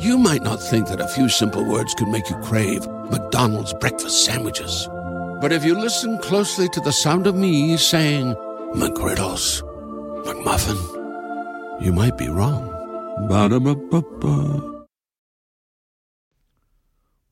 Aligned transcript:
You 0.00 0.16
might 0.16 0.42
not 0.42 0.62
think 0.62 0.88
that 0.88 1.00
a 1.00 1.06
few 1.06 1.28
simple 1.28 1.62
words 1.62 1.92
could 1.92 2.08
make 2.08 2.30
you 2.30 2.36
crave 2.36 2.88
McDonald's 3.10 3.74
breakfast 3.74 4.24
sandwiches. 4.24 4.88
But 5.42 5.52
if 5.52 5.62
you 5.62 5.78
listen 5.78 6.16
closely 6.20 6.70
to 6.70 6.80
the 6.80 6.90
sound 6.90 7.26
of 7.26 7.34
me 7.34 7.76
saying 7.76 8.34
McGriddles, 8.72 9.62
McMuffin, 10.24 10.80
you 11.82 11.92
might 11.92 12.16
be 12.16 12.28
wrong. 12.28 12.64
Ba-da-ba-ba-ba. 13.28 14.72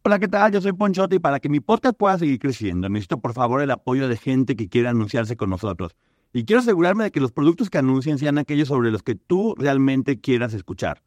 Hola, 0.05 0.19
¿qué 0.19 0.29
tal? 0.29 0.53
Yo 0.53 0.61
soy 0.61 0.73
Ponchote 0.73 1.17
y 1.17 1.21
para 1.21 1.41
que 1.41 1.49
mi 1.49 1.61
podcast 1.61 1.97
pueda 1.97 2.19
seguir 2.19 2.39
creciendo, 2.39 2.91
necesito 2.91 3.19
por 3.19 3.33
favor 3.33 3.63
el 3.63 3.71
apoyo 3.71 4.09
de 4.09 4.19
gente 4.19 4.57
que 4.57 4.69
quiera 4.69 4.91
anunciarse 4.91 5.39
con 5.39 5.49
nosotros. 5.49 5.97
Y 6.35 6.45
quiero 6.45 6.61
asegurarme 6.61 7.05
de 7.05 7.13
que 7.13 7.21
los 7.21 7.33
productos 7.33 7.71
que 7.71 7.79
anuncien 7.79 8.19
sean 8.19 8.37
aquellos 8.37 8.69
sobre 8.69 8.91
los 8.91 9.03
que 9.03 9.15
tú 9.15 9.55
realmente 9.57 10.21
quieras 10.21 10.53
escuchar. 10.53 11.01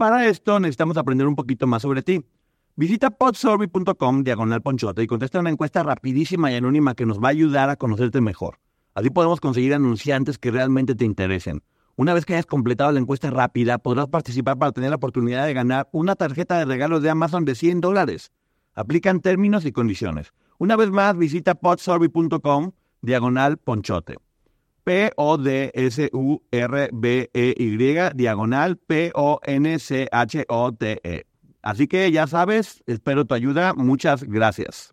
Para 0.00 0.26
esto 0.28 0.58
necesitamos 0.58 0.96
aprender 0.96 1.26
un 1.26 1.36
poquito 1.36 1.66
más 1.66 1.82
sobre 1.82 2.02
ti. 2.02 2.24
Visita 2.74 3.10
podsurvey.com 3.10 4.24
diagonal 4.24 4.62
ponchote 4.62 5.02
y 5.02 5.06
contesta 5.06 5.40
una 5.40 5.50
encuesta 5.50 5.82
rapidísima 5.82 6.50
y 6.50 6.54
anónima 6.54 6.94
que 6.94 7.04
nos 7.04 7.20
va 7.20 7.28
a 7.28 7.32
ayudar 7.32 7.68
a 7.68 7.76
conocerte 7.76 8.22
mejor. 8.22 8.60
Así 8.94 9.10
podemos 9.10 9.40
conseguir 9.40 9.74
anunciantes 9.74 10.38
que 10.38 10.50
realmente 10.50 10.94
te 10.94 11.04
interesen. 11.04 11.62
Una 11.96 12.14
vez 12.14 12.24
que 12.24 12.32
hayas 12.32 12.46
completado 12.46 12.90
la 12.92 12.98
encuesta 12.98 13.28
rápida, 13.28 13.76
podrás 13.76 14.08
participar 14.08 14.56
para 14.56 14.72
tener 14.72 14.88
la 14.88 14.96
oportunidad 14.96 15.44
de 15.44 15.52
ganar 15.52 15.90
una 15.92 16.16
tarjeta 16.16 16.58
de 16.58 16.64
regalos 16.64 17.02
de 17.02 17.10
Amazon 17.10 17.44
de 17.44 17.54
100 17.54 17.82
dólares. 17.82 18.32
Aplican 18.72 19.20
términos 19.20 19.66
y 19.66 19.72
condiciones. 19.72 20.32
Una 20.56 20.76
vez 20.76 20.90
más, 20.90 21.14
visita 21.14 21.56
podsurvey.com 21.56 22.72
diagonal 23.02 23.58
ponchote. 23.58 24.16
P-O-D-S-U-R-B-E-Y 24.90 26.10
diagonal 28.16 28.76
P-O-N-C-H-O-T-E. 28.76 29.86
Así 31.62 31.86
que 31.86 32.10
ya 32.10 32.26
sabes, 32.26 32.82
espero 32.88 33.24
tu 33.24 33.34
ayuda. 33.34 33.72
Muchas 33.74 34.24
gracias. 34.24 34.92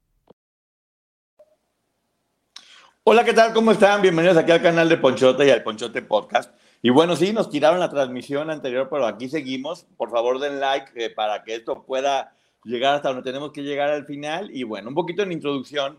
Hola, 3.04 3.26
¿qué 3.26 3.34
tal? 3.34 3.56
¿Cómo 3.56 3.72
están? 3.72 4.04
Bienvenidos 4.04 4.38
aquí 4.38 4.52
al 4.52 4.62
canal 4.62 4.88
de 4.88 4.98
Ponchote 4.98 5.48
y 5.48 5.50
al 5.50 5.64
Ponchote 5.64 6.04
Podcast. 6.04 6.54
Y 6.84 6.92
bueno, 6.92 7.16
sí, 7.16 7.34
nos 7.34 7.50
tiraron 7.50 7.80
la 7.80 7.90
transmisión 7.90 8.52
anterior, 8.52 8.90
pero 8.92 9.08
aquí 9.08 9.30
seguimos. 9.30 9.88
Por 9.98 10.12
favor, 10.12 10.40
den 10.40 10.60
like 10.60 10.92
eh, 10.94 11.10
para 11.10 11.44
que 11.44 11.56
esto 11.56 11.84
pueda 11.88 12.36
llegar 12.64 12.94
hasta 12.94 13.08
donde 13.10 13.24
tenemos 13.24 13.52
que 13.52 13.64
llegar 13.64 13.90
al 13.90 14.06
final. 14.06 14.52
Y 14.56 14.62
bueno, 14.62 14.90
un 14.90 14.96
poquito 14.96 15.24
en 15.24 15.32
introducción. 15.32 15.98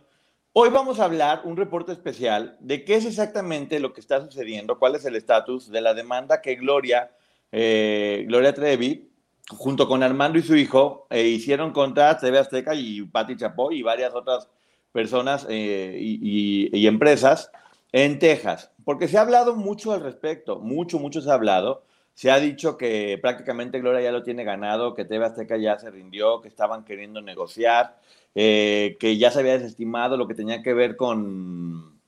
Hoy 0.54 0.70
vamos 0.70 0.98
a 0.98 1.04
hablar 1.04 1.42
un 1.44 1.56
reporte 1.56 1.92
especial 1.92 2.56
de 2.60 2.84
qué 2.84 2.96
es 2.96 3.04
exactamente 3.04 3.78
lo 3.80 3.92
que 3.92 4.00
está 4.00 4.24
sucediendo, 4.24 4.78
cuál 4.78 4.94
es 4.94 5.04
el 5.04 5.14
estatus 5.14 5.70
de 5.70 5.82
la 5.82 5.94
demanda 5.94 6.40
que 6.40 6.56
Gloria, 6.56 7.10
eh, 7.52 8.24
Gloria 8.26 8.54
Trevi, 8.54 9.10
junto 9.50 9.86
con 9.86 10.02
Armando 10.02 10.38
y 10.38 10.42
su 10.42 10.56
hijo, 10.56 11.06
eh, 11.10 11.22
hicieron 11.22 11.72
contra 11.72 12.18
TV 12.18 12.38
Azteca 12.38 12.74
y 12.74 13.02
Pati 13.02 13.36
Chapoy 13.36 13.78
y 13.78 13.82
varias 13.82 14.14
otras 14.14 14.48
personas 14.90 15.46
eh, 15.50 15.96
y, 16.00 16.76
y 16.76 16.86
empresas 16.86 17.52
en 17.92 18.18
Texas. 18.18 18.72
Porque 18.84 19.06
se 19.06 19.18
ha 19.18 19.20
hablado 19.20 19.54
mucho 19.54 19.92
al 19.92 20.00
respecto, 20.00 20.58
mucho, 20.60 20.98
mucho 20.98 21.20
se 21.20 21.30
ha 21.30 21.34
hablado. 21.34 21.84
Se 22.14 22.32
ha 22.32 22.40
dicho 22.40 22.76
que 22.76 23.16
prácticamente 23.22 23.78
Gloria 23.78 24.00
ya 24.00 24.10
lo 24.10 24.24
tiene 24.24 24.42
ganado, 24.42 24.94
que 24.94 25.04
TV 25.04 25.24
Azteca 25.24 25.56
ya 25.56 25.78
se 25.78 25.88
rindió, 25.90 26.40
que 26.40 26.48
estaban 26.48 26.84
queriendo 26.84 27.20
negociar, 27.20 27.96
eh, 28.40 28.96
que 29.00 29.18
ya 29.18 29.32
se 29.32 29.40
había 29.40 29.58
desestimado 29.58 30.16
lo 30.16 30.28
que 30.28 30.34
tenía 30.36 30.62
que 30.62 30.72
ver 30.72 30.96
con, 30.96 31.98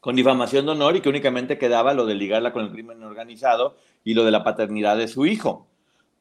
con 0.00 0.16
difamación 0.16 0.64
de 0.64 0.72
honor 0.72 0.96
y 0.96 1.02
que 1.02 1.10
únicamente 1.10 1.58
quedaba 1.58 1.92
lo 1.92 2.06
de 2.06 2.14
ligarla 2.14 2.54
con 2.54 2.64
el 2.64 2.72
crimen 2.72 3.02
organizado 3.02 3.76
y 4.02 4.14
lo 4.14 4.24
de 4.24 4.30
la 4.30 4.42
paternidad 4.42 4.96
de 4.96 5.08
su 5.08 5.26
hijo. 5.26 5.66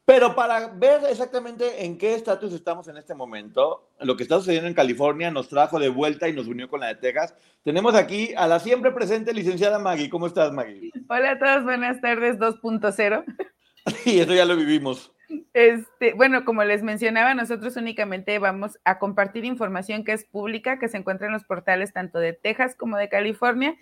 Pero 0.03 0.35
para 0.35 0.67
ver 0.67 0.99
exactamente 1.09 1.85
en 1.85 1.97
qué 1.97 2.13
estatus 2.13 2.51
estamos 2.51 2.89
en 2.89 2.97
este 2.97 3.15
momento, 3.15 3.87
lo 4.01 4.17
que 4.17 4.23
está 4.23 4.37
sucediendo 4.37 4.67
en 4.67 4.73
California 4.73 5.31
nos 5.31 5.47
trajo 5.47 5.79
de 5.79 5.87
vuelta 5.87 6.27
y 6.27 6.33
nos 6.33 6.47
unió 6.47 6.67
con 6.67 6.81
la 6.81 6.87
de 6.87 6.95
Texas. 6.95 7.35
Tenemos 7.63 7.95
aquí 7.95 8.33
a 8.35 8.47
la 8.47 8.59
siempre 8.59 8.91
presente 8.91 9.33
licenciada 9.33 9.79
Maggie. 9.79 10.09
¿Cómo 10.09 10.27
estás, 10.27 10.51
Maggie? 10.51 10.91
Hola 11.07 11.31
a 11.31 11.39
todos, 11.39 11.63
buenas 11.63 12.01
tardes 12.01 12.37
2.0. 12.37 13.23
Y 14.05 14.19
eso 14.19 14.33
ya 14.33 14.43
lo 14.43 14.57
vivimos. 14.57 15.14
Este, 15.55 16.13
bueno, 16.15 16.43
como 16.43 16.65
les 16.65 16.83
mencionaba, 16.83 17.33
nosotros 17.33 17.77
únicamente 17.77 18.37
vamos 18.39 18.77
a 18.83 18.99
compartir 18.99 19.45
información 19.45 20.03
que 20.03 20.11
es 20.11 20.25
pública, 20.25 20.79
que 20.79 20.89
se 20.89 20.97
encuentra 20.97 21.27
en 21.27 21.33
los 21.33 21.45
portales 21.45 21.93
tanto 21.93 22.19
de 22.19 22.33
Texas 22.33 22.75
como 22.75 22.97
de 22.97 23.07
California. 23.07 23.77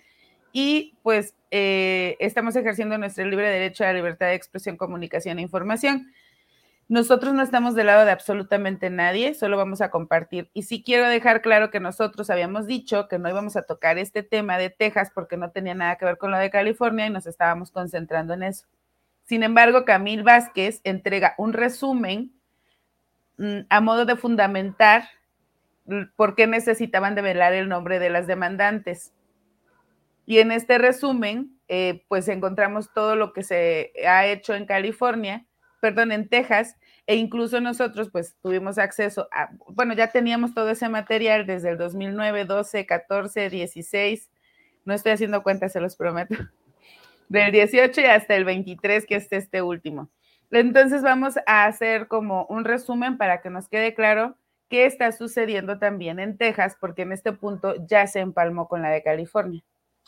Y 0.52 0.96
pues 1.02 1.34
eh, 1.50 2.16
estamos 2.20 2.54
ejerciendo 2.54 2.96
nuestro 2.96 3.26
libre 3.26 3.48
derecho 3.48 3.82
a 3.82 3.88
la 3.88 3.94
libertad 3.94 4.28
de 4.28 4.34
expresión, 4.34 4.76
comunicación 4.76 5.40
e 5.40 5.42
información. 5.42 6.12
Nosotros 6.86 7.34
no 7.34 7.42
estamos 7.42 7.74
del 7.74 7.88
lado 7.88 8.04
de 8.04 8.12
absolutamente 8.12 8.88
nadie, 8.88 9.34
solo 9.34 9.56
vamos 9.56 9.80
a 9.80 9.90
compartir. 9.90 10.50
Y 10.54 10.62
sí 10.62 10.80
quiero 10.80 11.08
dejar 11.08 11.42
claro 11.42 11.72
que 11.72 11.80
nosotros 11.80 12.30
habíamos 12.30 12.68
dicho 12.68 13.08
que 13.08 13.18
no 13.18 13.28
íbamos 13.28 13.56
a 13.56 13.62
tocar 13.62 13.98
este 13.98 14.22
tema 14.22 14.58
de 14.58 14.70
Texas 14.70 15.10
porque 15.12 15.36
no 15.36 15.50
tenía 15.50 15.74
nada 15.74 15.96
que 15.96 16.04
ver 16.04 16.18
con 16.18 16.30
lo 16.30 16.38
de 16.38 16.50
California 16.50 17.08
y 17.08 17.10
nos 17.10 17.26
estábamos 17.26 17.72
concentrando 17.72 18.32
en 18.34 18.44
eso. 18.44 18.64
Sin 19.24 19.42
embargo, 19.42 19.84
Camil 19.84 20.22
Vázquez 20.22 20.80
entrega 20.84 21.34
un 21.38 21.52
resumen 21.52 22.32
mm, 23.38 23.60
a 23.68 23.80
modo 23.80 24.04
de 24.04 24.16
fundamentar 24.16 25.04
por 26.16 26.34
qué 26.34 26.46
necesitaban 26.46 27.14
develar 27.14 27.52
el 27.52 27.68
nombre 27.68 27.98
de 27.98 28.10
las 28.10 28.26
demandantes. 28.26 29.12
Y 30.26 30.38
en 30.38 30.52
este 30.52 30.78
resumen, 30.78 31.58
eh, 31.68 32.04
pues 32.08 32.28
encontramos 32.28 32.92
todo 32.92 33.16
lo 33.16 33.32
que 33.32 33.42
se 33.42 33.92
ha 34.06 34.26
hecho 34.26 34.54
en 34.54 34.66
California, 34.66 35.46
perdón, 35.80 36.12
en 36.12 36.28
Texas, 36.28 36.76
e 37.06 37.16
incluso 37.16 37.60
nosotros 37.60 38.08
pues 38.10 38.34
tuvimos 38.42 38.78
acceso 38.78 39.28
a, 39.30 39.50
bueno, 39.68 39.92
ya 39.92 40.08
teníamos 40.08 40.54
todo 40.54 40.70
ese 40.70 40.88
material 40.88 41.44
desde 41.44 41.70
el 41.70 41.76
2009, 41.76 42.46
12, 42.46 42.86
14, 42.86 43.50
16, 43.50 44.30
no 44.86 44.94
estoy 44.94 45.12
haciendo 45.12 45.42
cuentas, 45.42 45.72
se 45.72 45.80
los 45.80 45.96
prometo, 45.96 46.34
del 47.28 47.52
18 47.52 48.00
y 48.00 48.04
hasta 48.04 48.36
el 48.36 48.44
23, 48.44 49.06
que 49.06 49.16
es 49.16 49.32
este 49.32 49.62
último. 49.62 50.10
Entonces 50.50 51.02
vamos 51.02 51.34
a 51.46 51.64
hacer 51.64 52.06
como 52.06 52.46
un 52.46 52.64
resumen 52.64 53.18
para 53.18 53.40
que 53.40 53.50
nos 53.50 53.68
quede 53.68 53.94
claro 53.94 54.36
qué 54.68 54.86
está 54.86 55.10
sucediendo 55.12 55.78
también 55.78 56.18
en 56.18 56.36
Texas, 56.36 56.76
porque 56.80 57.02
en 57.02 57.12
este 57.12 57.32
punto 57.32 57.74
ya 57.88 58.06
se 58.06 58.20
empalmó 58.20 58.68
con 58.68 58.82
la 58.82 58.90
de 58.90 59.02
California. 59.02 59.62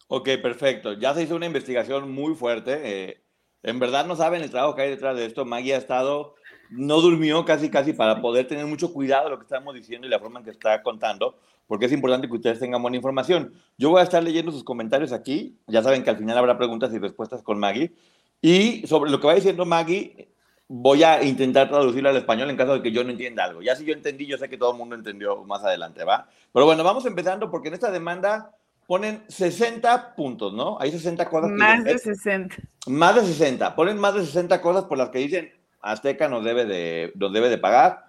Ok, 0.09 0.28
perfecto. 0.43 0.93
Ya 0.93 1.15
se 1.15 1.22
hizo 1.22 1.37
una 1.37 1.47
investigación 1.47 2.10
muy 2.12 2.34
fuerte. 2.34 2.81
Eh, 2.84 3.22
en 3.62 3.81
verdad 3.81 4.06
no 4.06 4.15
saben 4.15 4.43
el 4.43 4.50
trabajo 4.50 4.77
que 4.77 4.83
hay 4.83 4.91
detrás 4.91 5.16
de 5.16 5.27
esto. 5.27 5.44
Maggie 5.44 5.75
ha 5.75 5.78
estado, 5.78 6.37
no 6.71 7.00
durmió 7.00 7.44
casi, 7.44 7.71
casi 7.71 7.93
para 7.93 8.21
poder 8.21 8.47
tener 8.47 8.66
mucho 8.66 8.93
cuidado 8.93 9.25
de 9.25 9.31
lo 9.31 9.38
que 9.38 9.44
estamos 9.44 9.75
diciendo 9.75 10.06
y 10.06 10.10
la 10.10 10.21
forma 10.21 10.38
en 10.38 10.44
que 10.44 10.53
está 10.53 10.83
contando, 10.83 11.38
porque 11.66 11.87
es 11.87 11.93
importante 11.93 12.28
que 12.28 12.34
ustedes 12.34 12.59
tengan 12.59 12.82
buena 12.82 12.97
información. 12.97 13.54
Yo 13.77 13.91
voy 13.91 14.00
a 14.00 14.04
estar 14.04 14.22
leyendo 14.22 14.53
sus 14.53 14.65
comentarios 14.65 15.12
aquí. 15.12 15.59
Ya 15.66 15.82
saben 15.82 16.03
que 16.03 16.10
al 16.10 16.19
final 16.19 16.38
habrá 16.38 16.56
preguntas 16.56 16.93
y 16.94 16.99
respuestas 16.99 17.43
con 17.43 17.59
Maggie. 17.59 17.93
Y 18.41 18.87
sobre 18.87 19.10
lo 19.10 19.21
que 19.21 19.27
va 19.27 19.34
diciendo 19.34 19.65
Maggie, 19.65 20.28
voy 20.69 21.03
a 21.03 21.22
intentar 21.22 21.69
traducirlo 21.69 22.09
al 22.09 22.16
español 22.16 22.50
en 22.50 22.56
caso 22.56 22.75
de 22.75 22.82
que 22.82 22.93
yo 22.93 23.04
no 23.04 23.10
entienda 23.10 23.44
algo. 23.44 23.62
Ya 23.62 23.75
si 23.77 23.84
yo 23.84 23.93
entendí, 23.93 24.27
yo 24.27 24.38
sé 24.38 24.49
que 24.49 24.59
todo 24.59 24.72
el 24.72 24.78
mundo 24.78 24.94
entendió 24.94 25.44
más 25.44 25.65
adelante, 25.65 26.04
¿va? 26.04 26.28
Pero 26.53 26.66
bueno, 26.66 26.84
vamos 26.84 27.06
empezando 27.06 27.50
porque 27.50 27.69
en 27.69 27.75
esta 27.75 27.91
demanda 27.91 28.50
ponen 28.87 29.25
60 29.28 30.15
puntos, 30.15 30.53
¿no? 30.53 30.78
Hay 30.81 30.91
60 30.91 31.28
cosas. 31.28 31.50
Más 31.50 31.84
de 31.84 31.98
60. 31.98 32.56
Más 32.87 33.15
de 33.15 33.22
60. 33.22 33.75
Ponen 33.75 33.98
más 33.98 34.15
de 34.15 34.25
60 34.25 34.60
cosas 34.60 34.84
por 34.84 34.98
las 34.98 35.10
que 35.10 35.19
dicen 35.19 35.53
Azteca 35.81 36.28
nos 36.28 36.44
debe 36.44 36.65
de, 36.65 37.12
nos 37.15 37.33
debe 37.33 37.48
de 37.48 37.59
pagar 37.59 38.06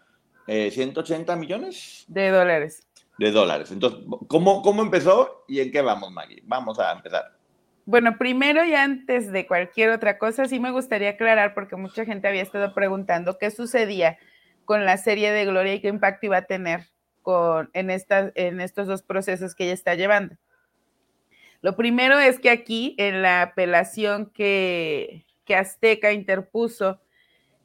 180 0.47 1.31
eh, 1.31 1.35
millones. 1.35 2.05
De 2.07 2.29
dólares. 2.29 2.86
De 3.17 3.31
dólares. 3.31 3.71
Entonces, 3.71 4.01
¿cómo, 4.27 4.61
¿cómo 4.61 4.81
empezó 4.81 5.43
y 5.47 5.59
en 5.59 5.71
qué 5.71 5.81
vamos, 5.81 6.11
Maggie? 6.11 6.41
Vamos 6.45 6.79
a 6.79 6.91
empezar. 6.91 7.37
Bueno, 7.85 8.17
primero 8.17 8.65
y 8.65 8.75
antes 8.75 9.31
de 9.31 9.47
cualquier 9.47 9.91
otra 9.91 10.17
cosa, 10.17 10.45
sí 10.45 10.59
me 10.59 10.71
gustaría 10.71 11.11
aclarar, 11.11 11.53
porque 11.53 11.77
mucha 11.77 12.03
gente 12.03 12.27
había 12.27 12.41
estado 12.41 12.73
preguntando 12.73 13.37
qué 13.37 13.49
sucedía 13.49 14.17
con 14.65 14.83
la 14.83 14.97
serie 14.97 15.31
de 15.31 15.45
Gloria 15.45 15.73
y 15.73 15.79
qué 15.79 15.87
impacto 15.87 16.25
iba 16.25 16.37
a 16.37 16.41
tener 16.41 16.89
con, 17.21 17.69
en, 17.73 17.89
estas, 17.89 18.33
en 18.35 18.59
estos 18.59 18.87
dos 18.87 19.03
procesos 19.03 19.55
que 19.55 19.63
ella 19.63 19.73
está 19.73 19.95
llevando. 19.95 20.35
Lo 21.61 21.75
primero 21.77 22.19
es 22.19 22.39
que 22.39 22.49
aquí, 22.49 22.93
en 22.97 23.21
la 23.21 23.41
apelación 23.41 24.31
que, 24.31 25.25
que 25.45 25.55
Azteca 25.55 26.11
interpuso, 26.11 26.99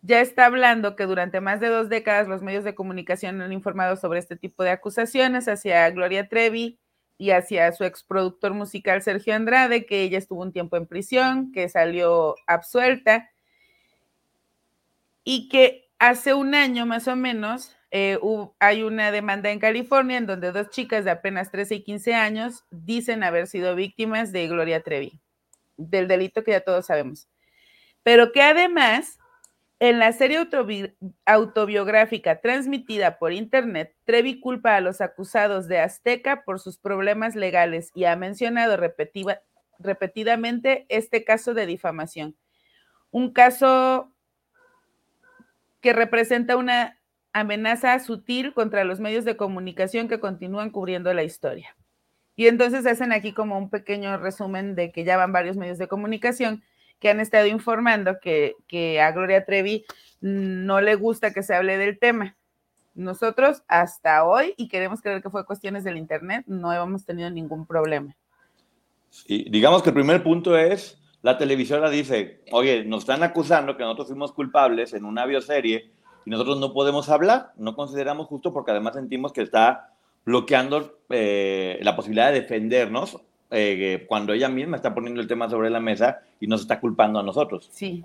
ya 0.02 0.20
está 0.20 0.46
hablando 0.46 0.96
que 0.96 1.06
durante 1.06 1.40
más 1.40 1.60
de 1.60 1.68
dos 1.68 1.88
décadas 1.88 2.26
los 2.26 2.42
medios 2.42 2.64
de 2.64 2.74
comunicación 2.74 3.40
han 3.40 3.52
informado 3.52 3.96
sobre 3.96 4.18
este 4.18 4.36
tipo 4.36 4.64
de 4.64 4.70
acusaciones 4.70 5.46
hacia 5.46 5.88
Gloria 5.90 6.28
Trevi 6.28 6.80
y 7.18 7.30
hacia 7.30 7.70
su 7.70 7.84
exproductor 7.84 8.52
musical 8.52 9.00
Sergio 9.00 9.34
Andrade, 9.34 9.86
que 9.86 10.02
ella 10.02 10.18
estuvo 10.18 10.42
un 10.42 10.52
tiempo 10.52 10.76
en 10.76 10.88
prisión, 10.88 11.52
que 11.52 11.68
salió 11.68 12.34
absuelta 12.48 13.30
y 15.22 15.48
que 15.48 15.88
hace 16.00 16.34
un 16.34 16.56
año 16.56 16.84
más 16.84 17.06
o 17.06 17.14
menos 17.14 17.76
eh, 17.92 18.18
hay 18.58 18.82
una 18.82 19.12
demanda 19.12 19.50
en 19.52 19.60
California 19.60 20.16
en 20.16 20.26
donde 20.26 20.50
dos 20.50 20.70
chicas 20.70 21.04
de 21.04 21.12
apenas 21.12 21.52
13 21.52 21.76
y 21.76 21.84
15 21.84 22.14
años 22.14 22.64
dicen 22.70 23.22
haber 23.22 23.46
sido 23.46 23.76
víctimas 23.76 24.32
de 24.32 24.48
Gloria 24.48 24.82
Trevi, 24.82 25.20
del 25.76 26.08
delito 26.08 26.42
que 26.42 26.52
ya 26.52 26.60
todos 26.60 26.86
sabemos. 26.86 27.28
Pero 28.02 28.32
que 28.32 28.42
además 28.42 29.20
En 29.84 29.98
la 29.98 30.12
serie 30.12 30.38
autobiográfica 31.26 32.40
transmitida 32.40 33.18
por 33.18 33.32
Internet, 33.32 33.96
Trevi 34.04 34.38
culpa 34.38 34.76
a 34.76 34.80
los 34.80 35.00
acusados 35.00 35.66
de 35.66 35.80
Azteca 35.80 36.44
por 36.44 36.60
sus 36.60 36.78
problemas 36.78 37.34
legales 37.34 37.90
y 37.92 38.04
ha 38.04 38.14
mencionado 38.14 38.76
repetidamente 39.80 40.86
este 40.88 41.24
caso 41.24 41.52
de 41.52 41.66
difamación. 41.66 42.36
Un 43.10 43.32
caso 43.32 44.12
que 45.80 45.92
representa 45.92 46.56
una 46.56 47.00
amenaza 47.32 47.98
sutil 47.98 48.54
contra 48.54 48.84
los 48.84 49.00
medios 49.00 49.24
de 49.24 49.36
comunicación 49.36 50.06
que 50.06 50.20
continúan 50.20 50.70
cubriendo 50.70 51.12
la 51.12 51.24
historia. 51.24 51.76
Y 52.36 52.46
entonces 52.46 52.86
hacen 52.86 53.10
aquí 53.10 53.32
como 53.32 53.58
un 53.58 53.68
pequeño 53.68 54.16
resumen 54.16 54.76
de 54.76 54.92
que 54.92 55.02
ya 55.02 55.16
van 55.16 55.32
varios 55.32 55.56
medios 55.56 55.78
de 55.78 55.88
comunicación 55.88 56.62
que 57.02 57.10
han 57.10 57.18
estado 57.18 57.48
informando 57.48 58.18
que, 58.20 59.00
a 59.00 59.10
Gloria 59.10 59.44
Trevi 59.44 59.84
no 60.20 60.80
le 60.80 60.94
gusta 60.94 61.32
que 61.32 61.42
se 61.42 61.52
hable 61.52 61.76
del 61.76 61.98
tema. 61.98 62.36
Nosotros 62.94 63.64
hasta 63.66 64.24
hoy, 64.24 64.54
y 64.56 64.68
queremos 64.68 65.02
creer 65.02 65.20
que 65.20 65.28
fue 65.28 65.44
cuestiones 65.44 65.82
del 65.82 65.96
Internet, 65.96 66.44
no 66.46 66.72
hemos 66.72 67.04
tenido 67.04 67.28
ningún 67.28 67.66
problema. 67.66 68.14
Y 69.26 69.50
digamos 69.50 69.82
que 69.82 69.90
el 69.90 69.94
primer 69.94 70.22
punto 70.22 70.56
es, 70.56 70.96
la 71.22 71.38
televisora 71.38 71.90
dice, 71.90 72.44
oye, 72.52 72.84
nos 72.84 73.00
están 73.00 73.24
acusando 73.24 73.76
que 73.76 73.82
nosotros 73.82 74.06
fuimos 74.06 74.30
culpables 74.30 74.94
en 74.94 75.04
una 75.04 75.26
bioserie 75.26 75.90
y 76.24 76.30
nosotros 76.30 76.60
no 76.60 76.72
podemos 76.72 77.08
hablar, 77.08 77.52
no 77.56 77.74
consideramos 77.74 78.28
justo 78.28 78.52
porque 78.52 78.70
además 78.70 78.94
sentimos 78.94 79.32
que 79.32 79.42
está 79.42 79.92
bloqueando 80.24 81.00
eh, 81.10 81.80
la 81.82 81.96
posibilidad 81.96 82.30
de 82.30 82.42
defendernos 82.42 83.20
eh, 83.52 84.04
cuando 84.08 84.32
ella 84.32 84.48
misma 84.48 84.76
está 84.76 84.94
poniendo 84.94 85.20
el 85.20 85.28
tema 85.28 85.48
sobre 85.48 85.70
la 85.70 85.80
mesa 85.80 86.22
y 86.40 86.46
nos 86.46 86.62
está 86.62 86.80
culpando 86.80 87.20
a 87.20 87.22
nosotros. 87.22 87.68
Sí. 87.70 88.04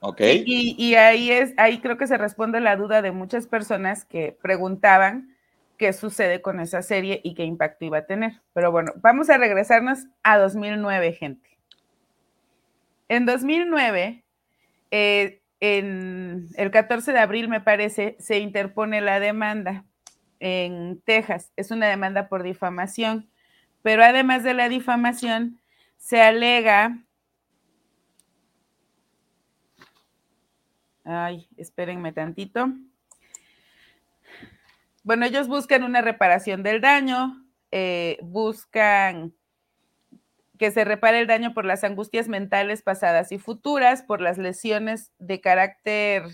Ok. 0.00 0.20
Y, 0.44 0.94
ahí 0.96 1.30
es, 1.30 1.54
ahí 1.56 1.78
creo 1.78 1.96
que 1.96 2.06
se 2.06 2.18
responde 2.18 2.60
la 2.60 2.76
duda 2.76 3.02
de 3.02 3.12
muchas 3.12 3.46
personas 3.46 4.04
que 4.04 4.36
preguntaban 4.42 5.34
qué 5.78 5.92
sucede 5.92 6.42
con 6.42 6.60
esa 6.60 6.82
serie 6.82 7.20
y 7.22 7.34
qué 7.34 7.44
impacto 7.44 7.84
iba 7.84 7.98
a 7.98 8.06
tener. 8.06 8.40
Pero 8.52 8.72
bueno, 8.72 8.92
vamos 8.96 9.30
a 9.30 9.38
regresarnos 9.38 10.06
a 10.22 10.38
2009, 10.38 11.12
gente. 11.12 11.58
En 13.08 13.26
2009, 13.26 14.24
eh, 14.90 15.40
en 15.60 16.48
el 16.56 16.70
14 16.70 17.12
de 17.12 17.18
abril, 17.18 17.48
me 17.48 17.60
parece, 17.60 18.16
se 18.18 18.38
interpone 18.38 19.00
la 19.00 19.20
demanda 19.20 19.84
en 20.40 21.00
Texas. 21.04 21.52
Es 21.56 21.70
una 21.70 21.86
demanda 21.86 22.28
por 22.28 22.42
difamación 22.42 23.28
pero 23.86 24.02
además 24.02 24.42
de 24.42 24.52
la 24.52 24.68
difamación, 24.68 25.60
se 25.96 26.20
alega. 26.20 27.04
Ay, 31.04 31.46
espérenme 31.56 32.12
tantito. 32.12 32.66
Bueno, 35.04 35.24
ellos 35.24 35.46
buscan 35.46 35.84
una 35.84 36.00
reparación 36.00 36.64
del 36.64 36.80
daño, 36.80 37.46
eh, 37.70 38.18
buscan 38.22 39.32
que 40.58 40.72
se 40.72 40.84
repare 40.84 41.20
el 41.20 41.28
daño 41.28 41.54
por 41.54 41.64
las 41.64 41.84
angustias 41.84 42.26
mentales 42.26 42.82
pasadas 42.82 43.30
y 43.30 43.38
futuras, 43.38 44.02
por 44.02 44.20
las 44.20 44.36
lesiones 44.36 45.12
de 45.20 45.40
carácter, 45.40 46.24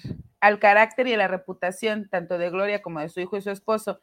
al 0.40 0.58
carácter 0.58 1.06
y 1.06 1.12
a 1.12 1.18
la 1.18 1.28
reputación 1.28 2.08
tanto 2.08 2.38
de 2.38 2.48
Gloria 2.48 2.80
como 2.80 3.00
de 3.00 3.10
su 3.10 3.20
hijo 3.20 3.36
y 3.36 3.42
su 3.42 3.50
esposo 3.50 4.00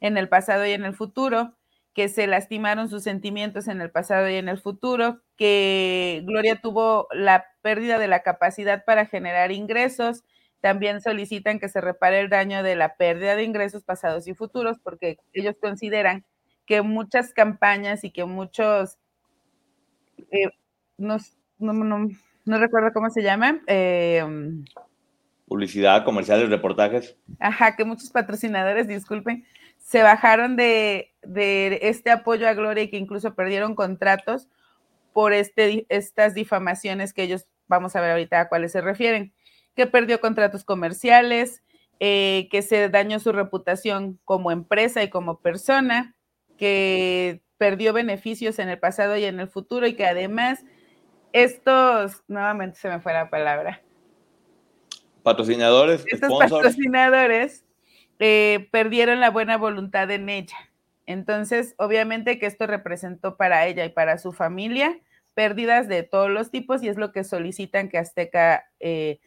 en 0.00 0.18
el 0.18 0.28
pasado 0.28 0.66
y 0.66 0.72
en 0.72 0.84
el 0.84 0.94
futuro, 0.94 1.56
que 1.94 2.08
se 2.08 2.26
lastimaron 2.26 2.88
sus 2.88 3.02
sentimientos 3.02 3.68
en 3.68 3.80
el 3.80 3.90
pasado 3.90 4.28
y 4.28 4.36
en 4.36 4.48
el 4.48 4.58
futuro, 4.58 5.20
que 5.36 6.22
Gloria 6.24 6.60
tuvo 6.60 7.08
la 7.12 7.46
pérdida 7.62 7.98
de 7.98 8.08
la 8.08 8.22
capacidad 8.22 8.84
para 8.84 9.06
generar 9.06 9.50
ingresos. 9.52 10.22
También 10.60 11.00
solicitan 11.00 11.58
que 11.58 11.68
se 11.68 11.80
repare 11.80 12.20
el 12.20 12.28
daño 12.28 12.62
de 12.62 12.76
la 12.76 12.96
pérdida 12.96 13.34
de 13.34 13.44
ingresos 13.44 13.82
pasados 13.82 14.28
y 14.28 14.34
futuros, 14.34 14.78
porque 14.78 15.18
ellos 15.32 15.56
consideran 15.60 16.24
que 16.66 16.82
muchas 16.82 17.32
campañas 17.32 18.04
y 18.04 18.10
que 18.10 18.24
muchos, 18.24 18.98
eh, 20.30 20.50
no, 20.98 21.16
recuerdo 22.46 22.92
cómo 22.92 23.10
se 23.10 23.22
llama. 23.22 23.60
Eh, 23.66 24.24
Publicidad, 25.50 26.04
comerciales, 26.04 26.48
reportajes. 26.48 27.16
Ajá, 27.40 27.74
que 27.74 27.84
muchos 27.84 28.10
patrocinadores, 28.10 28.86
disculpen, 28.86 29.44
se 29.78 30.00
bajaron 30.04 30.54
de, 30.54 31.09
este 31.22 32.10
apoyo 32.10 32.48
a 32.48 32.54
Gloria 32.54 32.84
y 32.84 32.88
que 32.88 32.96
incluso 32.96 33.34
perdieron 33.34 33.74
contratos 33.74 34.48
por 35.12 35.32
este, 35.32 35.86
estas 35.88 36.34
difamaciones 36.34 37.12
que 37.12 37.22
ellos, 37.22 37.46
vamos 37.68 37.96
a 37.96 38.00
ver 38.00 38.12
ahorita 38.12 38.40
a 38.40 38.48
cuáles 38.48 38.72
se 38.72 38.80
refieren, 38.80 39.32
que 39.74 39.86
perdió 39.86 40.20
contratos 40.20 40.64
comerciales, 40.64 41.62
eh, 41.98 42.48
que 42.50 42.62
se 42.62 42.88
dañó 42.88 43.18
su 43.18 43.32
reputación 43.32 44.18
como 44.24 44.50
empresa 44.50 45.02
y 45.02 45.10
como 45.10 45.40
persona, 45.40 46.16
que 46.56 47.42
perdió 47.58 47.92
beneficios 47.92 48.58
en 48.58 48.68
el 48.68 48.78
pasado 48.78 49.16
y 49.16 49.24
en 49.24 49.40
el 49.40 49.48
futuro 49.48 49.86
y 49.86 49.94
que 49.94 50.06
además 50.06 50.64
estos, 51.32 52.22
nuevamente 52.26 52.78
se 52.78 52.88
me 52.88 53.00
fue 53.00 53.12
la 53.12 53.30
palabra. 53.30 53.82
Patrocinadores, 55.22 56.04
estos 56.06 56.32
patrocinadores 56.38 57.64
eh, 58.18 58.68
perdieron 58.72 59.20
la 59.20 59.30
buena 59.30 59.58
voluntad 59.58 60.10
en 60.10 60.28
ella. 60.30 60.56
Entonces, 61.10 61.74
obviamente 61.76 62.38
que 62.38 62.46
esto 62.46 62.68
representó 62.68 63.36
para 63.36 63.66
ella 63.66 63.84
y 63.84 63.88
para 63.88 64.16
su 64.18 64.32
familia 64.32 65.00
pérdidas 65.34 65.88
de 65.88 66.04
todos 66.04 66.30
los 66.30 66.50
tipos 66.50 66.82
y 66.82 66.88
es 66.88 66.96
lo 66.96 67.10
que 67.10 67.24
solicitan 67.24 67.88
que 67.88 67.98
Azteca 67.98 68.70
eh, 68.78 69.18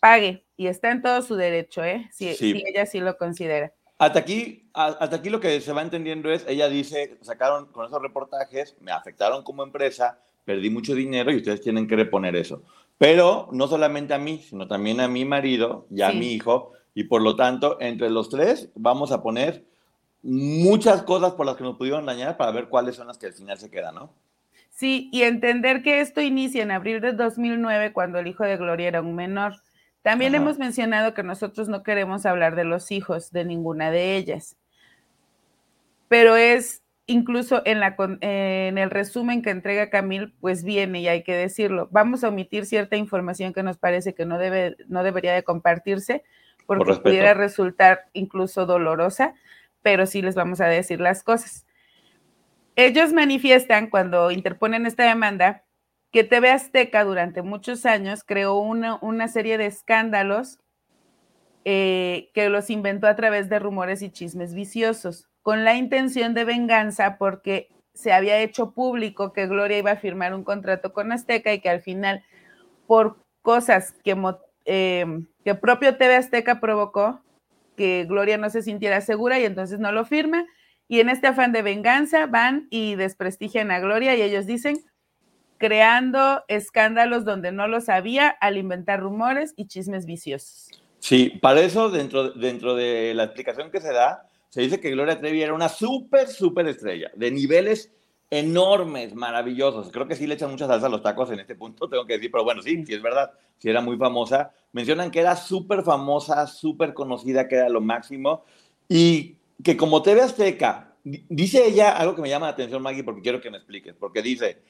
pague. 0.00 0.46
Y 0.56 0.68
está 0.68 0.92
en 0.92 1.02
todo 1.02 1.22
su 1.22 1.34
derecho, 1.34 1.82
¿eh? 1.82 2.08
Si, 2.12 2.28
ella 2.28 2.86
sí 2.86 3.00
lo 3.00 3.16
considera. 3.16 3.72
Hasta 3.98 4.20
aquí, 4.20 4.68
hasta 4.74 5.16
aquí 5.16 5.28
lo 5.28 5.40
que 5.40 5.60
se 5.60 5.72
va 5.72 5.82
entendiendo 5.82 6.30
es, 6.30 6.44
ella 6.46 6.68
dice, 6.68 7.18
sacaron 7.20 7.66
con 7.66 7.86
esos 7.86 8.00
reportajes, 8.00 8.76
me 8.80 8.92
afectaron 8.92 9.42
como 9.42 9.64
empresa, 9.64 10.20
perdí 10.44 10.70
mucho 10.70 10.94
dinero 10.94 11.32
y 11.32 11.36
ustedes 11.36 11.60
tienen 11.60 11.88
que 11.88 11.96
reponer 11.96 12.36
eso. 12.36 12.62
Pero 12.96 13.48
no 13.50 13.66
solamente 13.66 14.14
a 14.14 14.18
mí, 14.18 14.38
sino 14.38 14.68
también 14.68 15.00
a 15.00 15.08
mi 15.08 15.24
marido 15.24 15.86
y 15.90 16.02
a 16.02 16.12
mi 16.12 16.32
hijo, 16.32 16.72
y 16.94 17.04
por 17.04 17.22
lo 17.22 17.34
tanto, 17.34 17.78
entre 17.80 18.08
los 18.10 18.30
tres 18.30 18.68
vamos 18.76 19.10
a 19.10 19.20
poner 19.20 19.64
muchas 20.24 21.02
cosas 21.02 21.34
por 21.34 21.44
las 21.44 21.56
que 21.56 21.64
nos 21.64 21.76
pudieron 21.76 22.06
dañar 22.06 22.36
para 22.36 22.50
ver 22.50 22.68
cuáles 22.68 22.96
son 22.96 23.06
las 23.06 23.18
que 23.18 23.26
al 23.26 23.34
final 23.34 23.58
se 23.58 23.70
quedan, 23.70 23.94
¿no? 23.94 24.14
Sí, 24.70 25.08
y 25.12 25.22
entender 25.22 25.82
que 25.82 26.00
esto 26.00 26.20
inicia 26.20 26.62
en 26.62 26.72
abril 26.72 27.00
de 27.00 27.12
2009 27.12 27.92
cuando 27.92 28.18
el 28.18 28.26
hijo 28.26 28.42
de 28.42 28.56
Gloria 28.56 28.88
era 28.88 29.02
un 29.02 29.14
menor. 29.14 29.54
También 30.02 30.34
hemos 30.34 30.58
mencionado 30.58 31.14
que 31.14 31.22
nosotros 31.22 31.68
no 31.68 31.82
queremos 31.82 32.26
hablar 32.26 32.56
de 32.56 32.64
los 32.64 32.90
hijos 32.90 33.30
de 33.30 33.44
ninguna 33.44 33.90
de 33.90 34.16
ellas, 34.16 34.56
pero 36.08 36.36
es 36.36 36.82
incluso 37.06 37.62
en, 37.64 37.80
la, 37.80 37.94
en 38.20 38.78
el 38.78 38.90
resumen 38.90 39.42
que 39.42 39.50
entrega 39.50 39.90
Camil, 39.90 40.34
pues 40.40 40.64
viene 40.64 41.00
y 41.00 41.08
hay 41.08 41.22
que 41.22 41.34
decirlo. 41.34 41.88
Vamos 41.90 42.24
a 42.24 42.28
omitir 42.28 42.66
cierta 42.66 42.96
información 42.96 43.52
que 43.52 43.62
nos 43.62 43.76
parece 43.76 44.14
que 44.14 44.26
no, 44.26 44.38
debe, 44.38 44.76
no 44.88 45.04
debería 45.04 45.34
de 45.34 45.44
compartirse, 45.44 46.24
porque 46.66 46.94
pudiera 46.94 47.34
resultar 47.34 48.06
incluso 48.12 48.66
dolorosa, 48.66 49.34
pero 49.84 50.06
sí 50.06 50.22
les 50.22 50.34
vamos 50.34 50.60
a 50.62 50.66
decir 50.66 51.00
las 51.00 51.22
cosas. 51.22 51.66
Ellos 52.74 53.12
manifiestan 53.12 53.90
cuando 53.90 54.30
interponen 54.32 54.86
esta 54.86 55.04
demanda 55.04 55.62
que 56.10 56.24
TV 56.24 56.50
Azteca 56.50 57.04
durante 57.04 57.42
muchos 57.42 57.84
años 57.84 58.24
creó 58.24 58.56
una, 58.56 58.98
una 59.02 59.28
serie 59.28 59.58
de 59.58 59.66
escándalos 59.66 60.58
eh, 61.66 62.30
que 62.34 62.48
los 62.48 62.70
inventó 62.70 63.06
a 63.06 63.14
través 63.14 63.50
de 63.50 63.58
rumores 63.58 64.00
y 64.00 64.10
chismes 64.10 64.54
viciosos, 64.54 65.28
con 65.42 65.64
la 65.64 65.74
intención 65.74 66.32
de 66.32 66.44
venganza 66.44 67.18
porque 67.18 67.68
se 67.92 68.12
había 68.12 68.40
hecho 68.40 68.72
público 68.72 69.34
que 69.34 69.46
Gloria 69.46 69.78
iba 69.78 69.90
a 69.92 69.96
firmar 69.96 70.34
un 70.34 70.44
contrato 70.44 70.94
con 70.94 71.12
Azteca 71.12 71.52
y 71.52 71.60
que 71.60 71.68
al 71.68 71.82
final, 71.82 72.24
por 72.86 73.18
cosas 73.42 73.92
que 74.02 74.16
Em, 74.64 75.26
que 75.44 75.54
propio 75.54 75.96
TV 75.96 76.16
Azteca 76.16 76.58
provocó 76.58 77.20
que 77.76 78.04
Gloria 78.08 78.38
no 78.38 78.50
se 78.50 78.62
sintiera 78.62 79.00
segura 79.00 79.38
y 79.40 79.44
entonces 79.44 79.78
no 79.78 79.92
lo 79.92 80.04
firma. 80.04 80.46
Y 80.88 81.00
en 81.00 81.08
este 81.08 81.28
afán 81.28 81.52
de 81.52 81.62
venganza 81.62 82.26
van 82.26 82.66
y 82.70 82.94
desprestigian 82.94 83.70
a 83.70 83.80
Gloria 83.80 84.14
y 84.14 84.22
ellos 84.22 84.46
dicen, 84.46 84.76
creando 85.58 86.44
escándalos 86.48 87.24
donde 87.24 87.52
no 87.52 87.68
lo 87.68 87.80
sabía 87.80 88.28
al 88.28 88.58
inventar 88.58 89.00
rumores 89.00 89.54
y 89.56 89.66
chismes 89.66 90.04
viciosos. 90.06 90.68
Sí, 90.98 91.38
para 91.40 91.60
eso 91.60 91.90
dentro, 91.90 92.30
dentro 92.30 92.74
de 92.74 93.14
la 93.14 93.24
explicación 93.24 93.70
que 93.70 93.80
se 93.80 93.92
da, 93.92 94.28
se 94.48 94.60
dice 94.60 94.80
que 94.80 94.90
Gloria 94.90 95.18
Trevi 95.18 95.42
era 95.42 95.52
una 95.52 95.68
súper, 95.68 96.28
súper 96.28 96.66
estrella, 96.68 97.10
de 97.14 97.30
niveles 97.30 97.92
enormes, 98.34 99.14
maravillosos. 99.14 99.90
Creo 99.90 100.06
que 100.06 100.16
sí 100.16 100.26
le 100.26 100.34
echan 100.34 100.50
mucha 100.50 100.66
salsa 100.66 100.86
a 100.86 100.90
los 100.90 101.02
tacos 101.02 101.30
en 101.30 101.40
este 101.40 101.54
punto, 101.54 101.88
tengo 101.90 102.06
que 102.06 102.14
decir, 102.14 102.30
pero 102.30 102.44
bueno, 102.44 102.62
sí, 102.62 102.84
sí 102.86 102.94
es 102.94 103.02
verdad, 103.02 103.32
sí 103.58 103.68
era 103.68 103.80
muy 103.80 103.96
famosa. 103.96 104.52
Mencionan 104.72 105.10
que 105.10 105.20
era 105.20 105.36
súper 105.36 105.82
famosa, 105.82 106.46
súper 106.46 106.94
conocida, 106.94 107.48
que 107.48 107.56
era 107.56 107.68
lo 107.68 107.80
máximo, 107.80 108.44
y 108.88 109.36
que 109.62 109.76
como 109.76 110.02
TV 110.02 110.22
Azteca, 110.22 110.96
dice 111.02 111.66
ella 111.66 111.96
algo 111.96 112.14
que 112.14 112.22
me 112.22 112.28
llama 112.28 112.46
la 112.46 112.52
atención, 112.52 112.82
Maggie, 112.82 113.04
porque 113.04 113.22
quiero 113.22 113.40
que 113.40 113.50
me 113.50 113.58
expliques, 113.58 113.94
porque 113.98 114.22
dice, 114.22 114.62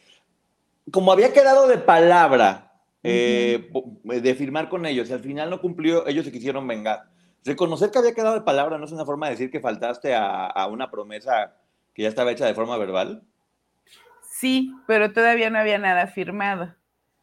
como 0.90 1.12
había 1.12 1.32
quedado 1.32 1.66
de 1.66 1.78
palabra 1.78 2.74
eh, 3.06 3.70
de 4.02 4.34
firmar 4.34 4.70
con 4.70 4.86
ellos. 4.86 5.10
Al 5.10 5.20
final 5.20 5.50
no 5.50 5.60
cumplió, 5.60 6.06
ellos 6.06 6.24
se 6.24 6.32
quisieron 6.32 6.66
vengar. 6.66 7.04
Reconocer 7.44 7.90
que 7.90 7.98
había 7.98 8.14
quedado 8.14 8.34
de 8.34 8.40
palabra 8.40 8.78
no 8.78 8.86
es 8.86 8.92
una 8.92 9.04
forma 9.04 9.26
de 9.26 9.32
decir 9.32 9.50
que 9.50 9.60
faltaste 9.60 10.14
a, 10.14 10.46
a 10.46 10.66
una 10.68 10.90
promesa 10.90 11.54
que 11.92 12.02
ya 12.02 12.08
estaba 12.08 12.32
hecha 12.32 12.46
de 12.46 12.54
forma 12.54 12.78
verbal. 12.78 13.22
Sí, 14.34 14.72
pero 14.88 15.12
todavía 15.12 15.48
no 15.48 15.60
había 15.60 15.78
nada 15.78 16.08
firmado. 16.08 16.74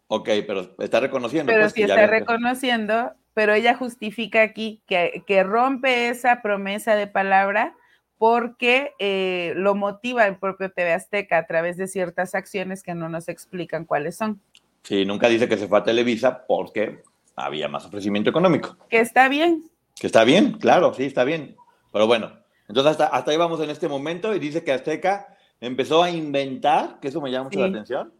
Ok, 0.07 0.29
pero 0.47 0.73
está 0.79 1.01
reconociendo. 1.01 1.51
Pero 1.51 1.63
pues, 1.63 1.73
sí 1.73 1.81
que 1.81 1.87
está 1.87 2.07
reconociendo, 2.07 3.11
pero 3.33 3.53
ella 3.53 3.75
justifica 3.75 4.41
aquí 4.41 4.81
que, 4.87 5.21
que 5.27 5.43
rompe 5.43 6.07
esa 6.07 6.41
promesa 6.41 6.95
de 6.95 7.07
palabra 7.07 7.75
porque 8.17 8.93
eh, 8.97 9.51
lo 9.57 9.75
motiva 9.75 10.25
el 10.25 10.37
propio 10.37 10.71
TV 10.71 10.93
Azteca 10.93 11.37
a 11.37 11.47
través 11.47 11.75
de 11.75 11.87
ciertas 11.87 12.33
acciones 12.33 12.81
que 12.81 12.95
no 12.95 13.09
nos 13.09 13.27
explican 13.27 13.83
cuáles 13.83 14.15
son. 14.15 14.39
Sí, 14.83 15.03
nunca 15.03 15.27
dice 15.27 15.49
que 15.49 15.57
se 15.57 15.67
fue 15.67 15.79
a 15.79 15.83
Televisa 15.83 16.45
porque 16.47 17.03
había 17.35 17.67
más 17.67 17.85
ofrecimiento 17.85 18.29
económico. 18.29 18.77
Que 18.89 19.01
está 19.01 19.27
bien, 19.27 19.69
Que 19.99 20.07
está 20.07 20.23
bien, 20.23 20.53
claro, 20.53 20.93
sí, 20.93 21.03
está 21.03 21.25
bien. 21.25 21.57
Pero 21.91 22.07
bueno, 22.07 22.31
entonces 22.69 22.91
hasta, 22.91 23.07
hasta 23.07 23.31
ahí 23.31 23.37
vamos 23.37 23.59
en 23.59 23.69
este 23.69 23.89
momento 23.89 24.33
y 24.33 24.39
dice 24.39 24.63
que 24.63 24.71
Azteca 24.71 25.35
empezó 25.61 26.03
a 26.03 26.09
inventar, 26.09 26.99
que 26.99 27.07
eso 27.07 27.21
me 27.21 27.31
llama 27.31 27.45
mucho 27.45 27.59
Sí. 27.59 27.63
la 27.63 27.69
atención, 27.69 28.13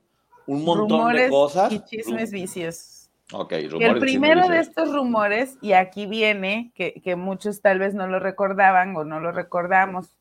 un 0.47 0.63
montón 0.63 0.89
rumores 0.99 1.23
de 1.23 1.29
cosas. 1.29 1.73
y 1.73 1.83
chismes 1.83 2.31
vicios. 2.31 3.09
Ok, 3.33 3.53
rumores. 3.69 3.89
el 3.93 3.99
primero 3.99 4.47
de 4.47 4.59
estos 4.59 4.93
rumores, 4.93 5.57
y 5.61 5.73
aquí 5.73 6.05
viene, 6.05 6.71
que, 6.75 7.01
que 7.03 7.15
muchos 7.15 7.61
tal 7.61 7.79
vez 7.79 7.93
no 7.93 8.07
lo 8.07 8.19
recordaban 8.19 8.95
o 8.95 9.03
no 9.03 9.19
lo 9.19 9.31
recordamos. 9.31 10.17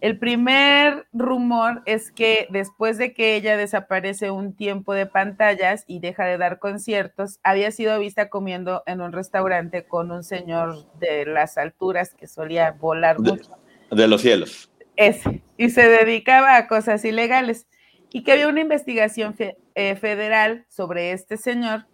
El 0.00 0.16
primer 0.20 1.06
rumor 1.12 1.82
es 1.84 2.12
que 2.12 2.46
después 2.50 2.98
de 2.98 3.12
que 3.14 3.34
ella 3.34 3.56
desaparece 3.56 4.30
un 4.30 4.54
tiempo 4.54 4.94
de 4.94 5.06
pantallas 5.06 5.82
y 5.88 5.98
deja 5.98 6.24
de 6.24 6.38
dar 6.38 6.60
conciertos, 6.60 7.40
había 7.42 7.72
sido 7.72 7.98
vista 7.98 8.28
comiendo 8.28 8.84
en 8.86 9.00
un 9.00 9.10
restaurante 9.12 9.84
con 9.88 10.12
un 10.12 10.22
señor 10.22 10.84
de 11.00 11.26
las 11.26 11.58
alturas 11.58 12.14
que 12.14 12.28
solía 12.28 12.70
volar 12.78 13.16
De- 13.18 13.32
mucho. 13.32 13.50
De 13.90 14.06
los 14.06 14.20
cielos. 14.22 14.70
Ese, 14.98 15.42
y 15.56 15.70
se 15.70 15.88
dedicaba 15.88 16.56
a 16.56 16.66
cosas 16.66 17.04
ilegales. 17.04 17.66
Y 18.10 18.24
que 18.24 18.32
había 18.32 18.48
una 18.48 18.60
investigación 18.60 19.34
fe- 19.34 19.56
eh, 19.74 19.94
federal 19.94 20.64
sobre 20.68 21.12
este 21.12 21.36
señor 21.36 21.86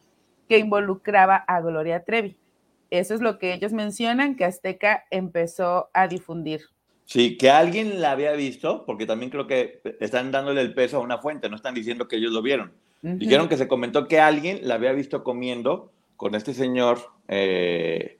que 0.49 0.59
involucraba 0.59 1.37
a 1.37 1.61
Gloria 1.61 2.03
Trevi. 2.03 2.37
Eso 2.91 3.15
es 3.15 3.21
lo 3.21 3.39
que 3.39 3.53
ellos 3.53 3.73
mencionan 3.73 4.37
que 4.37 4.45
Azteca 4.45 5.05
empezó 5.11 5.91
a 5.93 6.09
difundir. 6.09 6.63
Sí, 7.05 7.37
que 7.37 7.51
alguien 7.51 8.01
la 8.01 8.13
había 8.13 8.33
visto, 8.33 8.87
porque 8.87 9.05
también 9.05 9.31
creo 9.31 9.47
que 9.47 9.81
están 10.01 10.31
dándole 10.33 10.63
el 10.63 10.73
peso 10.73 10.97
a 10.97 11.01
una 11.01 11.19
fuente, 11.19 11.51
no 11.51 11.57
están 11.57 11.75
diciendo 11.75 12.09
que 12.09 12.17
ellos 12.17 12.33
lo 12.33 12.41
vieron. 12.41 12.73
Dijeron 13.03 13.51
que 13.51 13.59
se 13.59 13.69
comentó 13.69 14.09
que 14.09 14.19
alguien 14.19 14.61
la 14.63 14.77
había 14.77 14.93
visto 14.93 15.23
comiendo 15.23 15.93
con 16.17 16.35
este 16.35 16.55
señor 16.55 17.01
eh, 17.29 18.19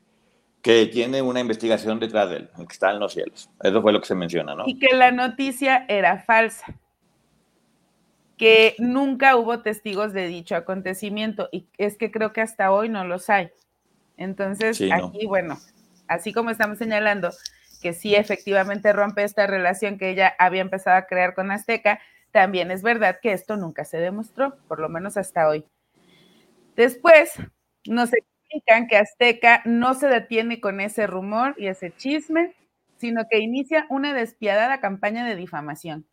que 0.65 0.87
tiene 0.87 1.21
una 1.21 1.41
investigación 1.41 2.01
detrás 2.01 2.31
de 2.31 2.37
él, 2.39 2.51
que 2.57 2.73
está 2.73 2.91
en 2.91 2.99
los 2.99 3.13
cielos. 3.13 3.51
Eso 3.63 3.83
fue 3.83 3.93
lo 3.93 4.01
que 4.01 4.07
se 4.07 4.15
menciona, 4.15 4.55
¿no? 4.55 4.65
Y 4.67 4.79
que 4.79 4.97
la 4.97 5.11
noticia 5.11 5.85
era 5.89 6.21
falsa. 6.21 6.65
Que 8.39 8.75
nunca 8.79 9.37
hubo 9.37 9.61
testigos 9.61 10.15
de 10.15 10.27
dicho 10.27 10.57
acontecimiento. 10.57 11.51
Y 11.53 11.67
es 11.77 11.99
que 11.99 12.11
creo 12.11 12.33
que 12.33 12.41
hasta 12.41 12.73
hoy 12.73 12.89
no 12.89 13.05
los 13.05 13.29
hay. 13.29 13.51
Entonces, 14.17 14.79
Sí, 14.79 14.89
no. 14.89 15.09
aquí, 15.09 15.27
bueno, 15.27 15.59
así 16.09 16.33
como 16.33 16.49
estamos 16.49 16.79
señalando 16.79 17.31
que 17.83 17.93
sí 17.93 18.15
efectivamente 18.15 18.91
rompe 18.95 19.23
esta 19.23 19.47
relación 19.47 19.99
que 19.99 20.09
ella 20.09 20.35
había 20.39 20.63
empezado 20.63 20.97
a 20.97 21.05
crear 21.05 21.35
con 21.35 21.51
Azteca, 21.51 22.01
también 22.31 22.71
es 22.71 22.83
verdad 22.83 23.19
que 23.21 23.33
esto 23.33 23.59
nunca 23.59 23.85
se 23.85 23.99
demostró, 23.99 24.57
por 24.67 24.81
lo 24.81 24.89
menos 24.89 25.19
hasta 25.19 25.47
hoy. 25.47 25.67
Después 26.75 27.35
nos 27.87 28.15
que 28.89 28.97
Azteca 28.97 29.63
no 29.65 29.95
se 29.95 30.09
detiene 30.09 30.61
con 30.61 30.81
ese 30.81 31.07
rumor 31.07 31.55
y 31.59 31.67
ese 31.69 31.93
chisme, 31.97 32.55
sino 32.97 33.25
que 33.31 33.39
inicia 33.39 33.87
una 33.91 34.15
despiadada 34.15 34.81
campaña 34.81 35.25
de 35.27 35.37
difamación 35.37 36.07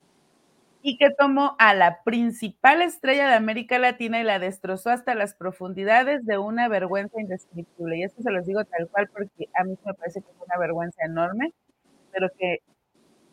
y 0.83 0.97
que 0.97 1.11
tomó 1.11 1.55
a 1.59 1.73
la 1.73 2.01
principal 2.03 2.81
estrella 2.81 3.27
de 3.27 3.35
América 3.35 3.77
Latina 3.77 4.19
y 4.19 4.23
la 4.23 4.39
destrozó 4.39 4.89
hasta 4.89 5.13
las 5.15 5.35
profundidades 5.35 6.25
de 6.25 6.37
una 6.39 6.67
vergüenza 6.69 7.21
indescriptible. 7.21 7.97
Y 7.97 8.03
esto 8.03 8.21
se 8.23 8.31
los 8.31 8.45
digo 8.45 8.63
tal 8.65 8.87
cual 8.89 9.09
porque 9.13 9.47
a 9.53 9.63
mí 9.63 9.77
me 9.85 9.93
parece 9.93 10.21
que 10.21 10.27
fue 10.37 10.45
una 10.47 10.57
vergüenza 10.57 11.05
enorme, 11.05 11.53
pero 12.11 12.29
que 12.37 12.59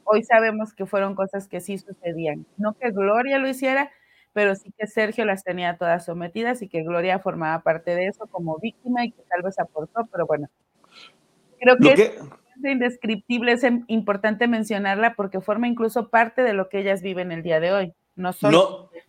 hoy 0.05 0.25
sabemos 0.25 0.75
que 0.75 0.87
fueron 0.87 1.15
cosas 1.15 1.49
que 1.49 1.61
sí 1.61 1.79
sucedían. 1.79 2.47
No 2.59 2.75
que 2.75 2.91
Gloria 2.91 3.38
lo 3.38 3.49
hiciera, 3.49 3.91
pero 4.33 4.55
sí 4.55 4.73
que 4.77 4.87
Sergio 4.87 5.25
las 5.25 5.45
tenía 5.45 5.77
todas 5.77 6.05
sometidas 6.05 6.63
y 6.63 6.69
que 6.69 6.83
Gloria 6.83 7.19
formaba 7.19 7.63
parte 7.63 7.95
de 7.95 8.07
eso 8.07 8.27
como 8.27 8.59
víctima 8.59 9.05
y 9.05 9.13
que 9.13 9.23
tal 9.29 9.43
vez 9.43 9.59
aportó, 9.59 10.07
pero 10.11 10.27
bueno. 10.27 10.49
Creo 11.61 11.77
que, 11.77 11.93
es 11.93 12.21
indescriptible, 12.63 13.53
es 13.53 13.67
importante 13.89 14.47
mencionarla 14.47 15.15
porque 15.15 15.41
forma 15.41 15.69
incluso 15.69 16.09
parte 16.09 16.43
de 16.43 16.53
lo 16.53 16.69
que 16.69 16.81
ellas 16.81 17.03
viven 17.03 17.33
el 17.33 17.43
día 17.43 17.61
de 17.61 17.73
hoy. 17.73 17.93
No 18.15 18.33
solo 18.33 18.91
no, 18.93 19.01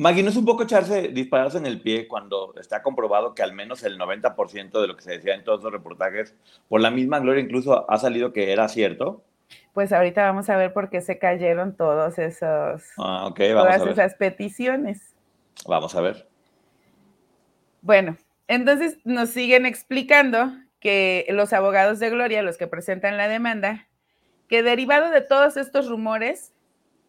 Maggie, 0.00 0.22
¿no 0.22 0.30
es 0.30 0.36
un 0.36 0.46
poco 0.46 0.62
echarse, 0.62 1.08
dispararse 1.08 1.58
en 1.58 1.66
el 1.66 1.82
pie 1.82 2.08
cuando 2.08 2.54
está 2.58 2.82
comprobado 2.82 3.34
que 3.34 3.42
al 3.42 3.52
menos 3.52 3.82
el 3.82 3.98
90% 3.98 4.80
de 4.80 4.86
lo 4.86 4.96
que 4.96 5.02
se 5.02 5.12
decía 5.12 5.34
en 5.34 5.44
todos 5.44 5.62
los 5.62 5.70
reportajes, 5.70 6.34
por 6.70 6.80
la 6.80 6.90
misma 6.90 7.20
Gloria 7.20 7.42
incluso 7.42 7.84
ha 7.90 7.98
salido 7.98 8.32
que 8.32 8.50
era 8.50 8.66
cierto? 8.68 9.22
Pues 9.72 9.92
ahorita 9.92 10.22
vamos 10.22 10.48
a 10.50 10.56
ver 10.56 10.72
por 10.72 10.90
qué 10.90 11.00
se 11.00 11.18
cayeron 11.18 11.76
todos 11.76 12.18
esos, 12.18 12.82
Ah, 12.98 13.28
vamos 13.28 13.36
todas 13.36 13.80
a 13.80 13.84
ver. 13.84 13.92
esas 13.92 14.14
peticiones. 14.14 15.14
Vamos 15.66 15.94
a 15.94 16.00
ver. 16.00 16.28
Bueno, 17.82 18.16
entonces 18.48 18.98
nos 19.04 19.30
siguen 19.30 19.66
explicando 19.66 20.52
que 20.80 21.26
los 21.30 21.52
abogados 21.52 21.98
de 21.98 22.10
Gloria, 22.10 22.42
los 22.42 22.56
que 22.56 22.66
presentan 22.66 23.16
la 23.16 23.28
demanda, 23.28 23.86
que 24.48 24.62
derivado 24.62 25.10
de 25.10 25.20
todos 25.20 25.56
estos 25.56 25.88
rumores 25.88 26.52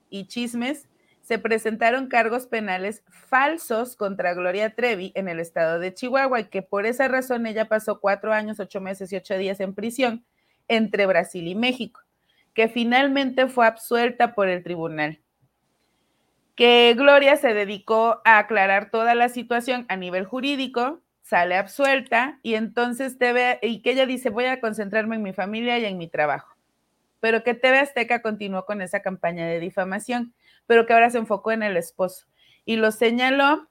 y 0.10 0.28
chismes, 0.28 0.88
se 1.22 1.40
presentaron 1.40 2.08
cargos 2.08 2.46
penales 2.48 3.04
falsos 3.10 3.96
contra 3.96 4.34
Gloria 4.34 4.76
Trevi 4.76 5.12
en 5.16 5.28
el 5.30 5.40
estado 5.40 5.80
de 5.80 5.94
Chihuahua 5.94 6.42
y 6.42 6.46
que 6.46 6.62
por 6.62 6.86
esa 6.86 7.08
razón 7.08 7.46
ella 7.46 7.66
pasó 7.70 8.00
cuatro 8.00 8.34
años, 8.34 8.60
ocho 8.60 8.82
meses 8.82 9.12
y 9.14 9.16
ocho 9.16 9.38
días 9.38 9.60
en 9.60 9.74
prisión 9.74 10.26
entre 10.68 11.06
Brasil 11.06 11.48
y 11.48 11.56
México, 11.56 12.02
que 12.54 12.68
finalmente 12.68 13.48
fue 13.48 13.68
absuelta 13.68 14.36
por 14.36 14.50
el 14.50 14.64
tribunal 14.64 15.20
que 16.62 16.94
Gloria 16.96 17.38
se 17.38 17.56
dedicó 17.56 18.22
a 18.24 18.38
aclarar 18.38 18.92
toda 18.92 19.16
la 19.16 19.30
situación 19.30 19.86
a 19.90 19.96
nivel 19.96 20.26
jurídico, 20.26 21.02
sale 21.24 21.56
absuelta 21.56 22.40
y 22.44 22.54
entonces 22.54 23.18
TV, 23.18 23.60
y 23.64 23.82
que 23.82 23.94
ella 23.94 24.06
dice, 24.06 24.30
voy 24.30 24.46
a 24.46 24.62
concentrarme 24.62 25.16
en 25.16 25.24
mi 25.24 25.34
familia 25.34 25.80
y 25.80 25.86
en 25.86 25.98
mi 25.98 26.08
trabajo. 26.08 26.56
Pero 27.20 27.44
que 27.44 27.56
TV 27.56 27.80
Azteca 27.80 28.22
continuó 28.22 28.66
con 28.66 28.82
esa 28.82 29.02
campaña 29.02 29.48
de 29.48 29.60
difamación, 29.60 30.36
pero 30.68 30.86
que 30.86 30.94
ahora 30.94 31.10
se 31.10 31.20
enfocó 31.20 31.52
en 31.52 31.64
el 31.64 31.78
esposo. 31.78 32.28
Y 32.66 32.76
lo 32.76 32.92
señaló, 32.92 33.68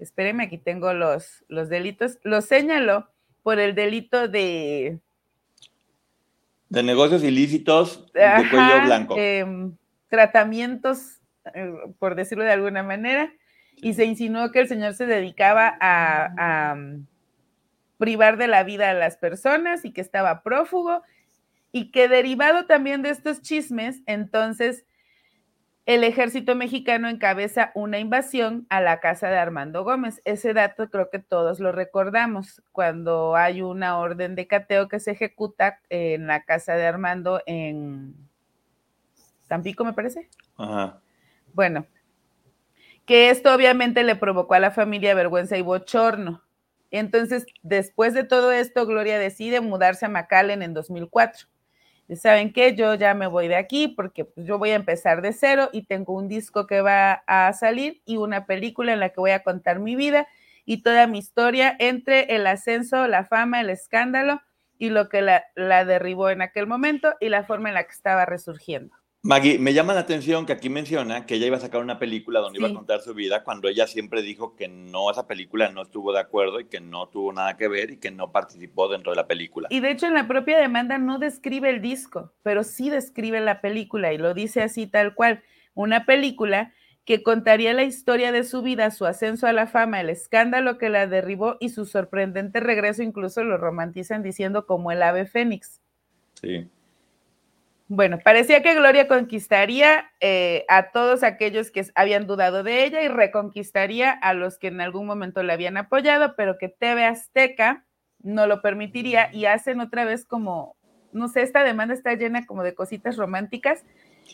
espérenme, 0.00 0.42
aquí 0.42 0.58
tengo 0.58 0.92
los, 0.92 1.44
los 1.46 1.68
delitos, 1.68 2.18
lo 2.24 2.40
señaló 2.40 3.10
por 3.44 3.60
el 3.60 3.76
delito 3.76 4.26
de... 4.26 4.98
De 6.72 6.82
negocios 6.82 7.22
ilícitos 7.22 8.10
de 8.12 8.48
cuello 8.50 8.82
blanco. 8.84 9.14
em, 9.18 9.76
tratamientos, 10.08 11.20
eh, 11.54 11.70
por 11.98 12.14
decirlo 12.14 12.44
de 12.44 12.52
alguna 12.52 12.82
manera, 12.82 13.32
y 13.76 13.94
se 13.94 14.04
insinuó 14.04 14.50
que 14.50 14.60
el 14.60 14.68
señor 14.68 14.94
se 14.94 15.06
dedicaba 15.06 15.76
a, 15.80 16.70
a, 16.70 16.74
mm, 16.74 17.06
privar 17.98 18.36
de 18.36 18.48
la 18.48 18.64
vida 18.64 18.90
a 18.90 18.94
las 18.94 19.16
personas 19.16 19.84
y 19.84 19.92
que 19.92 20.00
estaba 20.00 20.42
prófugo. 20.42 21.02
Y 21.72 21.90
que 21.90 22.08
derivado 22.08 22.66
también 22.66 23.02
de 23.02 23.10
estos 23.10 23.40
chismes, 23.42 24.02
entonces 24.06 24.84
el 25.84 26.04
ejército 26.04 26.54
mexicano 26.54 27.08
encabeza 27.08 27.72
una 27.74 27.98
invasión 27.98 28.66
a 28.68 28.80
la 28.80 29.00
casa 29.00 29.28
de 29.28 29.38
Armando 29.38 29.82
Gómez. 29.82 30.22
Ese 30.24 30.54
dato 30.54 30.88
creo 30.90 31.10
que 31.10 31.18
todos 31.18 31.58
lo 31.58 31.72
recordamos 31.72 32.62
cuando 32.70 33.34
hay 33.34 33.62
una 33.62 33.98
orden 33.98 34.36
de 34.36 34.46
cateo 34.46 34.88
que 34.88 35.00
se 35.00 35.10
ejecuta 35.10 35.80
en 35.88 36.28
la 36.28 36.44
casa 36.44 36.74
de 36.74 36.86
Armando 36.86 37.42
en 37.46 38.14
Tampico, 39.48 39.84
me 39.84 39.92
parece. 39.92 40.28
Ajá. 40.56 41.00
Bueno, 41.52 41.84
que 43.04 43.30
esto 43.30 43.52
obviamente 43.52 44.04
le 44.04 44.14
provocó 44.14 44.54
a 44.54 44.60
la 44.60 44.70
familia 44.70 45.14
vergüenza 45.14 45.56
y 45.56 45.62
bochorno. 45.62 46.42
Entonces, 46.92 47.46
después 47.62 48.14
de 48.14 48.22
todo 48.22 48.52
esto, 48.52 48.86
Gloria 48.86 49.18
decide 49.18 49.60
mudarse 49.60 50.06
a 50.06 50.08
McAllen 50.08 50.62
en 50.62 50.74
2004. 50.74 51.48
¿Saben 52.16 52.52
qué? 52.52 52.74
Yo 52.74 52.94
ya 52.94 53.14
me 53.14 53.26
voy 53.26 53.48
de 53.48 53.56
aquí 53.56 53.88
porque 53.88 54.24
pues, 54.26 54.46
yo 54.46 54.58
voy 54.58 54.70
a 54.70 54.74
empezar 54.74 55.22
de 55.22 55.32
cero 55.32 55.70
y 55.72 55.86
tengo 55.86 56.14
un 56.14 56.28
disco 56.28 56.66
que 56.66 56.80
va 56.82 57.22
a 57.26 57.52
salir 57.54 58.02
y 58.04 58.16
una 58.18 58.44
película 58.46 58.92
en 58.92 59.00
la 59.00 59.08
que 59.10 59.20
voy 59.20 59.30
a 59.30 59.42
contar 59.42 59.78
mi 59.78 59.96
vida 59.96 60.26
y 60.64 60.82
toda 60.82 61.06
mi 61.06 61.18
historia 61.18 61.74
entre 61.78 62.34
el 62.34 62.46
ascenso, 62.46 63.06
la 63.08 63.24
fama, 63.24 63.60
el 63.60 63.70
escándalo 63.70 64.40
y 64.78 64.90
lo 64.90 65.08
que 65.08 65.22
la, 65.22 65.44
la 65.54 65.84
derribó 65.84 66.28
en 66.30 66.42
aquel 66.42 66.66
momento 66.66 67.14
y 67.20 67.28
la 67.30 67.44
forma 67.44 67.68
en 67.70 67.74
la 67.74 67.84
que 67.84 67.92
estaba 67.92 68.26
resurgiendo. 68.26 69.01
Maggie, 69.24 69.56
me 69.60 69.72
llama 69.72 69.94
la 69.94 70.00
atención 70.00 70.46
que 70.46 70.52
aquí 70.52 70.68
menciona 70.68 71.26
que 71.26 71.36
ella 71.36 71.46
iba 71.46 71.56
a 71.56 71.60
sacar 71.60 71.80
una 71.80 72.00
película 72.00 72.40
donde 72.40 72.58
iba 72.58 72.66
a 72.66 72.74
contar 72.74 73.02
su 73.02 73.14
vida, 73.14 73.44
cuando 73.44 73.68
ella 73.68 73.86
siempre 73.86 74.20
dijo 74.20 74.56
que 74.56 74.66
no, 74.66 75.08
esa 75.12 75.28
película 75.28 75.70
no 75.70 75.82
estuvo 75.82 76.12
de 76.12 76.18
acuerdo 76.18 76.58
y 76.58 76.64
que 76.64 76.80
no 76.80 77.06
tuvo 77.06 77.32
nada 77.32 77.56
que 77.56 77.68
ver 77.68 77.92
y 77.92 77.98
que 77.98 78.10
no 78.10 78.32
participó 78.32 78.88
dentro 78.88 79.12
de 79.12 79.16
la 79.16 79.28
película. 79.28 79.68
Y 79.70 79.78
de 79.78 79.92
hecho 79.92 80.08
en 80.08 80.14
la 80.14 80.26
propia 80.26 80.58
demanda 80.58 80.98
no 80.98 81.20
describe 81.20 81.70
el 81.70 81.80
disco, 81.80 82.32
pero 82.42 82.64
sí 82.64 82.90
describe 82.90 83.40
la 83.40 83.60
película 83.60 84.12
y 84.12 84.18
lo 84.18 84.34
dice 84.34 84.60
así 84.60 84.88
tal 84.88 85.14
cual. 85.14 85.44
Una 85.74 86.04
película 86.04 86.72
que 87.04 87.22
contaría 87.22 87.74
la 87.74 87.84
historia 87.84 88.32
de 88.32 88.42
su 88.42 88.60
vida, 88.60 88.90
su 88.90 89.06
ascenso 89.06 89.46
a 89.46 89.52
la 89.52 89.68
fama, 89.68 90.00
el 90.00 90.10
escándalo 90.10 90.78
que 90.78 90.88
la 90.88 91.06
derribó 91.06 91.58
y 91.60 91.68
su 91.68 91.86
sorprendente 91.86 92.58
regreso, 92.58 93.04
incluso 93.04 93.44
lo 93.44 93.56
romantizan 93.56 94.24
diciendo 94.24 94.66
como 94.66 94.90
el 94.90 95.00
ave 95.00 95.26
fénix. 95.26 95.80
Sí. 96.34 96.68
Bueno, 97.94 98.18
parecía 98.24 98.62
que 98.62 98.74
Gloria 98.74 99.06
conquistaría 99.06 100.10
eh, 100.18 100.64
a 100.68 100.92
todos 100.92 101.22
aquellos 101.22 101.70
que 101.70 101.84
habían 101.94 102.26
dudado 102.26 102.62
de 102.62 102.86
ella 102.86 103.02
y 103.02 103.08
reconquistaría 103.08 104.10
a 104.12 104.32
los 104.32 104.56
que 104.58 104.68
en 104.68 104.80
algún 104.80 105.04
momento 105.04 105.42
la 105.42 105.52
habían 105.52 105.76
apoyado, 105.76 106.34
pero 106.34 106.56
que 106.56 106.70
TV 106.70 107.04
Azteca 107.04 107.84
no 108.22 108.46
lo 108.46 108.62
permitiría 108.62 109.28
y 109.30 109.44
hacen 109.44 109.80
otra 109.80 110.06
vez 110.06 110.24
como, 110.24 110.74
no 111.12 111.28
sé, 111.28 111.42
esta 111.42 111.64
demanda 111.64 111.92
está 111.92 112.14
llena 112.14 112.46
como 112.46 112.62
de 112.62 112.74
cositas 112.74 113.18
románticas, 113.18 113.84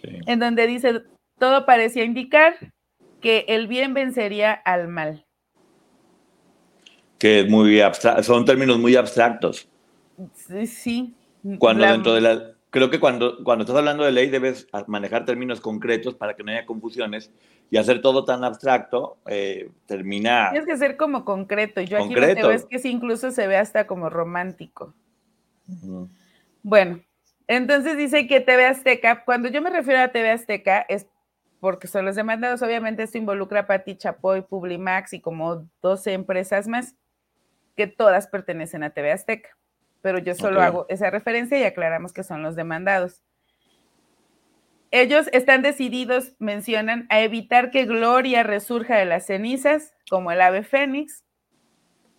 en 0.04 0.38
donde 0.38 0.68
dice, 0.68 1.02
todo 1.36 1.66
parecía 1.66 2.04
indicar 2.04 2.54
que 3.20 3.44
el 3.48 3.66
bien 3.66 3.92
vencería 3.92 4.52
al 4.52 4.86
mal. 4.86 5.26
Que 7.18 7.40
es 7.40 7.48
muy 7.50 7.82
son 8.22 8.44
términos 8.44 8.78
muy 8.78 8.94
abstractos. 8.94 9.68
Sí. 10.34 10.68
sí. 10.68 11.14
Cuando 11.58 11.84
dentro 11.84 12.14
de 12.14 12.20
la 12.20 12.57
creo 12.70 12.90
que 12.90 13.00
cuando, 13.00 13.42
cuando 13.44 13.64
estás 13.64 13.76
hablando 13.76 14.04
de 14.04 14.12
ley 14.12 14.28
debes 14.28 14.66
manejar 14.86 15.24
términos 15.24 15.60
concretos 15.60 16.14
para 16.14 16.34
que 16.34 16.42
no 16.42 16.52
haya 16.52 16.66
confusiones 16.66 17.32
y 17.70 17.76
hacer 17.76 18.00
todo 18.00 18.24
tan 18.24 18.44
abstracto 18.44 19.18
eh, 19.26 19.70
termina... 19.86 20.50
Tienes 20.50 20.66
que 20.66 20.76
ser 20.76 20.96
como 20.96 21.24
concreto. 21.24 21.80
Yo 21.80 21.98
aquí 21.98 22.14
lo 22.14 22.20
que 22.20 22.34
veo 22.34 22.50
es 22.50 22.64
que 22.64 22.78
sí, 22.78 22.90
incluso 22.90 23.30
se 23.30 23.46
ve 23.46 23.56
hasta 23.56 23.86
como 23.86 24.08
romántico. 24.08 24.94
Bueno, 26.62 27.02
entonces 27.46 27.96
dice 27.96 28.26
que 28.26 28.40
TV 28.40 28.66
Azteca, 28.66 29.24
cuando 29.24 29.48
yo 29.48 29.60
me 29.62 29.70
refiero 29.70 30.00
a 30.00 30.08
TV 30.08 30.30
Azteca 30.30 30.80
es 30.88 31.06
porque 31.60 31.88
son 31.88 32.04
los 32.04 32.14
demandados, 32.14 32.62
obviamente 32.62 33.02
esto 33.02 33.18
involucra 33.18 33.60
a 33.60 33.66
Pati 33.66 33.96
Chapoy, 33.96 34.42
Publimax 34.42 35.14
y 35.14 35.20
como 35.20 35.68
12 35.82 36.12
empresas 36.12 36.68
más, 36.68 36.94
que 37.76 37.88
todas 37.88 38.28
pertenecen 38.28 38.84
a 38.84 38.90
TV 38.90 39.10
Azteca 39.12 39.58
pero 40.00 40.18
yo 40.18 40.34
solo 40.34 40.60
hago 40.62 40.86
esa 40.88 41.10
referencia 41.10 41.58
y 41.58 41.64
aclaramos 41.64 42.12
que 42.12 42.22
son 42.22 42.42
los 42.42 42.56
demandados. 42.56 43.22
Ellos 44.90 45.28
están 45.32 45.62
decididos, 45.62 46.34
mencionan, 46.38 47.06
a 47.10 47.20
evitar 47.20 47.70
que 47.70 47.84
Gloria 47.84 48.42
resurja 48.42 48.96
de 48.96 49.04
las 49.04 49.26
cenizas, 49.26 49.94
como 50.08 50.32
el 50.32 50.40
ave 50.40 50.62
fénix, 50.62 51.24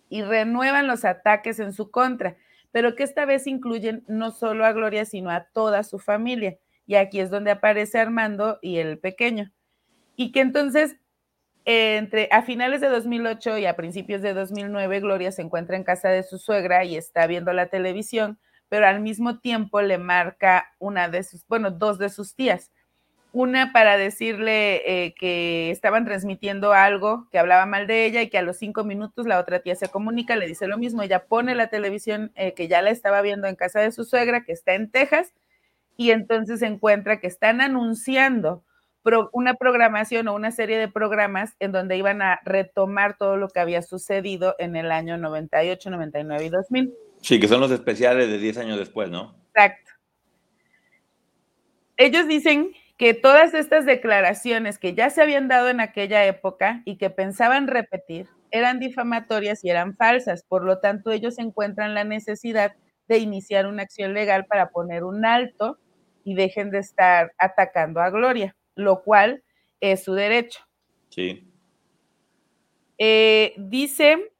y 0.08 0.22
renuevan 0.22 0.86
los 0.86 1.04
ataques 1.04 1.58
en 1.58 1.72
su 1.72 1.90
contra, 1.90 2.36
pero 2.70 2.94
que 2.94 3.02
esta 3.02 3.24
vez 3.24 3.46
incluyen 3.46 4.04
no 4.06 4.30
solo 4.30 4.64
a 4.64 4.72
Gloria, 4.72 5.04
sino 5.04 5.30
a 5.30 5.44
toda 5.52 5.82
su 5.82 5.98
familia. 5.98 6.58
Y 6.86 6.94
aquí 6.94 7.20
es 7.20 7.30
donde 7.30 7.50
aparece 7.50 7.98
Armando 7.98 8.58
y 8.62 8.78
el 8.78 8.98
pequeño. 8.98 9.52
Y 10.14 10.32
que 10.32 10.40
entonces 10.40 10.96
entre 11.64 12.28
a 12.32 12.42
finales 12.42 12.80
de 12.80 12.88
2008 12.88 13.58
y 13.58 13.66
a 13.66 13.76
principios 13.76 14.22
de 14.22 14.34
2009, 14.34 15.00
Gloria 15.00 15.32
se 15.32 15.42
encuentra 15.42 15.76
en 15.76 15.84
casa 15.84 16.08
de 16.08 16.22
su 16.22 16.38
suegra 16.38 16.84
y 16.84 16.96
está 16.96 17.26
viendo 17.26 17.52
la 17.52 17.66
televisión, 17.66 18.38
pero 18.68 18.86
al 18.86 19.00
mismo 19.00 19.40
tiempo 19.40 19.82
le 19.82 19.98
marca 19.98 20.72
una 20.78 21.08
de 21.08 21.22
sus, 21.22 21.46
bueno, 21.46 21.70
dos 21.70 21.98
de 21.98 22.08
sus 22.08 22.34
tías. 22.34 22.70
Una 23.32 23.72
para 23.72 23.96
decirle 23.96 24.82
eh, 25.04 25.14
que 25.14 25.70
estaban 25.70 26.04
transmitiendo 26.04 26.72
algo 26.72 27.28
que 27.30 27.38
hablaba 27.38 27.64
mal 27.64 27.86
de 27.86 28.04
ella 28.04 28.22
y 28.22 28.28
que 28.28 28.38
a 28.38 28.42
los 28.42 28.56
cinco 28.56 28.82
minutos 28.82 29.26
la 29.26 29.38
otra 29.38 29.60
tía 29.60 29.76
se 29.76 29.88
comunica, 29.88 30.34
le 30.34 30.48
dice 30.48 30.66
lo 30.66 30.78
mismo. 30.78 31.02
Ella 31.02 31.26
pone 31.26 31.54
la 31.54 31.68
televisión 31.68 32.32
eh, 32.34 32.54
que 32.54 32.66
ya 32.66 32.82
la 32.82 32.90
estaba 32.90 33.22
viendo 33.22 33.46
en 33.46 33.54
casa 33.54 33.80
de 33.80 33.92
su 33.92 34.04
suegra, 34.04 34.44
que 34.44 34.52
está 34.52 34.74
en 34.74 34.90
Texas, 34.90 35.32
y 35.96 36.10
entonces 36.10 36.62
encuentra 36.62 37.20
que 37.20 37.28
están 37.28 37.60
anunciando 37.60 38.64
una 39.32 39.54
programación 39.54 40.28
o 40.28 40.34
una 40.34 40.50
serie 40.50 40.78
de 40.78 40.88
programas 40.88 41.54
en 41.58 41.72
donde 41.72 41.96
iban 41.96 42.22
a 42.22 42.40
retomar 42.44 43.16
todo 43.16 43.36
lo 43.36 43.48
que 43.48 43.60
había 43.60 43.82
sucedido 43.82 44.54
en 44.58 44.76
el 44.76 44.92
año 44.92 45.16
98, 45.16 45.90
99 45.90 46.44
y 46.44 46.48
2000. 46.50 46.94
Sí, 47.22 47.40
que 47.40 47.48
son 47.48 47.60
los 47.60 47.70
especiales 47.70 48.28
de 48.28 48.38
10 48.38 48.58
años 48.58 48.78
después, 48.78 49.10
¿no? 49.10 49.34
Exacto. 49.54 49.92
Ellos 51.96 52.28
dicen 52.28 52.72
que 52.96 53.14
todas 53.14 53.54
estas 53.54 53.86
declaraciones 53.86 54.78
que 54.78 54.94
ya 54.94 55.10
se 55.10 55.22
habían 55.22 55.48
dado 55.48 55.68
en 55.68 55.80
aquella 55.80 56.24
época 56.26 56.82
y 56.84 56.96
que 56.96 57.10
pensaban 57.10 57.66
repetir 57.66 58.26
eran 58.50 58.80
difamatorias 58.80 59.64
y 59.64 59.70
eran 59.70 59.96
falsas. 59.96 60.44
Por 60.44 60.64
lo 60.64 60.78
tanto, 60.80 61.10
ellos 61.10 61.38
encuentran 61.38 61.94
la 61.94 62.04
necesidad 62.04 62.74
de 63.08 63.18
iniciar 63.18 63.66
una 63.66 63.82
acción 63.82 64.12
legal 64.12 64.46
para 64.46 64.70
poner 64.70 65.04
un 65.04 65.24
alto 65.24 65.78
y 66.24 66.34
dejen 66.34 66.70
de 66.70 66.78
estar 66.78 67.32
atacando 67.38 68.00
a 68.00 68.10
Gloria 68.10 68.54
lo 68.74 69.02
cual 69.02 69.42
es 69.80 70.04
su 70.04 70.14
derecho. 70.14 70.60
Sí. 71.08 71.46
Eh, 72.98 73.54
dice 73.56 74.32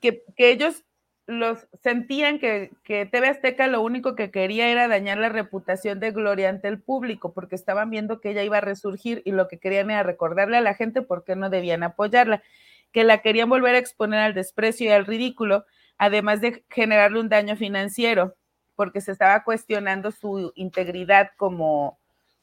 que, 0.00 0.24
ellos 0.36 0.84
los 1.26 1.68
sentían 1.80 2.40
que, 2.40 2.72
que, 2.82 3.06
TV 3.06 3.28
Azteca 3.28 3.68
lo 3.68 3.82
único 3.82 4.16
que 4.16 4.32
quería 4.32 4.68
era 4.68 4.88
dañar 4.88 5.18
la 5.18 5.28
reputación 5.28 6.00
de 6.00 6.10
Gloria 6.10 6.48
ante 6.48 6.66
el 6.66 6.80
público, 6.80 7.32
porque 7.32 7.54
estaban 7.54 7.88
viendo 7.88 8.20
que 8.20 8.30
ella 8.30 8.42
iba 8.42 8.58
a 8.58 8.62
resurgir 8.62 9.22
y 9.24 9.30
lo 9.30 9.46
que 9.46 9.60
querían 9.60 9.90
era 9.90 10.02
recordarle 10.02 10.56
a 10.56 10.62
la 10.62 10.74
gente 10.74 11.02
por 11.02 11.24
qué 11.24 11.36
no 11.36 11.50
debían 11.50 11.84
apoyarla, 11.84 12.42
que 12.90 13.04
la 13.04 13.18
querían 13.22 13.48
volver 13.48 13.76
a 13.76 13.78
exponer 13.78 14.18
al 14.18 14.34
desprecio 14.34 14.86
y 14.86 14.90
al 14.90 15.06
ridículo, 15.06 15.64
además 15.98 16.40
de 16.40 16.64
generarle 16.68 17.20
un 17.20 17.28
daño 17.28 17.54
financiero, 17.54 18.34
porque 18.74 19.00
se 19.00 19.12
estaba 19.12 19.44
cuestionando 19.44 20.10
su 20.10 20.52
integridad 20.56 21.30
como, 21.36 21.99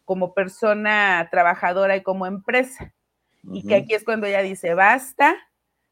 como 0.08 0.34
persona 0.34 1.28
trabajadora 1.30 1.98
y 1.98 2.02
como 2.02 2.26
empresa. 2.26 2.93
Y 3.52 3.67
que 3.67 3.76
aquí 3.76 3.93
es 3.93 4.06
cuando 4.06 4.26
ella 4.26 4.41
dice, 4.41 4.74
basta, 4.74 5.36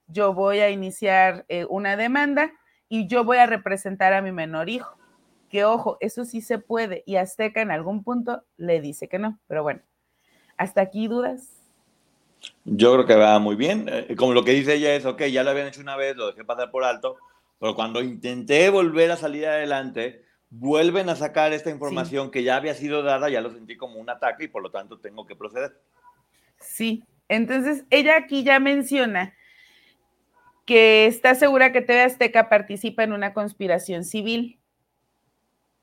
yo 0.08 0.34
voy 0.34 0.60
a 0.60 0.70
iniciar 0.70 1.44
eh, 1.50 1.66
una 1.70 1.98
demanda 1.98 2.54
y 2.88 3.08
yo 3.08 3.26
voy 3.26 3.38
a 3.38 3.46
representar 3.46 4.14
a 4.14 4.22
mi 4.22 4.32
menor 4.32 4.70
hijo. 4.70 4.98
Que 5.50 5.66
ojo, 5.66 5.98
eso 6.00 6.24
sí 6.24 6.40
se 6.40 6.60
puede. 6.60 7.04
Y 7.06 7.18
Azteca 7.18 7.62
en 7.62 7.72
algún 7.72 8.06
punto 8.06 8.44
le 8.56 8.80
dice 8.80 9.10
que 9.10 9.20
no. 9.20 9.38
Pero 9.48 9.64
bueno, 9.64 9.82
hasta 10.56 10.80
aquí 10.80 11.10
dudas. 11.10 11.52
Yo 12.64 12.94
creo 12.94 13.06
que 13.06 13.16
va 13.16 13.38
muy 13.40 13.58
bien. 13.58 13.90
Eh, 13.90 14.16
como 14.16 14.34
lo 14.34 14.46
que 14.46 14.52
dice 14.52 14.76
ella 14.76 14.96
es, 14.96 15.06
ok, 15.06 15.24
ya 15.24 15.44
lo 15.44 15.50
habían 15.50 15.68
hecho 15.68 15.82
una 15.82 15.98
vez, 15.98 16.16
lo 16.16 16.28
dejé 16.28 16.46
pasar 16.46 16.72
por 16.72 16.86
alto, 16.86 17.18
pero 17.60 17.76
cuando 17.76 18.02
intenté 18.02 18.70
volver 18.70 19.12
a 19.12 19.18
salir 19.18 19.46
adelante, 19.46 20.25
vuelven 20.50 21.10
a 21.10 21.16
sacar 21.16 21.54
esta 21.54 21.70
información 21.70 22.32
que 22.32 22.44
ya 22.44 22.56
había 22.56 22.74
sido 22.74 23.04
dada, 23.04 23.30
ya 23.30 23.42
lo 23.42 23.52
sentí 23.52 23.76
como 23.78 24.00
un 24.00 24.10
ataque 24.10 24.46
y 24.46 24.48
por 24.48 24.64
lo 24.64 24.72
tanto 24.72 25.00
tengo 25.00 25.26
que 25.26 25.36
proceder. 25.36 25.80
Sí, 26.60 27.04
entonces 27.28 27.86
ella 27.90 28.18
aquí 28.18 28.44
ya 28.44 28.60
menciona 28.60 29.34
que 30.66 31.06
está 31.06 31.36
segura 31.36 31.72
que 31.72 31.82
TV 31.82 32.02
Azteca 32.02 32.50
participa 32.50 33.04
en 33.04 33.14
una 33.14 33.34
conspiración 33.34 34.04
civil 34.04 34.60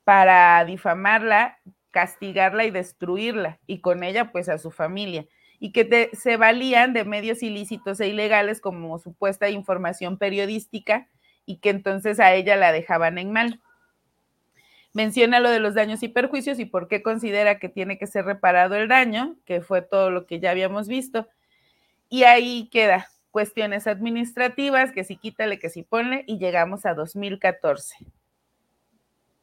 para 0.03 0.65
difamarla, 0.65 1.57
castigarla 1.91 2.65
y 2.65 2.71
destruirla, 2.71 3.59
y 3.65 3.79
con 3.79 4.03
ella 4.03 4.31
pues 4.31 4.49
a 4.49 4.57
su 4.57 4.71
familia, 4.71 5.25
y 5.59 5.71
que 5.71 6.09
se 6.13 6.35
valían 6.35 6.91
de 6.91 7.05
medios 7.05 7.43
ilícitos 7.43 7.99
e 8.01 8.07
ilegales 8.07 8.59
como 8.59 8.99
supuesta 8.99 9.49
información 9.49 10.17
periodística 10.17 11.07
y 11.45 11.57
que 11.57 11.69
entonces 11.69 12.19
a 12.19 12.33
ella 12.33 12.57
la 12.57 12.73
dejaban 12.73 13.17
en 13.17 13.31
mal 13.31 13.61
menciona 14.93 15.39
lo 15.39 15.49
de 15.49 15.59
los 15.59 15.73
daños 15.73 16.03
y 16.03 16.07
perjuicios 16.07 16.59
y 16.59 16.65
por 16.65 16.87
qué 16.87 17.01
considera 17.01 17.59
que 17.59 17.69
tiene 17.69 17.97
que 17.97 18.07
ser 18.07 18.25
reparado 18.25 18.75
el 18.75 18.87
daño, 18.87 19.35
que 19.45 19.61
fue 19.61 19.81
todo 19.81 20.11
lo 20.11 20.25
que 20.25 20.39
ya 20.39 20.51
habíamos 20.51 20.87
visto. 20.87 21.27
Y 22.09 22.23
ahí 22.23 22.69
queda 22.71 23.07
cuestiones 23.31 23.87
administrativas, 23.87 24.91
que 24.91 25.03
si 25.03 25.17
quítale, 25.17 25.57
que 25.57 25.71
si 25.71 25.81
ponle, 25.81 26.23
y 26.27 26.37
llegamos 26.37 26.85
a 26.85 26.93
2014. 26.93 27.97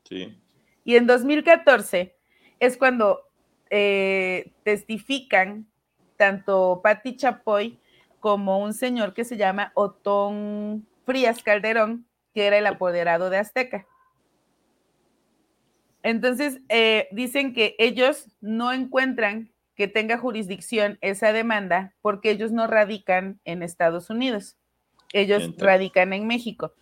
Sí. 0.05 0.39
Y 0.85 0.97
en 0.97 1.07
2014 1.07 2.15
es 2.61 2.77
cuando 2.77 3.23
eh, 3.69 4.53
testifican 4.63 5.67
tanto 6.17 6.81
Patti 6.83 7.17
Chapoy 7.17 7.79
como 8.21 8.61
un 8.61 8.75
señor 8.75 9.15
que 9.15 9.25
se 9.25 9.37
llama 9.37 9.73
Otón 9.75 10.87
Frías 11.05 11.43
Calderón, 11.43 12.07
que 12.35 12.47
era 12.47 12.59
el 12.59 12.67
apoderado 12.67 13.31
de 13.31 13.39
Azteca. 13.39 13.87
Entonces, 16.03 16.61
eh, 16.69 17.09
dicen 17.13 17.53
que 17.53 17.77
ellos 17.79 18.29
no 18.41 18.73
encuentran 18.73 19.51
que 19.75 19.89
tenga 19.89 20.19
jurisdicción 20.19 20.99
esa 21.01 21.33
demanda 21.33 21.95
porque 22.03 22.31
ellos 22.31 22.53
no 22.53 22.67
radican 22.67 23.41
en 23.45 23.63
Estados 23.63 24.11
Unidos, 24.11 24.57
ellos 25.13 25.57
radican 25.59 26.13
en 26.13 26.27
México. 26.27 26.75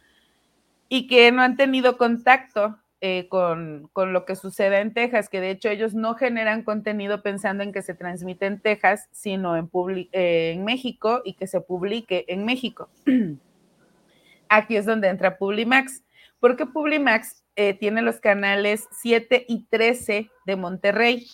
Y 0.88 1.06
que 1.06 1.30
no 1.32 1.42
han 1.42 1.56
tenido 1.56 1.98
contacto 1.98 2.78
eh, 3.00 3.28
con, 3.28 3.88
lo 3.94 4.24
que 4.24 4.34
sucede 4.34 4.80
en 4.80 4.92
Texas, 4.92 5.28
que 5.28 5.40
de 5.40 5.50
hecho 5.50 5.68
ellos 5.68 5.94
no 5.94 6.14
generan 6.14 6.64
contenido 6.64 7.22
pensando 7.22 7.62
en 7.62 7.72
que 7.72 7.82
se 7.82 7.94
transmite 7.94 8.46
en 8.46 8.60
Texas, 8.60 9.08
sino 9.12 9.56
en, 9.56 9.70
eh, 10.12 10.52
en 10.56 10.64
México 10.64 11.22
y 11.24 11.34
que 11.34 11.46
se 11.46 11.60
publique 11.60 12.24
en 12.26 12.44
México. 12.44 12.88
Aquí 14.48 14.76
es 14.76 14.86
donde 14.86 15.06
entra 15.06 15.38
Publimax, 15.38 16.02
porque 16.40 16.66
Publimax 16.66 17.44
eh, 17.60 17.74
tiene 17.74 18.02
los 18.02 18.20
canales 18.20 18.86
7 19.02 19.46
y 19.48 19.64
13 19.64 20.30
de 20.46 20.56
Monterrey. 20.56 21.26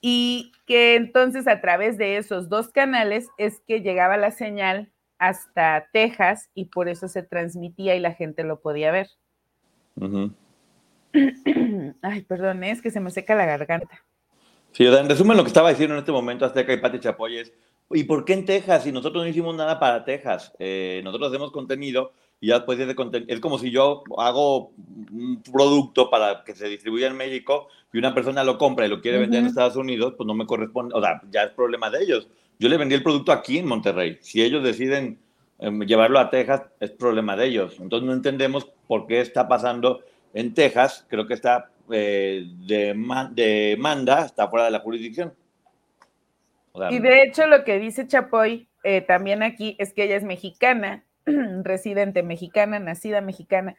Y 0.00 0.50
que 0.66 0.94
entonces 0.94 1.46
a 1.46 1.60
través 1.60 1.98
de 1.98 2.16
esos 2.16 2.48
dos 2.48 2.68
canales 2.68 3.28
es 3.36 3.60
que 3.68 3.82
llegaba 3.82 4.16
la 4.16 4.30
señal 4.30 4.90
hasta 5.18 5.90
Texas 5.92 6.48
y 6.54 6.64
por 6.64 6.88
eso 6.88 7.06
se 7.08 7.22
transmitía 7.22 7.94
y 7.96 8.00
la 8.00 8.14
gente 8.14 8.44
lo 8.44 8.60
podía 8.60 8.90
ver. 8.90 9.10
Ay, 12.00 12.22
perdón, 12.22 12.64
es 12.64 12.80
que 12.80 12.90
se 12.90 13.00
me 13.00 13.10
seca 13.10 13.34
la 13.34 13.44
garganta. 13.44 14.02
Sí, 14.72 14.86
en 14.86 15.06
resumen 15.06 15.36
lo 15.36 15.42
que 15.42 15.48
estaba 15.48 15.68
diciendo 15.68 15.96
en 15.96 15.98
este 15.98 16.12
momento 16.12 16.46
Azteca 16.46 16.72
y 16.72 16.78
Pati 16.78 16.98
Chapoy 16.98 17.36
es, 17.36 17.52
¿y 17.90 18.04
por 18.04 18.24
qué 18.24 18.32
en 18.32 18.46
Texas? 18.46 18.84
Si 18.84 18.90
nosotros 18.90 19.22
no 19.22 19.28
hicimos 19.28 19.54
nada 19.54 19.78
para 19.78 20.02
Texas, 20.06 20.50
eh, 20.58 21.02
nosotros 21.04 21.28
hacemos 21.28 21.52
contenido 21.52 22.14
y 22.42 22.48
ya 22.48 22.56
después 22.56 22.76
de 22.76 22.94
contenido, 22.94 23.32
es 23.32 23.40
como 23.40 23.58
si 23.58 23.70
yo 23.70 24.04
hago 24.18 24.72
un 25.10 25.42
producto 25.42 26.10
para 26.10 26.44
que 26.44 26.54
se 26.54 26.68
distribuya 26.68 27.06
en 27.06 27.16
México 27.16 27.68
y 27.90 27.96
una 27.96 28.14
persona 28.14 28.44
lo 28.44 28.58
compra 28.58 28.84
y 28.84 28.90
lo 28.90 29.00
quiere 29.00 29.18
vender 29.18 29.40
en 29.40 29.46
Estados 29.46 29.76
Unidos, 29.76 30.12
pues 30.18 30.26
no 30.26 30.34
me 30.34 30.44
corresponde, 30.44 30.94
o 30.94 31.00
sea, 31.00 31.22
ya 31.30 31.44
es 31.44 31.50
problema 31.52 31.88
de 31.88 32.02
ellos. 32.02 32.28
Yo 32.58 32.68
le 32.68 32.76
vendí 32.76 32.94
el 32.94 33.02
producto 33.02 33.32
aquí 33.32 33.56
en 33.56 33.66
Monterrey. 33.66 34.18
Si 34.20 34.42
ellos 34.42 34.62
deciden 34.62 35.18
Em, 35.62 35.80
llevarlo 35.82 36.18
a 36.18 36.28
Texas 36.28 36.62
es 36.80 36.90
problema 36.90 37.36
de 37.36 37.46
ellos. 37.46 37.78
Entonces 37.78 38.04
no 38.04 38.12
entendemos 38.12 38.68
por 38.88 39.06
qué 39.06 39.20
está 39.20 39.46
pasando 39.46 40.02
en 40.34 40.54
Texas. 40.54 41.06
Creo 41.08 41.28
que 41.28 41.34
está 41.34 41.70
eh, 41.88 42.44
de, 42.66 42.96
demanda, 43.36 44.24
está 44.24 44.48
fuera 44.48 44.64
de 44.64 44.72
la 44.72 44.80
jurisdicción. 44.80 45.32
y 46.90 46.98
de 46.98 47.22
hecho 47.22 47.46
lo 47.46 47.62
que 47.62 47.78
dice 47.78 48.08
Chapoy 48.08 48.66
eh, 48.82 49.02
también 49.02 49.44
aquí 49.44 49.76
es 49.78 49.92
que 49.92 50.02
ella 50.02 50.16
es 50.16 50.24
mexicana, 50.24 51.04
residente 51.64 52.22
mexicana, 52.22 52.78
nacida 52.78 53.20
mexicana, 53.20 53.76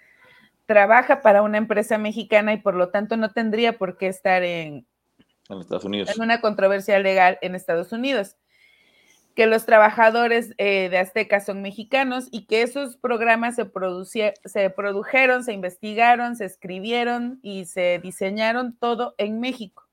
trabaja 0.66 1.22
para 1.22 1.42
una 1.42 1.58
empresa 1.58 1.98
mexicana 1.98 2.54
y 2.54 2.58
por 2.58 2.76
lo 2.76 2.90
tanto 2.90 3.18
no 3.18 3.32
tendría 3.32 3.78
por 3.78 3.98
qué 3.98 4.08
estar 4.08 4.44
en, 4.44 4.86
en 5.50 5.60
Estados 5.60 5.86
Unidos. 5.86 6.16
En 6.16 6.22
una 6.22 6.42
controversia 6.42 7.00
legal 7.00 7.38
en 7.42 7.56
Estados 7.56 7.92
Unidos 7.92 8.38
que 9.36 9.48
los 9.48 9.66
trabajadores 9.66 10.54
eh, 10.58 10.90
de 10.90 11.00
Azteca 11.00 11.40
son 11.40 11.62
mexicanos 11.62 12.28
y 12.32 12.46
que 12.46 12.62
esos 12.62 12.98
programas 12.98 13.56
se, 13.56 14.34
se 14.46 14.70
produjeron, 14.70 15.44
se 15.44 15.54
investigaron, 15.54 16.36
se 16.36 16.46
escribieron 16.46 17.40
y 17.42 17.66
se 17.66 18.00
diseñaron 18.02 18.78
todo 18.78 19.16
en 19.18 19.40
México. 19.40 19.88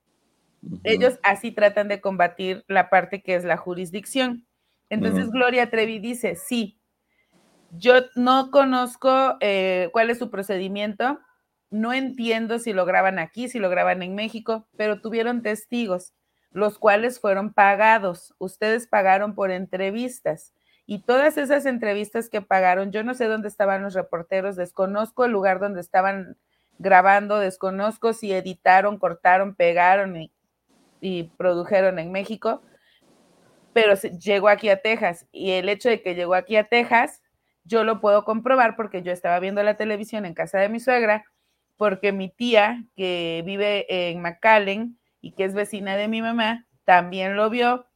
Ellos 0.85 1.19
así 1.23 1.53
tratan 1.53 1.89
de 1.89 2.03
combatir 2.03 2.65
la 2.69 2.91
parte 2.91 3.23
que 3.23 3.35
es 3.35 3.45
la 3.45 3.57
jurisdicción. 3.57 4.47
Entonces 4.91 5.31
Gloria 5.31 5.71
Trevi 5.71 6.01
dice, 6.01 6.35
sí, 6.35 6.79
yo 7.71 7.95
no 8.15 8.51
conozco 8.51 9.37
eh, 9.41 9.89
cuál 9.93 10.11
es 10.11 10.19
su 10.19 10.31
procedimiento, 10.31 11.21
no 11.71 11.93
entiendo 11.93 12.59
si 12.59 12.73
lo 12.73 12.85
graban 12.85 13.19
aquí, 13.19 13.49
si 13.49 13.59
lo 13.59 13.71
graban 13.71 14.03
en 14.03 14.15
México, 14.15 14.67
pero 14.77 15.01
tuvieron 15.01 15.43
testigos 15.43 16.15
los 16.51 16.79
cuales 16.79 17.21
fueron 17.21 17.53
pagados. 17.53 18.35
Ustedes 18.39 18.87
pagaron 18.87 19.35
por 19.35 19.51
entrevistas. 19.51 20.53
Y 20.87 21.01
todas 21.01 21.37
esas 21.39 21.67
entrevistas 21.67 22.29
que 22.29 22.43
pagaron, 22.43 22.91
yo 22.91 23.05
no 23.05 23.15
sé 23.15 23.27
dónde 23.27 23.49
estaban 23.49 23.83
los 23.83 23.95
reporteros, 23.95 24.57
desconozco 24.57 25.25
el 25.25 25.31
lugar 25.31 25.61
donde 25.61 25.81
estaban 25.81 26.37
grabando, 26.79 27.39
desconozco 27.39 28.13
si 28.13 28.33
editaron, 28.33 28.99
cortaron, 28.99 29.55
pegaron 29.55 30.17
y, 30.17 30.33
y 31.01 31.25
produjeron 31.37 31.99
en 32.01 32.11
México, 32.11 32.63
pero 33.73 33.95
llegó 33.95 34.49
aquí 34.49 34.69
a 34.69 34.83
Texas. 34.83 35.27
Y 35.31 35.53
el 35.53 35.69
hecho 35.69 35.89
de 35.89 36.03
que 36.03 36.17
llegó 36.17 36.35
aquí 36.35 36.57
a 36.57 36.65
Texas, 36.65 37.23
yo 37.65 37.85
lo 37.85 38.01
puedo 38.01 38.25
comprobar 38.25 38.77
porque 38.77 39.03
yo 39.03 39.13
estaba 39.13 39.39
viendo 39.41 39.63
la 39.63 39.77
televisión 39.77 40.25
en 40.25 40.35
casa 40.35 40.59
de 40.59 40.69
mi 40.69 40.81
suegra, 40.81 41.25
porque 41.77 42.13
mi 42.13 42.29
tía, 42.29 42.85
que 42.97 43.43
vive 43.45 44.11
en 44.11 44.21
McAllen, 44.21 44.99
y 45.21 45.33
que 45.33 45.45
es 45.45 45.55
vecina 45.55 45.97
de 45.97 46.09
mi 46.09 46.23
mamá, 46.23 46.67
también 46.85 47.37
lo 47.37 47.51
vio. 47.51 47.87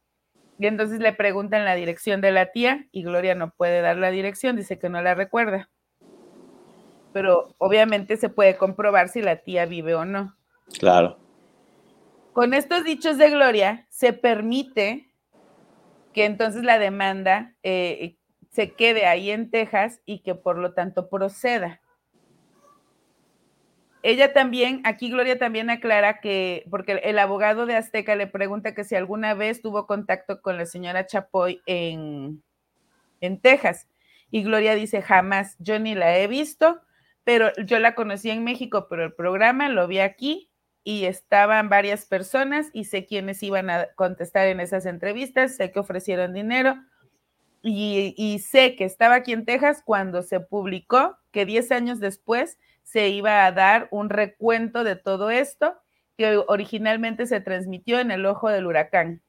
Y 0.57 0.67
entonces 0.67 0.99
le 0.99 1.13
preguntan 1.13 1.65
la 1.65 1.75
dirección 1.75 2.21
de 2.21 2.31
la 2.31 2.51
tía 2.51 2.87
y 2.91 3.03
Gloria 3.03 3.35
no 3.35 3.51
puede 3.51 3.81
dar 3.81 3.97
la 3.97 4.11
dirección, 4.11 4.55
dice 4.55 4.79
que 4.79 4.89
no 4.89 5.01
la 5.01 5.13
recuerda. 5.13 5.69
Pero 7.11 7.53
obviamente 7.57 8.17
se 8.17 8.29
puede 8.29 8.57
comprobar 8.57 9.09
si 9.09 9.21
la 9.21 9.37
tía 9.37 9.65
vive 9.65 9.95
o 9.95 10.05
no. 10.05 10.35
Claro. 10.79 11.19
Con 12.33 12.53
estos 12.53 12.83
dichos 12.83 13.17
de 13.17 13.29
Gloria, 13.29 13.87
se 13.89 14.13
permite 14.13 15.11
que 16.13 16.25
entonces 16.25 16.63
la 16.63 16.79
demanda 16.79 17.53
eh, 17.63 18.17
se 18.55 18.71
quede 18.71 19.05
ahí 19.05 19.31
en 19.31 19.51
Texas 19.51 20.01
y 20.05 20.19
que 20.19 20.33
por 20.33 20.57
lo 20.57 20.73
tanto 20.73 21.09
proceda 21.09 21.81
ella 24.05 24.33
también, 24.33 24.81
aquí 24.83 25.09
Gloria 25.09 25.39
también 25.39 25.71
aclara 25.71 26.19
que, 26.19 26.67
porque 26.69 27.01
el 27.05 27.17
abogado 27.17 27.65
de 27.65 27.75
Azteca 27.75 28.15
le 28.15 28.27
pregunta 28.27 28.75
que 28.75 28.83
si 28.83 28.93
alguna 28.93 29.33
vez 29.33 29.63
tuvo 29.63 29.87
contacto 29.87 30.43
con 30.43 30.57
la 30.57 30.67
señora 30.67 31.07
Chapoy 31.07 31.63
en, 31.65 32.43
en 33.19 33.41
Texas. 33.41 33.87
Y 34.29 34.43
Gloria 34.43 34.75
dice, 34.75 35.01
jamás, 35.01 35.55
yo 35.57 35.79
ni 35.79 35.95
la 35.95 36.19
he 36.19 36.27
visto, 36.27 36.81
pero 37.23 37.51
yo 37.65 37.79
la 37.79 37.95
conocí 37.95 38.29
en 38.29 38.43
México, 38.43 38.85
pero 38.87 39.03
el 39.05 39.13
programa 39.13 39.69
lo 39.69 39.87
vi 39.87 39.97
aquí 39.97 40.51
y 40.83 41.05
estaban 41.05 41.69
varias 41.69 42.05
personas 42.05 42.69
y 42.73 42.83
sé 42.83 43.07
quiénes 43.07 43.41
iban 43.41 43.71
a 43.71 43.87
contestar 43.95 44.45
en 44.49 44.59
esas 44.59 44.85
entrevistas, 44.85 45.55
sé 45.55 45.71
que 45.71 45.79
ofrecieron 45.79 46.31
dinero 46.31 46.75
y, 47.67 48.39
sé 48.39 48.75
que 48.75 48.85
estaba 48.85 49.15
aquí 49.15 49.33
en 49.33 49.45
Texas 49.45 49.81
cuando 49.83 50.21
se 50.21 50.39
publicó 50.39 51.17
que 51.31 51.45
10 51.45 51.71
años 51.71 51.99
después 51.99 52.59
se 52.83 53.09
iba 53.09 53.45
a 53.45 53.51
dar 53.51 53.87
un 53.91 54.09
recuento 54.09 54.83
de 54.83 54.95
todo 54.95 55.31
esto 55.31 55.73
que 56.17 56.37
originalmente 56.47 57.25
se 57.25 57.41
transmitió 57.41 57.99
en 57.99 58.11
el 58.11 58.25
ojo 58.25 58.49
del 58.49 58.67
huracán. 58.67 59.21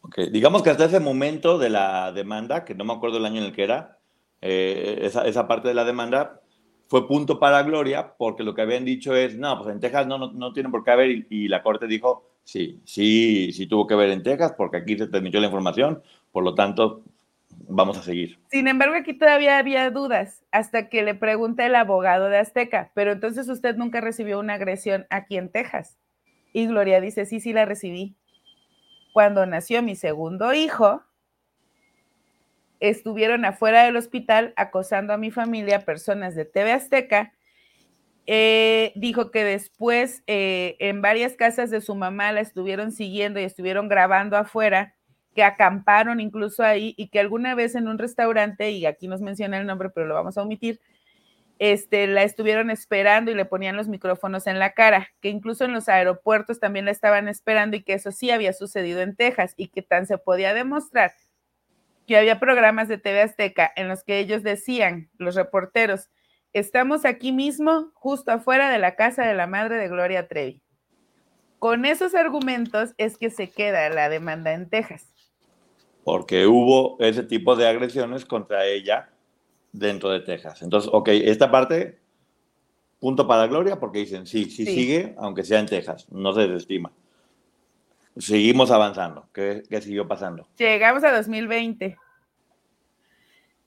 Ok, 0.00 0.18
digamos 0.32 0.62
que 0.62 0.70
hasta 0.70 0.86
ese 0.86 1.00
momento 1.00 1.58
de 1.58 1.68
la 1.68 2.12
demanda, 2.12 2.64
que 2.64 2.74
no 2.74 2.84
me 2.84 2.94
acuerdo 2.94 3.18
el 3.18 3.26
año 3.26 3.38
en 3.38 3.46
el 3.46 3.52
que 3.52 3.64
era, 3.64 3.98
eh, 4.40 5.00
esa, 5.02 5.46
parte 5.46 5.68
de 5.68 5.74
la 5.74 5.84
demanda 5.84 6.40
fue 6.88 7.06
punto 7.06 7.38
para 7.38 7.62
Gloria, 7.64 8.14
porque 8.16 8.44
lo 8.44 8.54
que 8.54 8.62
habían 8.62 8.84
dicho 8.84 9.14
es, 9.14 9.36
no, 9.36 9.58
pues 9.58 9.74
en 9.74 9.80
Texas 9.80 10.06
no, 10.06 10.32
no, 10.32 10.52
tienen 10.52 10.72
por 10.72 10.84
qué 10.84 10.90
haber, 10.92 11.10
y, 11.10 11.26
y, 11.28 11.48
la 11.48 11.62
Corte 11.62 11.86
dijo, 11.86 12.30
sí, 12.44 12.80
sí, 12.84 13.52
sí 13.52 13.66
tuvo 13.66 13.86
que 13.86 13.96
ver 13.96 14.10
en 14.10 14.22
Texas, 14.22 14.54
porque 14.56 14.78
aquí 14.78 14.96
se 14.96 15.08
transmitió 15.08 15.40
la 15.40 15.46
información, 15.46 16.02
por 16.30 16.44
lo 16.44 16.54
tanto, 16.54 17.02
vamos 17.48 17.98
a 17.98 18.02
seguir. 18.02 18.38
Sin 18.50 18.68
embargo, 18.68 18.94
aquí 18.94 19.14
todavía 19.14 19.58
había 19.58 19.90
dudas 19.90 20.44
hasta 20.50 20.88
que 20.88 21.02
le 21.02 21.14
pregunta 21.14 21.66
el 21.66 21.74
abogado 21.74 22.28
de 22.28 22.38
Azteca, 22.38 22.90
pero 22.94 23.12
entonces 23.12 23.48
usted 23.48 23.76
nunca 23.76 24.00
recibió 24.00 24.38
una 24.38 24.54
agresión 24.54 25.06
aquí 25.10 25.36
en 25.36 25.50
Texas. 25.50 25.98
Y 26.52 26.66
Gloria 26.66 27.00
dice, 27.00 27.26
sí, 27.26 27.40
sí 27.40 27.52
la 27.52 27.64
recibí. 27.64 28.16
Cuando 29.12 29.46
nació 29.46 29.82
mi 29.82 29.96
segundo 29.96 30.54
hijo, 30.54 31.02
estuvieron 32.80 33.44
afuera 33.44 33.84
del 33.84 33.96
hospital 33.96 34.52
acosando 34.56 35.12
a 35.12 35.18
mi 35.18 35.30
familia, 35.30 35.84
personas 35.84 36.34
de 36.34 36.44
TV 36.44 36.72
Azteca. 36.72 37.32
Eh, 38.26 38.92
dijo 38.96 39.30
que 39.30 39.44
después 39.44 40.22
eh, 40.26 40.76
en 40.80 41.00
varias 41.00 41.34
casas 41.34 41.70
de 41.70 41.80
su 41.80 41.94
mamá 41.94 42.32
la 42.32 42.40
estuvieron 42.40 42.90
siguiendo 42.90 43.38
y 43.38 43.44
estuvieron 43.44 43.88
grabando 43.88 44.36
afuera 44.36 44.96
que 45.36 45.44
acamparon 45.44 46.18
incluso 46.18 46.62
ahí 46.64 46.94
y 46.96 47.08
que 47.08 47.20
alguna 47.20 47.54
vez 47.54 47.74
en 47.74 47.86
un 47.86 47.98
restaurante, 47.98 48.70
y 48.70 48.86
aquí 48.86 49.06
nos 49.06 49.20
menciona 49.20 49.58
el 49.58 49.66
nombre, 49.66 49.90
pero 49.90 50.06
lo 50.06 50.14
vamos 50.14 50.38
a 50.38 50.42
omitir, 50.42 50.80
este, 51.58 52.06
la 52.06 52.22
estuvieron 52.22 52.70
esperando 52.70 53.30
y 53.30 53.34
le 53.34 53.44
ponían 53.44 53.76
los 53.76 53.86
micrófonos 53.86 54.46
en 54.46 54.58
la 54.58 54.72
cara, 54.72 55.10
que 55.20 55.28
incluso 55.28 55.66
en 55.66 55.74
los 55.74 55.90
aeropuertos 55.90 56.58
también 56.58 56.86
la 56.86 56.90
estaban 56.90 57.28
esperando 57.28 57.76
y 57.76 57.82
que 57.82 57.92
eso 57.92 58.12
sí 58.12 58.30
había 58.30 58.54
sucedido 58.54 59.02
en 59.02 59.14
Texas 59.14 59.52
y 59.58 59.68
que 59.68 59.82
tan 59.82 60.06
se 60.06 60.16
podía 60.16 60.54
demostrar 60.54 61.12
que 62.06 62.16
había 62.16 62.40
programas 62.40 62.88
de 62.88 62.98
TV 62.98 63.20
Azteca 63.20 63.70
en 63.76 63.88
los 63.88 64.04
que 64.04 64.18
ellos 64.18 64.42
decían, 64.42 65.10
los 65.18 65.34
reporteros, 65.34 66.08
estamos 66.54 67.04
aquí 67.04 67.32
mismo, 67.32 67.90
justo 67.94 68.30
afuera 68.30 68.70
de 68.70 68.78
la 68.78 68.94
casa 68.94 69.26
de 69.26 69.34
la 69.34 69.46
madre 69.46 69.76
de 69.76 69.88
Gloria 69.88 70.28
Trevi. 70.28 70.62
Con 71.58 71.84
esos 71.84 72.14
argumentos 72.14 72.94
es 72.96 73.18
que 73.18 73.28
se 73.28 73.50
queda 73.50 73.90
la 73.90 74.08
demanda 74.08 74.52
en 74.52 74.70
Texas 74.70 75.15
porque 76.06 76.46
hubo 76.46 76.96
ese 77.00 77.24
tipo 77.24 77.56
de 77.56 77.66
agresiones 77.66 78.24
contra 78.24 78.64
ella 78.64 79.10
dentro 79.72 80.08
de 80.08 80.20
Texas. 80.20 80.62
Entonces, 80.62 80.88
ok, 80.94 81.08
esta 81.08 81.50
parte, 81.50 81.98
punto 83.00 83.26
para 83.26 83.48
Gloria, 83.48 83.80
porque 83.80 83.98
dicen, 83.98 84.24
sí, 84.24 84.44
sí, 84.44 84.66
sigue, 84.66 85.16
aunque 85.18 85.42
sea 85.42 85.58
en 85.58 85.66
Texas, 85.66 86.06
no 86.12 86.32
se 86.32 86.42
desestima. 86.42 86.92
Seguimos 88.16 88.70
avanzando. 88.70 89.28
¿Qué, 89.32 89.64
siguió 89.82 90.06
pasando? 90.06 90.46
Llegamos 90.56 91.02
a 91.02 91.10
2020. 91.10 91.96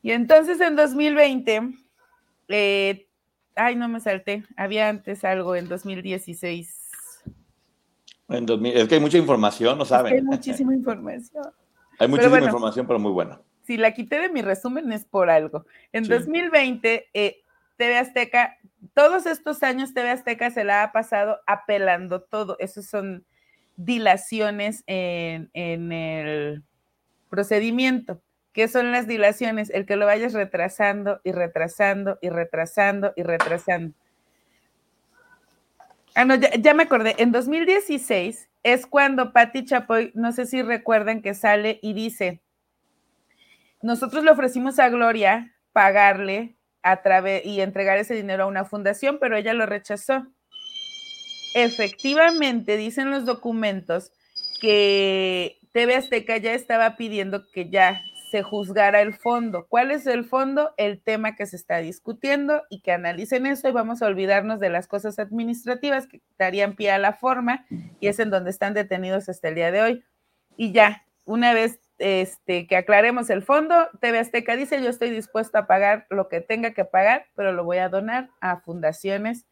Y 0.02 0.12
entonces 0.12 0.62
en 0.62 0.78
2020, 0.78 1.73
eh, 2.47 3.08
ay, 3.54 3.75
no 3.75 3.89
me 3.89 3.99
salté, 3.99 4.45
había 4.56 4.88
antes 4.88 5.25
algo 5.25 5.58
en 5.58 5.67
2016. 5.67 6.73
En 8.30 8.45
2000, 8.45 8.78
es 8.78 8.88
que 8.88 8.95
hay 8.95 9.02
mucha 9.02 9.17
información, 9.17 9.78
no 9.78 9.84
saben. 9.84 10.13
hay 10.13 10.21
muchísima 10.21 10.73
información. 10.73 11.43
Hay 11.99 12.07
muchísima 12.07 12.39
información, 12.39 12.88
pero 12.88 12.99
muy 12.99 13.12
buena. 13.12 13.41
Si 13.63 13.77
la 13.77 13.93
quité 13.93 14.19
de 14.19 14.29
mi 14.29 14.41
resumen 14.41 14.91
es 14.91 15.05
por 15.05 15.29
algo. 15.29 15.65
En 15.91 16.07
2020, 16.07 17.09
eh, 17.13 17.43
TV 17.77 17.97
Azteca, 17.97 18.57
todos 18.93 19.25
estos 19.25 19.62
años 19.63 19.93
TV 19.93 20.09
Azteca 20.09 20.49
se 20.49 20.63
la 20.63 20.83
ha 20.83 20.91
pasado 20.91 21.39
apelando 21.45 22.21
todo. 22.21 22.57
Esos 22.59 22.85
son 22.85 23.25
dilaciones 23.75 24.83
en, 24.88 25.49
en 25.53 25.91
el 25.91 26.63
procedimiento. 27.29 28.21
¿Qué 28.53 28.67
son 28.67 28.91
las 28.91 29.07
dilaciones? 29.07 29.69
El 29.69 29.85
que 29.85 29.95
lo 29.95 30.05
vayas 30.05 30.33
retrasando 30.33 31.21
y 31.23 31.31
retrasando 31.31 32.17
y 32.21 32.29
retrasando 32.29 33.13
y 33.15 33.23
retrasando. 33.23 33.93
Ah, 36.15 36.25
no, 36.25 36.35
ya, 36.35 36.73
me 36.73 36.83
acordé. 36.83 37.15
En 37.19 37.31
2016 37.31 38.48
es 38.73 38.86
cuando 38.86 39.34
Patti 39.34 39.65
Chapoy, 39.65 40.12
no 40.15 40.32
sé 40.32 40.45
si 40.45 40.62
recuerdan 40.62 41.21
que 41.21 41.34
sale 41.34 41.79
y 41.82 41.93
dice, 41.93 42.41
nosotros 43.82 44.23
le 44.23 44.32
ofrecimos 44.32 44.79
a 44.79 44.89
Gloria 44.89 45.55
pagarle 45.71 46.58
a 46.82 47.01
través 47.01 47.45
y 47.45 47.62
entregar 47.62 47.97
ese 47.97 48.15
dinero 48.15 48.43
a 48.43 48.47
una 48.47 48.65
fundación, 48.65 49.17
pero 49.19 49.38
ella 49.38 49.53
lo 49.53 49.65
rechazó. 49.65 50.27
Efectivamente, 51.53 52.77
dicen 52.77 53.10
los 53.10 53.25
documentos 53.25 54.12
que 54.62 55.60
TV 55.71 55.95
Azteca 55.95 56.38
ya 56.38 56.53
estaba 56.53 56.95
pidiendo 56.97 57.49
que 57.51 57.69
ya 57.69 58.01
se 58.29 58.43
juzgara 58.43 59.01
el 59.01 59.15
fondo. 59.15 59.65
¿Cuál 59.67 59.89
es 59.89 60.05
el 60.05 60.23
fondo? 60.23 60.71
El 60.77 61.01
tema 61.01 61.35
que 61.35 61.47
se 61.47 61.55
está 61.55 61.77
discutiendo 61.77 62.61
y 62.69 62.81
que 62.81 62.91
analicen 62.91 63.47
eso 63.47 63.67
y 63.67 63.71
vamos 63.71 64.01
a 64.01 64.05
olvidarnos 64.05 64.59
de 64.59 64.69
las 64.69 64.87
cosas 64.87 65.17
administrativas 65.17 66.05
que 66.05 66.21
darían 66.37 66.75
pie 66.75 66.91
a 66.91 66.99
la 66.99 67.13
forma 67.13 67.65
y 67.99 68.07
es 68.07 68.19
en 68.19 68.29
donde 68.29 68.51
están 68.51 68.75
detenidos 68.75 69.29
hasta 69.29 69.47
el 69.47 69.55
día 69.55 69.71
de 69.71 69.81
hoy. 69.81 70.03
Y 70.57 70.71
ya, 70.73 71.05
una 71.25 71.53
vez 71.53 71.79
este, 71.97 72.67
que 72.67 72.75
aclaremos 72.75 73.31
el 73.31 73.41
fondo, 73.41 73.89
TV 73.99 74.19
Azteca 74.19 74.55
dice, 74.55 74.81
yo 74.83 74.91
estoy 74.91 75.09
dispuesto 75.09 75.57
a 75.57 75.65
pagar 75.65 76.05
lo 76.11 76.29
que 76.29 76.39
tenga 76.39 76.73
que 76.75 76.85
pagar, 76.85 77.25
pero 77.35 77.51
lo 77.51 77.63
voy 77.63 77.77
a 77.77 77.89
donar 77.89 78.29
a 78.41 78.57
fundaciones 78.57 79.47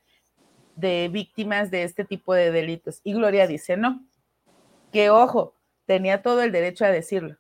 de 0.76 1.10
víctimas 1.12 1.72
de 1.72 1.82
este 1.82 2.06
tipo 2.06 2.36
de 2.36 2.52
delitos. 2.52 3.02
Y 3.04 3.14
Gloria 3.14 3.48
dice, 3.48 3.76
no, 3.76 4.06
que 4.92 5.10
ojo, 5.10 5.56
tenía 5.88 6.22
todo 6.22 6.44
el 6.44 6.52
derecho 6.52 6.86
a 6.86 6.90
decirlo. 6.90 7.38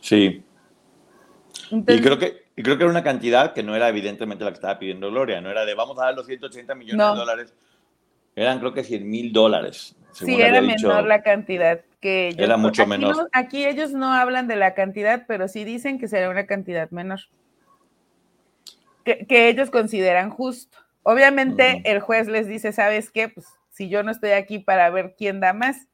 Sí. 0.00 0.45
Y 1.70 2.00
creo 2.00 2.18
que 2.18 2.46
creo 2.56 2.76
que 2.76 2.84
era 2.84 2.90
una 2.90 3.02
cantidad 3.02 3.52
que 3.52 3.62
no 3.62 3.76
era 3.76 3.88
evidentemente 3.88 4.44
la 4.44 4.50
que 4.50 4.56
estaba 4.56 4.78
pidiendo 4.78 5.10
Gloria, 5.10 5.40
no 5.40 5.50
era 5.50 5.64
de 5.64 5.74
vamos 5.74 5.98
a 5.98 6.06
dar 6.06 6.14
los 6.14 6.26
180 6.26 6.74
millones 6.74 7.06
de 7.06 7.16
dólares, 7.16 7.54
eran 8.34 8.58
creo 8.58 8.72
que 8.72 8.84
100 8.84 9.08
mil 9.08 9.32
dólares. 9.32 9.96
Sí, 10.12 10.40
era 10.40 10.62
menor 10.62 11.04
la 11.04 11.22
cantidad 11.22 11.80
que 12.00 12.28
ellos. 12.28 12.40
Era 12.40 12.56
mucho 12.56 12.86
menor. 12.86 13.28
aquí 13.32 13.66
ellos 13.66 13.92
no 13.92 14.12
hablan 14.12 14.48
de 14.48 14.56
la 14.56 14.74
cantidad, 14.74 15.24
pero 15.28 15.48
sí 15.48 15.64
dicen 15.64 15.98
que 15.98 16.08
será 16.08 16.30
una 16.30 16.46
cantidad 16.46 16.90
menor. 16.90 17.20
Que, 19.04 19.48
ellos 19.48 19.70
consideran 19.70 20.30
justo. 20.30 20.78
Obviamente 21.02 21.82
el 21.84 22.00
juez 22.00 22.28
les 22.28 22.48
dice, 22.48 22.72
¿sabes 22.72 23.10
qué? 23.10 23.28
Pues 23.28 23.46
si 23.70 23.88
yo 23.88 24.02
no 24.02 24.10
estoy 24.10 24.30
aquí 24.30 24.58
para 24.58 24.90
ver 24.90 25.14
quién 25.16 25.38
da 25.38 25.52
más, 25.52 25.86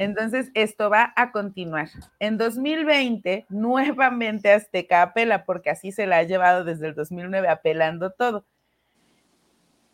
entonces, 0.00 0.50
esto 0.54 0.88
va 0.88 1.12
a 1.14 1.30
continuar. 1.30 1.90
En 2.20 2.38
2020, 2.38 3.44
nuevamente 3.50 4.50
Azteca 4.50 5.02
apela, 5.02 5.44
porque 5.44 5.68
así 5.68 5.92
se 5.92 6.06
la 6.06 6.16
ha 6.16 6.22
llevado 6.22 6.64
desde 6.64 6.86
el 6.86 6.94
2009, 6.94 7.48
apelando 7.48 8.10
todo. 8.10 8.46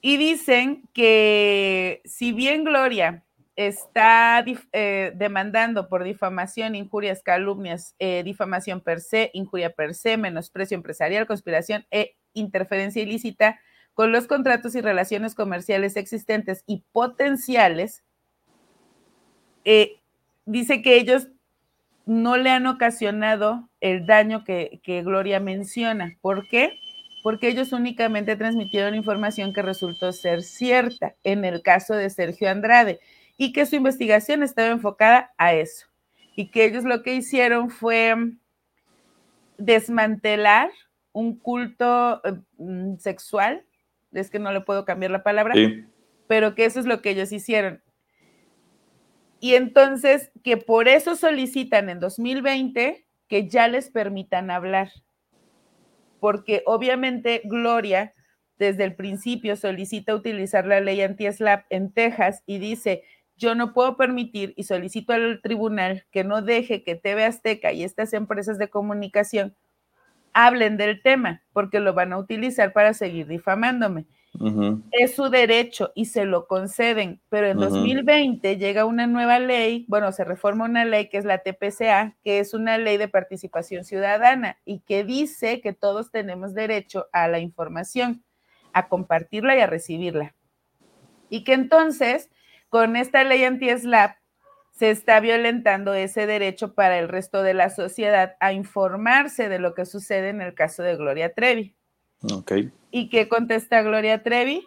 Y 0.00 0.16
dicen 0.16 0.88
que 0.92 2.02
si 2.04 2.30
bien 2.30 2.62
Gloria 2.62 3.24
está 3.56 4.44
eh, 4.72 5.12
demandando 5.16 5.88
por 5.88 6.04
difamación, 6.04 6.76
injurias, 6.76 7.24
calumnias, 7.24 7.96
eh, 7.98 8.22
difamación 8.22 8.82
per 8.82 9.00
se, 9.00 9.32
injuria 9.34 9.70
per 9.70 9.96
se, 9.96 10.16
menosprecio 10.16 10.76
empresarial, 10.76 11.26
conspiración 11.26 11.84
e 11.90 12.14
interferencia 12.32 13.02
ilícita 13.02 13.58
con 13.92 14.12
los 14.12 14.28
contratos 14.28 14.76
y 14.76 14.82
relaciones 14.82 15.34
comerciales 15.34 15.96
existentes 15.96 16.62
y 16.64 16.84
potenciales, 16.92 18.04
eh, 19.66 19.98
dice 20.44 20.80
que 20.80 20.96
ellos 20.96 21.26
no 22.06 22.36
le 22.36 22.50
han 22.50 22.68
ocasionado 22.68 23.68
el 23.80 24.06
daño 24.06 24.44
que, 24.44 24.80
Gloria 25.04 25.40
menciona. 25.40 26.16
¿Por 26.20 26.48
qué? 26.48 26.78
Porque 27.24 27.48
ellos 27.48 27.72
únicamente 27.72 28.36
transmitieron 28.36 28.94
información 28.94 29.52
que 29.52 29.62
resultó 29.62 30.12
ser 30.12 30.44
cierta 30.44 31.16
en 31.24 31.44
el 31.44 31.62
caso 31.62 31.94
de 31.94 32.08
Sergio 32.10 32.48
Andrade 32.48 33.00
y 33.36 33.52
que 33.52 33.66
su 33.66 33.74
investigación 33.74 34.44
estaba 34.44 34.68
enfocada 34.68 35.32
a 35.36 35.52
eso. 35.52 35.86
Y 36.36 36.46
que 36.46 36.64
ellos 36.64 36.84
lo 36.84 37.02
que 37.02 37.16
hicieron 37.16 37.68
fue 37.68 38.14
desmantelar 39.58 40.70
un 41.12 41.36
culto 41.36 42.22
eh, 42.24 42.34
sexual, 42.98 43.64
es 44.12 44.30
que 44.30 44.38
no 44.38 44.52
le 44.52 44.60
puedo 44.60 44.84
cambiar 44.84 45.10
la 45.10 45.24
palabra, 45.24 45.54
pero 46.28 46.54
que 46.54 46.66
eso 46.66 46.78
es 46.78 46.86
lo 46.86 47.02
que 47.02 47.10
ellos 47.10 47.32
hicieron. 47.32 47.82
Y 49.40 49.54
entonces 49.54 50.30
que 50.42 50.56
por 50.56 50.88
eso 50.88 51.16
solicitan 51.16 51.88
en 51.90 52.00
2020 52.00 53.06
que 53.28 53.48
ya 53.48 53.68
les 53.68 53.90
permitan 53.90 54.50
hablar. 54.50 54.90
Porque 56.20 56.62
obviamente 56.66 57.42
Gloria 57.44 58.14
desde 58.58 58.84
el 58.84 58.94
principio 58.94 59.56
solicita 59.56 60.14
utilizar 60.14 60.66
la 60.66 60.80
ley 60.80 61.02
anti-SLAP 61.02 61.66
en 61.70 61.92
Texas 61.92 62.42
y 62.46 62.58
dice, 62.58 63.02
yo 63.36 63.54
no 63.54 63.74
puedo 63.74 63.96
permitir 63.96 64.54
y 64.56 64.64
solicito 64.64 65.12
al 65.12 65.42
tribunal 65.42 66.06
que 66.10 66.24
no 66.24 66.40
deje 66.40 66.82
que 66.82 66.94
TV 66.94 67.24
Azteca 67.24 67.72
y 67.72 67.84
estas 67.84 68.14
empresas 68.14 68.58
de 68.58 68.68
comunicación 68.68 69.54
hablen 70.32 70.76
del 70.76 71.02
tema, 71.02 71.42
porque 71.52 71.80
lo 71.80 71.94
van 71.94 72.12
a 72.12 72.18
utilizar 72.18 72.72
para 72.72 72.94
seguir 72.94 73.26
difamándome. 73.26 74.06
Es 74.92 75.14
su 75.14 75.28
derecho 75.28 75.92
y 75.94 76.06
se 76.06 76.24
lo 76.24 76.46
conceden, 76.46 77.20
pero 77.28 77.48
en 77.48 77.58
2020 77.58 78.56
llega 78.56 78.84
una 78.84 79.06
nueva 79.06 79.38
ley, 79.38 79.84
bueno, 79.88 80.12
se 80.12 80.24
reforma 80.24 80.64
una 80.64 80.84
ley 80.84 81.08
que 81.08 81.18
es 81.18 81.24
la 81.24 81.38
TPCA, 81.38 82.16
que 82.24 82.38
es 82.38 82.54
una 82.54 82.78
ley 82.78 82.96
de 82.96 83.08
participación 83.08 83.84
ciudadana 83.84 84.58
y 84.64 84.80
que 84.80 85.04
dice 85.04 85.60
que 85.60 85.72
todos 85.72 86.10
tenemos 86.10 86.54
derecho 86.54 87.06
a 87.12 87.28
la 87.28 87.38
información, 87.38 88.24
a 88.72 88.88
compartirla 88.88 89.56
y 89.56 89.60
a 89.60 89.66
recibirla. 89.66 90.34
Y 91.28 91.44
que 91.44 91.52
entonces, 91.52 92.30
con 92.68 92.96
esta 92.96 93.24
ley 93.24 93.44
anti-SLAP, 93.44 94.16
se 94.72 94.90
está 94.90 95.20
violentando 95.20 95.94
ese 95.94 96.26
derecho 96.26 96.74
para 96.74 96.98
el 96.98 97.08
resto 97.08 97.42
de 97.42 97.54
la 97.54 97.70
sociedad 97.70 98.36
a 98.40 98.52
informarse 98.52 99.48
de 99.48 99.58
lo 99.58 99.74
que 99.74 99.86
sucede 99.86 100.28
en 100.28 100.42
el 100.42 100.52
caso 100.54 100.82
de 100.82 100.96
Gloria 100.96 101.32
Trevi. 101.32 101.75
¿Y 102.90 103.08
qué 103.08 103.28
contesta 103.28 103.82
Gloria 103.82 104.22
Trevi? 104.22 104.66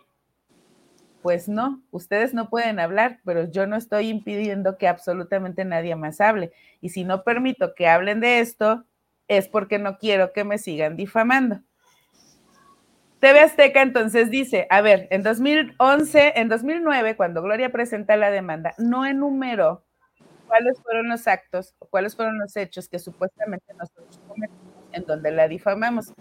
Pues 1.21 1.49
no, 1.49 1.81
ustedes 1.91 2.33
no 2.33 2.49
pueden 2.49 2.79
hablar, 2.79 3.19
pero 3.25 3.49
yo 3.49 3.67
no 3.67 3.75
estoy 3.75 4.07
impidiendo 4.07 4.77
que 4.77 4.87
absolutamente 4.87 5.65
nadie 5.65 5.95
más 5.95 6.21
hable. 6.21 6.51
Y 6.79 6.89
si 6.89 7.03
no 7.03 7.23
permito 7.23 7.75
que 7.75 7.87
hablen 7.87 8.21
de 8.21 8.39
esto, 8.39 8.85
es 9.27 9.47
porque 9.47 9.79
no 9.79 9.97
quiero 9.97 10.31
que 10.31 10.43
me 10.43 10.57
sigan 10.57 10.95
difamando. 10.95 11.61
TV 13.19 13.41
Azteca 13.41 13.81
entonces 13.81 14.29
dice, 14.29 14.65
a 14.69 14.79
ver, 14.79 15.07
en 15.11 15.23
2011, 15.23 16.33
en 16.37 16.47
2009, 16.47 17.17
cuando 17.17 17.41
Gloria 17.41 17.69
presenta 17.69 18.15
la 18.15 18.31
demanda, 18.31 18.73
no 18.77 19.05
enumeró 19.05 19.83
cuáles 20.47 20.81
fueron 20.81 21.09
los 21.09 21.27
actos 21.27 21.75
o 21.79 21.85
cuáles 21.85 22.15
fueron 22.15 22.39
los 22.39 22.55
hechos 22.55 22.87
que 22.87 22.97
supuestamente 22.97 23.73
nosotros 23.73 24.19
cometimos 24.25 24.73
en 24.93 25.05
donde 25.05 25.31
la 25.31 25.49
difamamos. 25.49 26.13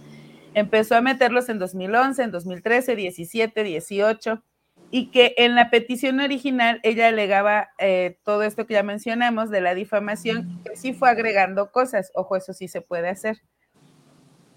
Empezó 0.55 0.97
a 0.97 1.01
meterlos 1.01 1.49
en 1.49 1.59
2011, 1.59 2.23
en 2.23 2.31
2013, 2.31 2.97
17, 2.97 3.63
18, 3.65 4.43
y 4.91 5.11
que 5.11 5.35
en 5.37 5.55
la 5.55 5.71
petición 5.71 6.21
original 6.21 6.81
ella 6.83 7.09
alegaba 7.09 7.69
eh, 7.79 8.19
todo 8.25 8.43
esto 8.43 8.67
que 8.67 8.75
ya 8.75 8.83
mencionamos 8.83 9.51
de 9.51 9.61
la 9.61 9.75
difamación, 9.75 10.61
que 10.65 10.77
sí 10.77 10.95
fue 10.95 11.11
agregando 11.11 11.71
cosas. 11.71 12.11
Ojo, 12.15 12.37
eso 12.37 12.53
sí 12.53 12.69
se 12.69 12.81
puede 12.81 13.09
hacer. 13.09 13.43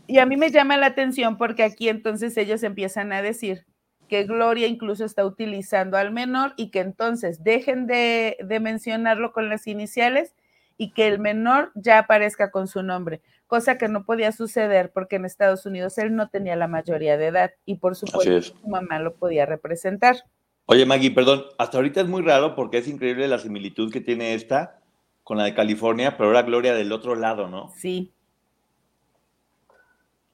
Y 0.08 0.20
a 0.20 0.26
mí 0.26 0.38
me 0.38 0.52
llama 0.52 0.78
la 0.78 0.88
atención 0.88 1.38
porque 1.38 1.64
aquí 1.64 1.90
entonces 1.90 2.36
ellos 2.38 2.64
empiezan 2.64 3.12
a 3.14 3.22
decir 3.22 3.66
que 4.08 4.24
Gloria 4.24 4.68
incluso 4.68 5.06
está 5.06 5.26
utilizando 5.26 5.98
al 5.98 6.12
menor 6.12 6.54
y 6.58 6.70
que 6.70 6.80
entonces 6.80 7.44
dejen 7.44 7.88
de, 7.88 8.38
de 8.44 8.60
mencionarlo 8.60 9.32
con 9.32 9.48
las 9.48 9.68
iniciales 9.68 10.34
y 10.78 10.92
que 10.92 11.08
el 11.08 11.20
menor 11.20 11.72
ya 11.76 12.00
aparezca 12.00 12.52
con 12.52 12.68
su 12.68 12.84
nombre 12.84 13.22
cosa 13.52 13.78
que 13.78 13.90
no 13.90 14.06
podía 14.06 14.32
suceder 14.32 14.94
porque 14.94 15.18
en 15.18 15.26
Estados 15.26 15.66
Unidos 15.66 15.98
él 15.98 16.16
no 16.16 16.30
tenía 16.30 16.56
la 16.56 16.70
mayoría 16.70 17.18
de 17.18 17.28
edad 17.28 17.52
y 17.66 17.76
por 17.76 17.98
supuesto 17.98 18.42
su 18.42 18.70
mamá 18.70 19.00
lo 19.00 19.16
podía 19.16 19.46
representar. 19.46 20.24
Oye 20.68 20.86
Maggie, 20.86 21.12
perdón, 21.12 21.44
hasta 21.58 21.78
ahorita 21.78 22.00
es 22.00 22.08
muy 22.08 22.22
raro 22.22 22.56
porque 22.56 22.78
es 22.78 22.88
increíble 22.88 23.28
la 23.28 23.40
similitud 23.40 23.92
que 23.92 24.00
tiene 24.00 24.36
esta 24.36 24.80
con 25.26 25.38
la 25.38 25.44
de 25.44 25.54
California, 25.54 26.16
pero 26.16 26.28
ahora 26.30 26.44
Gloria 26.44 26.74
del 26.74 26.94
otro 26.94 27.14
lado, 27.16 27.50
¿no? 27.50 27.74
Sí. 27.76 28.14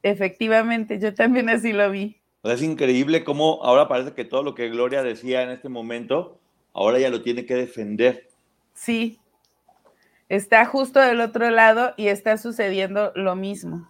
Efectivamente, 0.04 1.00
yo 1.00 1.16
también 1.16 1.50
así 1.50 1.74
lo 1.74 1.90
vi. 1.90 2.18
es 2.44 2.62
increíble 2.62 3.24
cómo 3.24 3.64
ahora 3.64 3.88
parece 3.88 4.14
que 4.14 4.26
todo 4.26 4.44
lo 4.44 4.54
que 4.54 4.70
Gloria 4.70 5.02
decía 5.02 5.42
en 5.42 5.50
este 5.50 5.70
momento, 5.70 6.38
ahora 6.72 7.00
ya 7.00 7.10
lo 7.10 7.24
tiene 7.24 7.48
que 7.48 7.56
defender. 7.56 8.30
Sí, 8.76 9.18
está 10.30 10.66
justo 10.66 11.00
del 11.00 11.22
otro 11.22 11.50
lado 11.50 11.94
y 11.98 12.08
está 12.08 12.38
sucediendo 12.38 13.12
lo 13.16 13.36
mismo. 13.36 13.90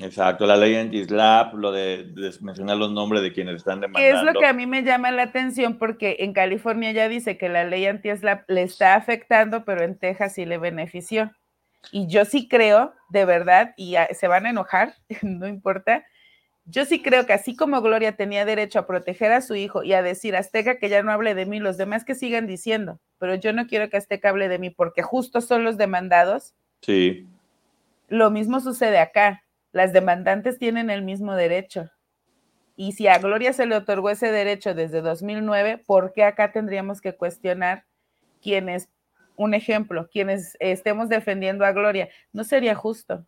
Exacto, 0.00 0.46
la 0.46 0.56
ley 0.56 0.74
anti-SLAP, 0.74 1.54
lo 1.54 1.70
de, 1.70 2.12
mencionar 2.40 2.76
los 2.76 2.90
nombres 2.90 3.22
de 3.22 3.32
quienes 3.32 3.56
están 3.56 3.80
demandando. 3.80 4.18
Es 4.18 4.24
lo 4.24 4.38
que 4.38 4.46
a 4.46 4.52
mí 4.52 4.66
me 4.66 4.82
llama 4.82 5.10
la 5.10 5.24
atención 5.24 5.78
porque 5.78 6.16
en 6.20 6.32
California 6.32 6.92
ya 6.92 7.08
dice 7.08 7.36
que 7.36 7.48
la 7.48 7.64
ley 7.64 7.86
anti-SLAP 7.86 8.48
le 8.48 8.62
está 8.62 8.94
afectando, 8.94 9.64
pero 9.64 9.82
en 9.82 9.98
Texas 9.98 10.34
sí 10.34 10.46
le 10.46 10.58
benefició. 10.58 11.30
Y 11.90 12.06
yo 12.06 12.24
sí 12.24 12.48
creo, 12.48 12.94
de 13.10 13.24
verdad, 13.24 13.74
y 13.76 13.96
se 14.12 14.28
van 14.28 14.46
a 14.46 14.50
enojar, 14.50 14.94
no 15.22 15.46
importa, 15.46 16.04
yo 16.64 16.84
sí 16.84 17.02
creo 17.02 17.26
que 17.26 17.32
así 17.32 17.56
como 17.56 17.82
Gloria 17.82 18.16
tenía 18.16 18.44
derecho 18.44 18.78
a 18.78 18.86
proteger 18.86 19.32
a 19.32 19.40
su 19.40 19.54
hijo 19.54 19.82
y 19.82 19.94
a 19.94 20.02
decir 20.02 20.36
Azteca 20.36 20.78
que 20.78 20.88
ya 20.88 21.02
no 21.02 21.10
hable 21.10 21.34
de 21.34 21.46
mí, 21.46 21.58
los 21.58 21.76
demás 21.76 22.04
que 22.04 22.14
sigan 22.14 22.46
diciendo, 22.46 23.00
pero 23.18 23.34
yo 23.34 23.52
no 23.52 23.66
quiero 23.66 23.90
que 23.90 23.96
Azteca 23.96 24.28
hable 24.28 24.48
de 24.48 24.58
mí 24.58 24.70
porque 24.70 25.02
justo 25.02 25.40
son 25.40 25.64
los 25.64 25.76
demandados. 25.76 26.54
Sí. 26.82 27.26
Lo 28.08 28.30
mismo 28.30 28.60
sucede 28.60 28.98
acá. 28.98 29.44
Las 29.72 29.92
demandantes 29.92 30.58
tienen 30.58 30.90
el 30.90 31.02
mismo 31.02 31.34
derecho. 31.34 31.90
Y 32.76 32.92
si 32.92 33.06
a 33.06 33.18
Gloria 33.18 33.52
se 33.52 33.66
le 33.66 33.76
otorgó 33.76 34.10
ese 34.10 34.30
derecho 34.30 34.74
desde 34.74 35.00
2009, 35.00 35.78
¿por 35.78 36.12
qué 36.12 36.24
acá 36.24 36.52
tendríamos 36.52 37.00
que 37.00 37.14
cuestionar 37.14 37.84
quienes, 38.42 38.88
un 39.36 39.54
ejemplo, 39.54 40.08
quienes 40.10 40.56
estemos 40.60 41.08
defendiendo 41.08 41.64
a 41.64 41.72
Gloria? 41.72 42.08
No 42.32 42.44
sería 42.44 42.74
justo. 42.74 43.26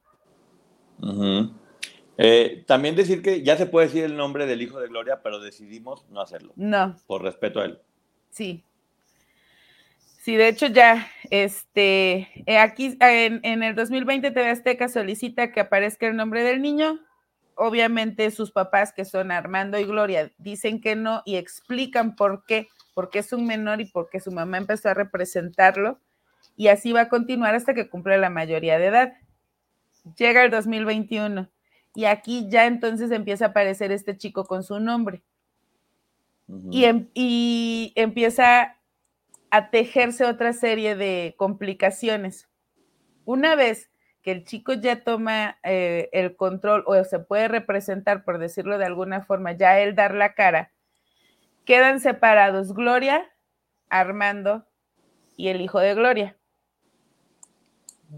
Eh, 2.17 2.65
también 2.67 2.95
decir 2.95 3.23
que 3.23 3.43
ya 3.43 3.57
se 3.57 3.67
puede 3.67 3.89
decir 3.89 4.05
el 4.05 4.17
nombre 4.17 4.47
del 4.47 4.63
hijo 4.63 4.81
de 4.81 4.89
Gloria, 4.89 5.21
pero 5.23 5.41
decidimos 5.41 6.07
no 6.11 6.21
hacerlo. 6.21 6.53
No. 6.57 6.97
Por 7.07 7.23
respeto 7.23 7.61
a 7.61 7.65
él. 7.65 7.79
Sí. 8.31 8.65
Sí, 10.23 10.37
de 10.37 10.49
hecho 10.49 10.69
ya, 10.69 11.07
este, 11.29 12.31
eh, 12.47 12.59
aquí 12.59 12.97
en, 13.01 13.63
el 13.63 13.75
2020 13.75 14.31
TV 14.31 14.49
Azteca 14.49 14.89
solicita 14.89 15.53
que 15.53 15.61
aparezca 15.61 16.07
el 16.07 16.17
nombre 16.17 16.43
del 16.43 16.63
niño. 16.63 17.01
Obviamente 17.57 18.31
sus 18.31 18.51
papás, 18.51 18.93
que 18.93 19.05
son 19.05 19.31
Armando 19.31 19.79
y 19.79 19.85
Gloria, 19.85 20.33
dicen 20.39 20.81
que 20.81 20.97
no 20.97 21.23
y 21.27 21.37
explican 21.37 22.17
por 22.17 22.45
qué, 22.47 22.69
porque 22.95 23.19
es 23.19 23.33
un 23.35 23.47
menor 23.47 23.83
y 23.83 23.85
porque 23.85 24.19
su 24.19 24.33
mamá 24.33 24.57
empezó 24.57 24.89
a 24.89 24.95
representarlo. 24.95 26.01
Y 26.57 26.69
así 26.69 26.93
va 26.93 27.03
a 27.03 27.09
continuar 27.09 27.55
hasta 27.55 27.75
que 27.75 27.91
cumple 27.91 28.17
la 28.17 28.31
mayoría 28.31 28.79
de 28.79 28.87
edad. 28.87 29.13
Llega 30.17 30.43
el 30.43 30.51
2021 30.51 31.51
y 31.95 32.07
aquí 32.07 32.49
ya 32.49 32.67
entonces 32.67 33.11
empieza 33.11 33.47
a 33.47 33.49
aparecer 33.49 33.93
este 33.93 34.17
chico 34.17 34.45
con 34.45 34.63
su 34.63 34.81
nombre. 34.81 35.23
y, 36.71 36.85
em, 36.85 37.09
y, 37.15 37.93
empieza 37.97 38.77
a 39.51 39.71
tejerse 39.71 40.27
otra 40.27 40.53
serie 40.53 40.95
de 40.95 41.35
complicaciones. 41.39 42.51
Una 43.25 43.55
vez 43.55 43.91
que 44.21 44.33
el 44.33 44.45
chico 44.45 44.75
ya 44.75 45.05
toma 45.05 45.59
eh, 45.63 46.11
el 46.13 46.37
control 46.37 46.85
o 46.87 47.03
se 47.05 47.19
puede 47.19 47.49
representar, 47.49 48.25
por 48.25 48.39
decirlo 48.39 48.77
de 48.77 48.85
alguna 48.85 49.23
forma, 49.23 49.53
ya 49.53 49.81
él 49.81 49.95
dar 49.95 50.15
la 50.15 50.35
cara, 50.35 50.71
quedan 51.65 52.01
separados 52.01 52.75
Gloria, 52.75 53.31
Armando 53.89 54.67
y 55.37 55.49
el 55.49 55.63
hijo 55.63 55.79
de 55.81 55.95
Gloria. 55.95 56.37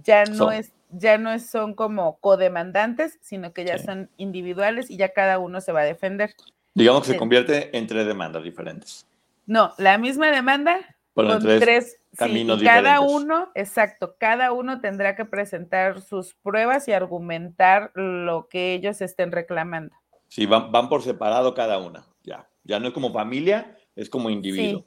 Ya 0.02 0.24
no 0.24 0.50
es 0.50 0.75
ya 0.98 1.18
no 1.18 1.38
son 1.38 1.74
como 1.74 2.18
codemandantes, 2.18 3.18
sino 3.20 3.52
que 3.52 3.64
ya 3.64 3.78
son 3.78 4.10
individuales 4.16 4.90
y 4.90 4.96
ya 4.96 5.12
cada 5.12 5.38
uno 5.38 5.60
se 5.60 5.72
va 5.72 5.80
a 5.80 5.84
defender. 5.84 6.34
Digamos 6.74 7.02
que 7.02 7.12
se 7.12 7.18
convierte 7.18 7.76
en 7.76 7.86
tres 7.86 8.06
demandas 8.06 8.42
diferentes. 8.42 9.06
No, 9.46 9.72
la 9.78 9.98
misma 9.98 10.30
demanda 10.30 10.96
con 11.14 11.40
tres, 11.40 11.98
caminos 12.16 12.62
Cada 12.62 13.00
uno, 13.00 13.50
exacto, 13.54 14.16
cada 14.18 14.52
uno 14.52 14.80
tendrá 14.80 15.16
que 15.16 15.24
presentar 15.24 16.02
sus 16.02 16.34
pruebas 16.34 16.88
y 16.88 16.92
argumentar 16.92 17.90
lo 17.94 18.48
que 18.48 18.74
ellos 18.74 19.00
estén 19.00 19.32
reclamando. 19.32 19.94
Sí, 20.28 20.44
van, 20.44 20.72
van 20.72 20.88
por 20.88 21.02
separado 21.02 21.54
cada 21.54 21.78
una, 21.78 22.04
ya. 22.22 22.48
Ya 22.64 22.80
no 22.80 22.88
es 22.88 22.94
como 22.94 23.12
familia, 23.12 23.76
es 23.94 24.10
como 24.10 24.28
individuo. 24.28 24.84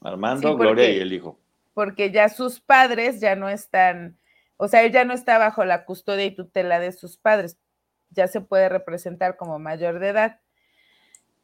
Armando, 0.00 0.56
Gloria 0.56 0.90
y 0.90 0.98
el 0.98 1.12
hijo. 1.12 1.38
Porque 1.74 2.10
ya 2.10 2.28
sus 2.28 2.58
padres 2.60 3.20
ya 3.20 3.36
no 3.36 3.48
están 3.48 4.16
o 4.58 4.68
sea, 4.68 4.82
él 4.82 4.92
ya 4.92 5.04
no 5.04 5.14
está 5.14 5.38
bajo 5.38 5.64
la 5.64 5.84
custodia 5.84 6.26
y 6.26 6.34
tutela 6.34 6.80
de 6.80 6.92
sus 6.92 7.16
padres, 7.16 7.58
ya 8.10 8.26
se 8.28 8.40
puede 8.40 8.68
representar 8.68 9.36
como 9.36 9.58
mayor 9.58 10.00
de 10.00 10.08
edad. 10.08 10.40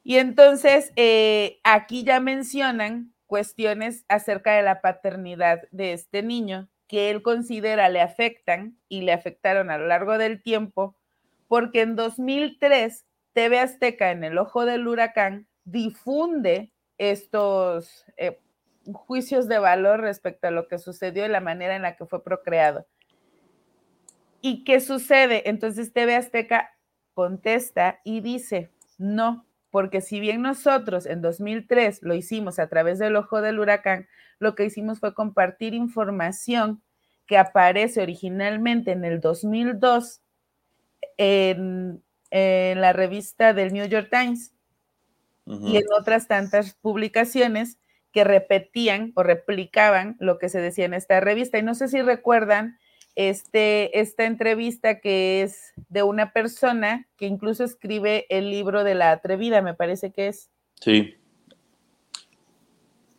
Y 0.02 0.18
entonces, 0.18 0.92
eh, 0.96 1.60
aquí 1.64 2.04
ya 2.04 2.20
mencionan 2.20 3.14
cuestiones 3.26 4.04
acerca 4.08 4.52
de 4.52 4.62
la 4.62 4.80
paternidad 4.80 5.62
de 5.70 5.92
este 5.94 6.22
niño 6.22 6.68
que 6.88 7.10
él 7.10 7.22
considera 7.22 7.88
le 7.88 8.00
afectan 8.00 8.76
y 8.88 9.02
le 9.02 9.12
afectaron 9.12 9.70
a 9.70 9.78
lo 9.78 9.86
largo 9.86 10.18
del 10.18 10.42
tiempo, 10.42 10.96
porque 11.48 11.80
en 11.80 11.96
2003 11.96 13.06
TV 13.32 13.58
Azteca 13.60 14.10
en 14.10 14.24
el 14.24 14.38
ojo 14.38 14.66
del 14.66 14.86
huracán 14.86 15.46
difunde 15.64 16.72
estos 16.98 18.04
eh, 18.16 18.40
juicios 18.92 19.48
de 19.48 19.58
valor 19.58 20.00
respecto 20.00 20.48
a 20.48 20.50
lo 20.50 20.68
que 20.68 20.78
sucedió 20.78 21.24
y 21.24 21.28
la 21.28 21.40
manera 21.40 21.76
en 21.76 21.82
la 21.82 21.96
que 21.96 22.06
fue 22.06 22.22
procreado. 22.22 22.86
¿Y 24.46 24.62
qué 24.62 24.80
sucede? 24.80 25.48
Entonces 25.48 25.94
TV 25.94 26.16
Azteca 26.16 26.76
contesta 27.14 28.02
y 28.04 28.20
dice, 28.20 28.70
no, 28.98 29.46
porque 29.70 30.02
si 30.02 30.20
bien 30.20 30.42
nosotros 30.42 31.06
en 31.06 31.22
2003 31.22 32.02
lo 32.02 32.14
hicimos 32.14 32.58
a 32.58 32.68
través 32.68 32.98
del 32.98 33.16
ojo 33.16 33.40
del 33.40 33.58
huracán, 33.58 34.06
lo 34.38 34.54
que 34.54 34.66
hicimos 34.66 35.00
fue 35.00 35.14
compartir 35.14 35.72
información 35.72 36.82
que 37.24 37.38
aparece 37.38 38.02
originalmente 38.02 38.92
en 38.92 39.06
el 39.06 39.18
2002 39.22 40.20
en, 41.16 42.02
la 42.30 42.92
revista 42.92 43.54
del 43.54 43.72
New 43.72 43.86
York 43.86 44.10
Times 44.10 44.52
y 45.46 45.78
en 45.78 45.84
otras 45.98 46.28
tantas 46.28 46.74
publicaciones 46.74 47.78
que 48.12 48.24
repetían 48.24 49.12
o 49.14 49.22
replicaban 49.22 50.16
lo 50.20 50.38
que 50.38 50.50
se 50.50 50.60
decía 50.60 50.84
en 50.84 50.92
esta 50.92 51.18
revista. 51.20 51.56
Y 51.56 51.62
no 51.62 51.74
sé 51.74 51.88
si 51.88 52.02
recuerdan 52.02 52.78
este, 53.16 54.00
esta 54.00 54.24
entrevista 54.24 55.00
que 55.00 55.42
es 55.42 55.72
de 55.88 56.02
una 56.02 56.32
persona 56.32 57.06
que 57.16 57.26
incluso 57.26 57.64
escribe 57.64 58.26
el 58.28 58.50
libro 58.50 58.84
de 58.84 58.94
la 58.94 59.12
atrevida, 59.12 59.62
me 59.62 59.74
parece 59.74 60.12
que 60.12 60.28
es. 60.28 60.50
Sí. 60.80 61.16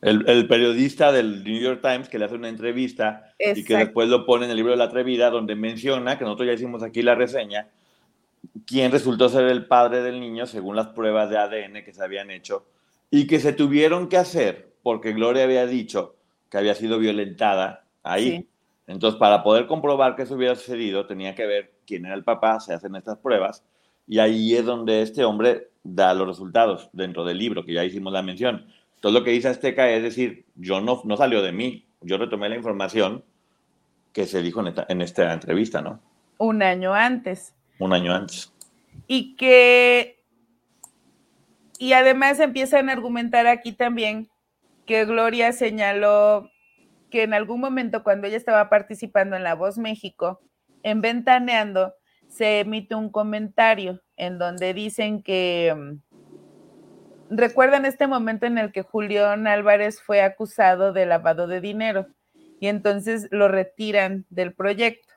El, 0.01 0.47
periodista 0.47 1.11
del 1.11 1.43
New 1.43 1.59
York 1.59 1.81
Times 1.81 2.09
que 2.09 2.19
le 2.19 2.25
hace 2.25 2.35
una 2.35 2.49
entrevista 2.49 3.33
y 3.39 3.63
que 3.63 3.75
después 3.75 4.07
lo 4.07 4.25
pone 4.27 4.45
en 4.45 4.51
el 4.51 4.57
libro 4.57 4.71
de 4.71 4.77
la 4.77 4.83
atrevida 4.83 5.31
donde 5.31 5.55
menciona, 5.55 6.19
que 6.19 6.25
nosotros 6.25 6.47
ya 6.47 6.53
hicimos 6.53 6.83
aquí 6.83 7.01
la 7.01 7.15
reseña, 7.15 7.69
quién 8.67 8.91
resultó 8.91 9.29
ser 9.29 9.45
el 9.45 9.65
padre 9.65 10.03
del 10.03 10.19
niño 10.19 10.45
según 10.45 10.75
las 10.75 10.89
pruebas 10.89 11.31
de 11.31 11.37
ADN 11.37 11.83
que 11.83 11.91
se 11.91 12.03
habían 12.03 12.29
hecho 12.29 12.67
y 13.09 13.25
que 13.25 13.39
se 13.39 13.53
tuvieron 13.53 14.07
que 14.07 14.17
hacer 14.17 14.75
porque 14.83 15.13
Gloria 15.13 15.45
había 15.45 15.65
dicho 15.65 16.15
que 16.51 16.59
había 16.59 16.75
sido 16.75 16.99
violentada 16.99 17.85
ahí. 18.03 18.47
Entonces, 18.87 19.19
para 19.19 19.43
poder 19.43 19.67
comprobar 19.67 20.15
que 20.15 20.23
eso 20.23 20.35
hubiera 20.35 20.55
sucedido, 20.55 21.07
tenía 21.07 21.33
que 21.33 21.45
ver 21.45 21.73
quién 21.87 22.05
era 22.05 22.15
el 22.15 22.23
papá, 22.23 22.59
se 22.59 22.73
hacen 22.73 22.95
estas 22.95 23.17
pruebas, 23.17 23.63
y 24.07 24.19
ahí 24.19 24.53
es 24.53 24.65
donde 24.65 25.01
este 25.01 25.23
hombre 25.23 25.69
da 25.83 26.13
los 26.13 26.27
resultados 26.27 26.89
dentro 26.93 27.25
del 27.25 27.37
libro, 27.37 27.65
que 27.65 27.73
ya 27.73 27.83
hicimos 27.83 28.13
la 28.13 28.21
mención. 28.21 28.67
Todo 28.99 29.11
lo 29.11 29.23
que 29.23 29.31
dice 29.31 29.47
Azteca 29.47 29.89
es 29.89 30.03
decir, 30.03 30.45
yo 30.55 30.81
no, 30.81 31.01
no 31.03 31.17
salió 31.17 31.41
de 31.41 31.51
mí, 31.51 31.85
yo 32.01 32.17
retomé 32.17 32.49
la 32.49 32.55
información 32.55 33.23
que 34.13 34.25
se 34.25 34.41
dijo 34.41 34.61
en 34.61 34.67
esta, 34.67 34.85
en 34.87 35.01
esta 35.01 35.33
entrevista, 35.33 35.81
¿no? 35.81 35.99
Un 36.37 36.61
año 36.61 36.93
antes. 36.93 37.53
Un 37.79 37.93
año 37.93 38.13
antes. 38.13 38.53
Y 39.07 39.35
que, 39.35 40.23
y 41.79 41.93
además 41.93 42.39
empiezan 42.39 42.89
a 42.89 42.93
argumentar 42.93 43.47
aquí 43.47 43.73
también 43.73 44.29
que 44.85 45.05
Gloria 45.05 45.51
señaló 45.51 46.49
que 47.15 47.23
en 47.23 47.33
algún 47.33 47.61
momento 47.61 48.03
cuando 48.03 48.27
ella 48.27 48.35
estaba 48.35 48.67
participando 48.67 49.37
en 49.37 49.43
La 49.43 49.55
Voz 49.55 49.77
México, 49.77 50.41
en 50.83 50.99
Ventaneando, 50.99 51.93
se 52.27 52.59
emite 52.59 52.93
un 52.93 53.09
comentario 53.09 54.01
en 54.17 54.37
donde 54.37 54.73
dicen 54.73 55.23
que 55.23 55.73
mm, 55.73 57.37
recuerdan 57.37 57.85
este 57.85 58.07
momento 58.07 58.47
en 58.47 58.57
el 58.57 58.73
que 58.73 58.81
Julián 58.81 59.47
Álvarez 59.47 60.01
fue 60.01 60.23
acusado 60.23 60.91
de 60.91 61.05
lavado 61.05 61.47
de 61.47 61.61
dinero 61.61 62.07
y 62.59 62.67
entonces 62.67 63.29
lo 63.31 63.47
retiran 63.47 64.25
del 64.29 64.53
proyecto. 64.53 65.13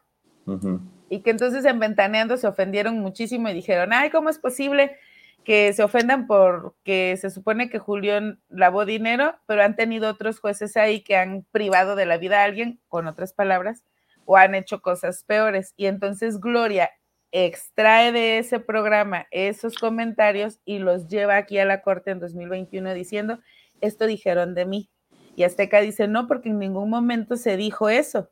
Y 1.10 1.22
que 1.22 1.30
entonces 1.30 1.64
en 1.64 1.80
Ventaneando 1.80 2.36
se 2.36 2.46
ofendieron 2.46 3.00
muchísimo 3.00 3.48
y 3.48 3.54
dijeron, 3.54 3.92
ay, 3.92 4.10
¿cómo 4.10 4.30
es 4.30 4.38
posible 4.38 4.96
que 5.44 5.72
se 5.72 5.82
ofendan 5.82 6.26
porque 6.26 7.16
se 7.20 7.30
supone 7.30 7.70
que 7.70 7.78
Julián 7.78 8.40
lavó 8.48 8.84
dinero, 8.84 9.34
pero 9.46 9.62
han 9.62 9.76
tenido 9.76 10.10
otros 10.10 10.40
jueces 10.40 10.76
ahí 10.76 11.02
que 11.02 11.16
han 11.16 11.44
privado 11.50 11.96
de 11.96 12.06
la 12.06 12.18
vida 12.18 12.40
a 12.40 12.44
alguien, 12.44 12.80
con 12.88 13.06
otras 13.06 13.32
palabras, 13.32 13.84
o 14.24 14.36
han 14.36 14.54
hecho 14.54 14.82
cosas 14.82 15.24
peores. 15.24 15.72
Y 15.76 15.86
entonces 15.86 16.38
Gloria 16.38 16.90
extrae 17.32 18.12
de 18.12 18.38
ese 18.38 18.60
programa 18.60 19.26
esos 19.30 19.76
comentarios 19.76 20.60
y 20.64 20.78
los 20.78 21.08
lleva 21.08 21.36
aquí 21.36 21.58
a 21.58 21.64
la 21.64 21.82
corte 21.82 22.10
en 22.10 22.20
2021 22.20 22.94
diciendo, 22.94 23.38
esto 23.80 24.06
dijeron 24.06 24.54
de 24.54 24.66
mí. 24.66 24.90
Y 25.36 25.44
Azteca 25.44 25.80
dice, 25.80 26.08
no, 26.08 26.26
porque 26.26 26.48
en 26.48 26.58
ningún 26.58 26.90
momento 26.90 27.36
se 27.36 27.56
dijo 27.56 27.88
eso. 27.88 28.30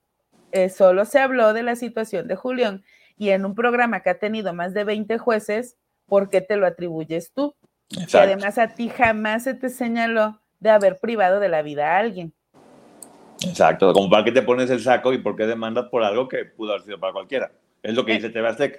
Eh, 0.52 0.68
solo 0.70 1.04
se 1.04 1.18
habló 1.18 1.52
de 1.52 1.62
la 1.62 1.76
situación 1.76 2.28
de 2.28 2.36
Julián 2.36 2.84
y 3.16 3.30
en 3.30 3.44
un 3.44 3.54
programa 3.54 4.00
que 4.00 4.10
ha 4.10 4.18
tenido 4.18 4.52
más 4.52 4.74
de 4.74 4.84
20 4.84 5.18
jueces, 5.18 5.76
¿por 6.06 6.30
qué 6.30 6.40
te 6.40 6.56
lo 6.56 6.66
atribuyes 6.66 7.32
tú? 7.32 7.54
Y 7.88 8.16
además 8.16 8.58
a 8.58 8.68
ti 8.68 8.88
jamás 8.88 9.44
se 9.44 9.54
te 9.54 9.68
señaló 9.68 10.40
de 10.60 10.70
haber 10.70 10.98
privado 10.98 11.40
de 11.40 11.48
la 11.48 11.62
vida 11.62 11.92
a 11.92 11.98
alguien. 11.98 12.32
Exacto, 13.42 13.92
como 13.92 14.08
para 14.08 14.24
que 14.24 14.32
te 14.32 14.42
pones 14.42 14.70
el 14.70 14.80
saco 14.80 15.12
y 15.12 15.18
por 15.18 15.36
qué 15.36 15.46
demandas 15.46 15.86
por 15.90 16.02
algo 16.02 16.28
que 16.28 16.44
pudo 16.44 16.72
haber 16.72 16.84
sido 16.84 16.98
para 16.98 17.12
cualquiera. 17.12 17.52
Es 17.82 17.94
lo 17.94 18.04
que 18.04 18.12
dice 18.12 18.30
TV 18.30 18.48
Azteca. 18.48 18.78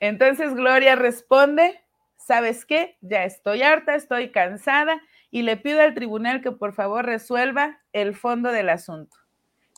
Entonces 0.00 0.54
Gloria 0.54 0.96
responde, 0.96 1.80
¿sabes 2.16 2.64
qué? 2.64 2.96
Ya 3.00 3.24
estoy 3.24 3.62
harta, 3.62 3.94
estoy 3.94 4.30
cansada 4.30 5.00
y 5.30 5.42
le 5.42 5.56
pido 5.56 5.80
al 5.80 5.94
tribunal 5.94 6.40
que 6.40 6.52
por 6.52 6.72
favor 6.72 7.04
resuelva 7.04 7.80
el 7.92 8.14
fondo 8.14 8.50
del 8.50 8.68
asunto. 8.68 9.16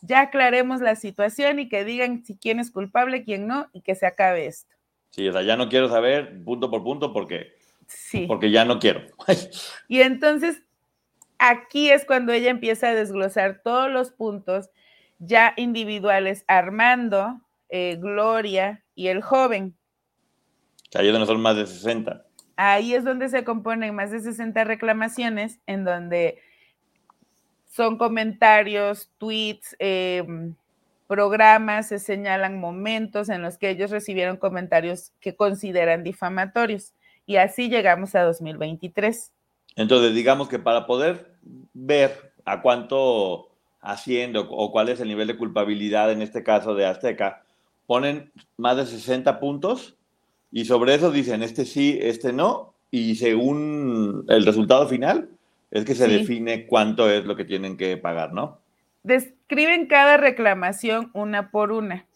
Ya 0.02 0.20
aclaremos 0.20 0.80
la 0.80 0.96
situación 0.96 1.58
y 1.58 1.68
que 1.68 1.84
digan 1.84 2.24
si 2.24 2.36
quién 2.36 2.60
es 2.60 2.70
culpable, 2.70 3.24
quién 3.24 3.46
no, 3.46 3.68
y 3.72 3.80
que 3.80 3.94
se 3.94 4.06
acabe 4.06 4.46
esto. 4.46 4.73
Sí, 5.14 5.28
o 5.28 5.32
sea, 5.32 5.42
ya 5.42 5.56
no 5.56 5.68
quiero 5.68 5.88
saber 5.88 6.42
punto 6.42 6.72
por 6.72 6.82
punto 6.82 7.12
porque, 7.12 7.54
sí. 7.86 8.26
porque 8.26 8.50
ya 8.50 8.64
no 8.64 8.80
quiero. 8.80 9.02
y 9.88 10.00
entonces 10.00 10.60
aquí 11.38 11.88
es 11.88 12.04
cuando 12.04 12.32
ella 12.32 12.50
empieza 12.50 12.88
a 12.88 12.94
desglosar 12.94 13.60
todos 13.62 13.88
los 13.88 14.10
puntos 14.10 14.70
ya 15.20 15.54
individuales, 15.56 16.44
Armando, 16.48 17.40
eh, 17.68 17.96
Gloria 18.00 18.82
y 18.96 19.06
el 19.06 19.22
joven. 19.22 19.76
Ahí 20.96 21.06
es 21.06 21.12
donde 21.12 21.28
son 21.28 21.40
más 21.40 21.54
de 21.54 21.68
60. 21.68 22.26
Ahí 22.56 22.92
es 22.94 23.04
donde 23.04 23.28
se 23.28 23.44
componen 23.44 23.94
más 23.94 24.10
de 24.10 24.18
60 24.18 24.64
reclamaciones, 24.64 25.60
en 25.68 25.84
donde 25.84 26.40
son 27.70 27.98
comentarios, 27.98 29.12
tweets, 29.18 29.76
em, 29.78 30.56
programas, 31.06 31.88
se 31.88 31.98
señalan 31.98 32.58
momentos 32.58 33.28
en 33.28 33.42
los 33.42 33.58
que 33.58 33.70
ellos 33.70 33.90
recibieron 33.90 34.36
comentarios 34.36 35.12
que 35.20 35.36
consideran 35.36 36.02
difamatorios. 36.02 36.92
Y 37.26 37.36
así 37.36 37.68
llegamos 37.68 38.14
a 38.14 38.22
2023. 38.22 39.32
Entonces, 39.76 40.14
digamos 40.14 40.48
que 40.48 40.58
para 40.58 40.86
poder 40.86 41.34
ver 41.72 42.32
a 42.44 42.62
cuánto 42.62 43.48
haciendo 43.80 44.48
o 44.50 44.72
cuál 44.72 44.88
es 44.88 45.00
el 45.00 45.08
nivel 45.08 45.28
de 45.28 45.36
culpabilidad 45.36 46.10
en 46.10 46.22
este 46.22 46.42
caso 46.42 46.74
de 46.74 46.86
Azteca, 46.86 47.44
ponen 47.86 48.32
más 48.56 48.76
de 48.76 48.86
60 48.86 49.40
puntos 49.40 49.96
y 50.50 50.64
sobre 50.64 50.94
eso 50.94 51.10
dicen 51.10 51.42
este 51.42 51.64
sí, 51.66 51.98
este 52.00 52.32
no, 52.32 52.74
y 52.90 53.16
según 53.16 54.24
el 54.28 54.46
resultado 54.46 54.88
final 54.88 55.28
es 55.70 55.84
que 55.84 55.94
se 55.94 56.08
define 56.08 56.66
cuánto 56.66 57.10
es 57.10 57.24
lo 57.24 57.36
que 57.36 57.44
tienen 57.44 57.76
que 57.76 57.96
pagar, 57.96 58.32
¿no? 58.32 58.60
Describen 59.04 59.86
cada 59.86 60.16
reclamación 60.16 61.10
una 61.12 61.50
por 61.50 61.72
una. 61.72 62.06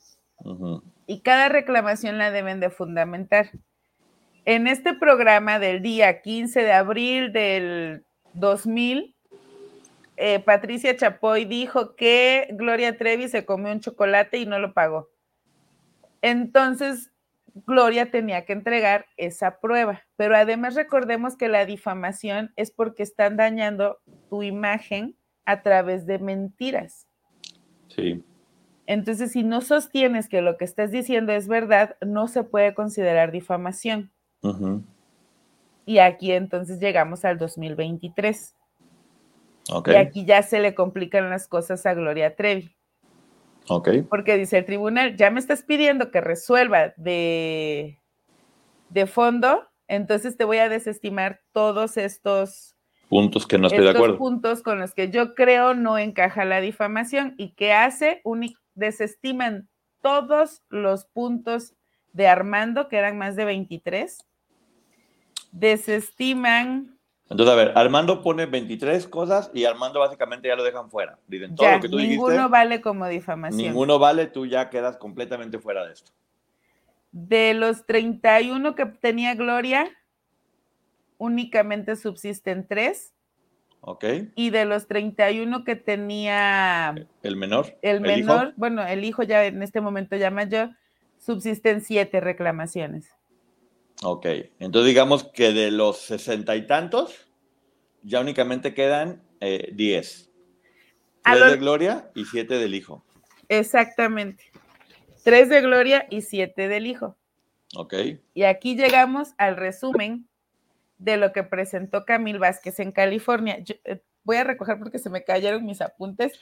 Y 1.07 1.21
cada 1.21 1.51
reclamación 1.51 2.17
la 2.17 2.31
deben 2.31 2.61
de 2.61 2.71
fundamentar. 2.71 3.51
En 4.47 4.67
este 4.67 4.95
programa 4.95 5.59
del 5.59 5.83
día 5.83 6.23
15 6.23 6.63
de 6.63 6.73
abril 6.73 7.33
del 7.33 8.07
2000, 8.33 9.15
eh, 10.17 10.41
Patricia 10.41 10.97
Chapoy 10.97 11.45
dijo 11.45 11.95
que 11.95 12.49
Gloria 12.53 12.97
Trevi 12.97 13.29
se 13.29 13.45
comió 13.45 13.71
un 13.71 13.81
chocolate 13.81 14.39
y 14.39 14.47
no 14.47 14.59
lo 14.59 14.73
pagó. 14.73 15.11
Entonces, 16.23 17.13
Gloria 17.67 18.11
tenía 18.11 18.47
que 18.47 18.55
entregar 18.55 19.05
esa 19.19 19.61
prueba. 19.61 20.05
Pero 20.17 20.35
además 20.37 20.75
recordemos 20.75 21.37
que 21.37 21.49
la 21.49 21.67
difamación 21.67 22.51
es 22.57 22.71
porque 22.71 23.03
están 23.03 23.37
dañando 23.37 23.99
tu 24.31 24.43
imagen 24.43 25.18
a 25.49 25.63
través 25.63 26.05
de 26.05 26.19
mentiras. 26.19 27.07
Sí. 27.89 28.23
Entonces, 28.87 29.33
si 29.33 29.43
no 29.43 29.63
sostienes 29.63 30.29
que 30.29 30.43
lo 30.43 30.59
que 30.59 30.67
estás 30.67 30.91
diciendo 30.91 31.33
es 31.33 31.49
verdad, 31.49 31.97
no 32.03 32.29
se 32.29 32.45
puede 32.45 32.75
considerar 32.75 33.33
difamación. 33.33 34.13
Y 35.87 35.99
aquí 36.01 36.33
entonces 36.33 36.81
llegamos 36.81 37.25
al 37.25 37.39
2023. 37.39 38.55
Y 39.87 39.95
aquí 39.95 40.27
ya 40.27 40.43
se 40.43 40.61
le 40.61 40.75
complican 40.75 41.31
las 41.31 41.49
cosas 41.49 41.87
a 41.87 41.95
Gloria 41.95 42.37
Trevi. 42.37 42.77
Porque 44.09 44.37
dice 44.37 44.59
el 44.59 44.67
tribunal, 44.67 45.17
ya 45.17 45.31
me 45.31 45.41
estás 45.41 45.63
pidiendo 45.63 46.11
que 46.11 46.21
resuelva 46.21 46.93
de, 46.99 47.99
de 48.91 49.07
fondo, 49.07 49.67
entonces 49.87 50.37
te 50.37 50.45
voy 50.45 50.59
a 50.59 50.69
desestimar 50.69 51.41
todos 51.53 51.97
estos 51.97 52.78
puntos 53.09 53.47
que 53.47 53.59
no 53.59 53.67
estoy 53.67 53.85
de 53.85 53.91
acuerdo. 53.91 54.19
puntos 54.19 54.63
con 54.63 54.79
los 54.79 54.95
que 54.95 55.11
yo 55.11 55.35
creo 55.35 55.75
no 55.75 55.99
encaja 55.99 56.45
la 56.45 56.61
difamación 56.61 57.35
y 57.39 57.51
que 57.51 57.73
hace, 57.73 58.23
desestiman 58.75 59.69
todos 60.03 60.63
los 60.69 61.07
puntos 61.07 61.75
de 62.13 62.27
Armando, 62.29 62.89
que 62.89 62.97
eran 62.97 63.19
más 63.19 63.37
de 63.37 63.45
23, 63.45 64.19
desestiman 65.53 66.99
entonces, 67.31 67.53
a 67.53 67.57
ver, 67.57 67.73
Armando 67.77 68.23
pone 68.23 68.47
23 68.47 69.07
cosas 69.07 69.51
y 69.53 69.65
Armando 69.65 70.01
básicamente 70.01 70.49
ya 70.49 70.57
lo 70.57 70.65
dejan 70.65 70.91
fuera. 70.91 71.19
Dicen 71.27 71.55
todo 71.55 71.71
lo 71.71 71.81
que 71.81 71.89
tú 71.89 71.99
ninguno 71.99 72.49
vale 72.49 72.81
como 72.81 73.07
difamación. 73.07 73.63
Ninguno 73.63 73.99
vale, 73.99 74.27
tú 74.27 74.47
ya 74.47 74.71
quedas 74.71 74.97
completamente 74.97 75.59
fuera 75.59 75.85
de 75.85 75.93
esto. 75.93 76.11
De 77.13 77.53
los 77.53 77.85
31 77.85 78.75
que 78.75 78.87
tenía 78.87 79.35
Gloria, 79.35 79.91
únicamente 81.19 81.97
subsisten 81.97 82.67
tres. 82.67 83.13
Ok. 83.81 84.05
Y 84.35 84.51
de 84.51 84.65
los 84.65 84.89
31 84.89 85.65
que 85.65 85.77
tenía... 85.77 86.95
El 87.23 87.37
menor. 87.37 87.79
El 87.83 88.01
menor, 88.01 88.55
bueno, 88.57 88.85
el 88.85 89.05
hijo 89.05 89.23
ya 89.23 89.45
en 89.45 89.63
este 89.63 89.81
momento 89.81 90.17
ya 90.17 90.31
mayor, 90.31 90.71
subsisten 91.19 91.81
siete 91.81 92.21
reclamaciones. 92.21 93.11
Ok, 94.03 94.27
entonces 94.61 94.87
digamos 94.87 95.25
que 95.25 95.53
de 95.53 95.73
los 95.73 95.99
sesenta 95.99 96.55
y 96.55 96.67
tantos, 96.67 97.29
ya 98.03 98.21
únicamente 98.21 98.73
quedan 98.73 99.23
eh, 99.41 99.71
diez. 99.73 100.31
Tres 101.25 101.51
de 101.51 101.57
Gloria 101.57 102.11
y 102.15 102.25
siete 102.25 102.59
del 102.59 102.75
Hijo. 102.75 103.05
Exactamente. 103.49 104.45
Tres 105.25 105.49
de 105.49 105.61
Gloria 105.61 106.07
y 106.11 106.23
siete 106.23 106.69
del 106.69 106.87
Hijo. 106.87 107.17
Ok. 107.77 107.95
Y 108.35 108.45
aquí 108.45 108.77
llegamos 108.77 109.35
al 109.37 109.57
resumen 109.57 110.29
de 110.99 111.17
lo 111.17 111.33
que 111.33 111.43
presentó 111.43 112.05
Camil 112.05 112.39
Vázquez 112.39 112.81
en 112.81 112.93
California. 112.93 113.63
Eh, 113.85 114.03
voy 114.25 114.37
a 114.37 114.45
recoger 114.45 114.79
porque 114.79 114.99
se 114.99 115.11
me 115.11 115.25
cayeron 115.25 115.65
mis 115.65 115.81
apuntes. 115.81 116.39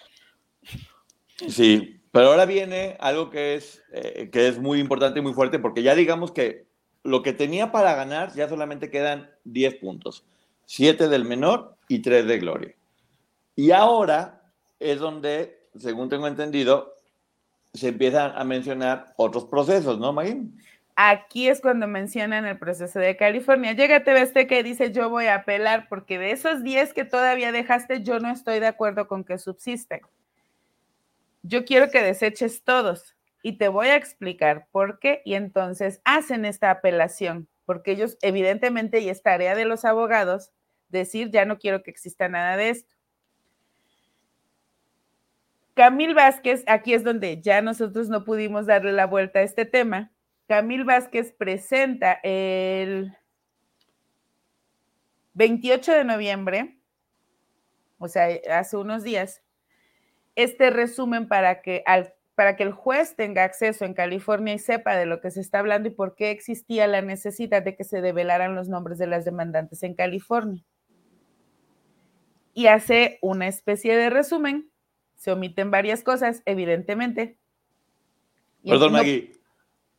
Sí, 1.49 2.01
pero 2.11 2.29
ahora 2.29 2.47
viene 2.47 2.97
algo 2.99 3.31
que 3.31 3.55
es, 3.55 3.85
eh, 3.93 4.31
que 4.33 4.49
es 4.49 4.59
muy 4.59 4.81
importante 4.81 5.19
y 5.19 5.23
muy 5.23 5.35
fuerte, 5.35 5.59
porque 5.59 5.83
ya 5.83 5.95
digamos 5.95 6.33
que 6.33 6.67
lo 7.03 7.23
que 7.23 7.33
tenía 7.33 7.71
para 7.71 7.95
ganar 7.95 8.33
ya 8.35 8.49
solamente 8.49 8.91
quedan 8.91 9.31
10 9.45 9.77
puntos. 9.77 10.25
7 10.65 11.09
del 11.09 11.25
menor 11.25 11.77
y 11.89 12.01
3 12.01 12.27
de 12.27 12.39
Gloria. 12.39 12.75
Y 13.55 13.71
ahora 13.71 14.43
es 14.81 14.99
donde, 14.99 15.69
según 15.79 16.09
tengo 16.09 16.27
entendido, 16.27 16.95
se 17.73 17.89
empiezan 17.89 18.33
a 18.35 18.45
mencionar 18.45 19.13
otros 19.17 19.45
procesos, 19.45 19.99
¿no, 19.99 20.13
Maggie? 20.13 20.43
Aquí 20.99 21.49
es 21.49 21.61
cuando 21.61 21.87
mencionan 21.87 22.47
el 22.47 22.59
proceso 22.59 22.99
de 22.99 23.19
California. 23.19 23.75
Llega 23.75 24.03
TV 24.03 24.47
que 24.47 24.63
dice 24.63 24.93
yo 24.93 25.11
voy 25.11 25.27
a 25.27 25.37
apelar 25.37 25.89
porque 25.91 26.19
de 26.19 26.31
esos 26.31 26.63
10 26.63 26.95
que 26.95 27.05
todavía 27.05 27.53
dejaste, 27.53 28.03
yo 28.03 28.19
no 28.19 28.31
estoy 28.31 28.61
de 28.61 28.67
acuerdo 28.67 29.07
con 29.07 29.23
que 29.23 29.37
subsisten. 29.37 30.01
Yo 31.43 31.67
quiero 31.67 31.91
que 31.91 32.03
deseches 32.03 32.63
todos 32.65 33.15
y 33.43 33.59
te 33.59 33.69
voy 33.69 33.89
a 33.89 33.97
explicar 33.97 34.69
por 34.73 34.99
qué. 34.99 35.21
Y 35.27 35.35
entonces 35.35 36.01
hacen 36.05 36.47
esta 36.47 36.71
apelación, 36.71 37.47
porque 37.67 37.93
ellos 37.93 38.17
evidentemente, 38.23 39.01
y 39.01 39.11
es 39.11 39.23
tarea 39.23 39.55
de 39.55 39.67
los 39.67 39.85
abogados, 39.85 40.51
decir, 40.89 41.31
ya 41.31 41.45
no 41.45 41.59
quiero 41.59 41.83
que 41.83 41.91
exista 41.91 42.31
nada 42.31 42.57
de 42.57 42.71
esto. 42.71 42.95
Camil 45.75 46.15
Vázquez, 46.15 46.65
aquí 46.67 46.95
es 46.95 47.05
donde 47.05 47.43
ya 47.43 47.61
nosotros 47.61 48.09
no 48.09 48.25
pudimos 48.25 48.65
darle 48.65 48.93
la 48.93 49.07
vuelta 49.07 49.41
a 49.41 49.43
este 49.43 49.67
tema. 49.67 50.11
Camil 50.47 50.85
Vázquez 50.85 51.33
presenta 51.33 52.21
el 52.23 53.17
28 55.35 55.93
de 55.93 56.05
noviembre, 56.05 56.79
o 57.99 58.09
sea, 58.09 58.29
hace 58.51 58.77
unos 58.77 59.03
días, 59.03 59.43
este 60.35 60.71
resumen 60.71 61.29
para 61.29 61.63
que 61.63 61.83
al 61.87 62.17
para 62.37 62.55
que 62.55 62.63
el 62.63 62.73
juez 62.73 63.17
tenga 63.17 63.45
acceso 63.45 63.87
en 63.87 63.95
California 63.95 64.55
y 64.55 64.59
sepa 64.59 64.95
de 64.95 65.07
lo 65.07 65.21
que 65.23 65.31
se 65.31 65.41
está 65.41 65.59
hablando 65.59 65.89
y 65.89 65.93
por 65.93 66.15
qué 66.15 66.31
existía 66.31 66.87
la 66.87 67.01
necesidad 67.01 67.63
de 67.63 67.75
que 67.75 67.83
se 67.83 68.03
develaran 68.03 68.55
los 68.55 68.69
nombres 68.69 68.99
de 68.99 69.07
las 69.07 69.25
demandantes 69.25 69.83
en 69.83 69.95
California. 69.95 70.63
Y 72.53 72.67
hace 72.67 73.19
una 73.23 73.49
especie 73.49 73.97
de 73.97 74.11
resumen. 74.11 74.71
Se 75.17 75.33
omiten 75.33 75.71
varias 75.71 76.03
cosas, 76.03 76.43
evidentemente. 76.45 77.39
Perdón, 78.63 78.93
Maggie. 78.93 79.33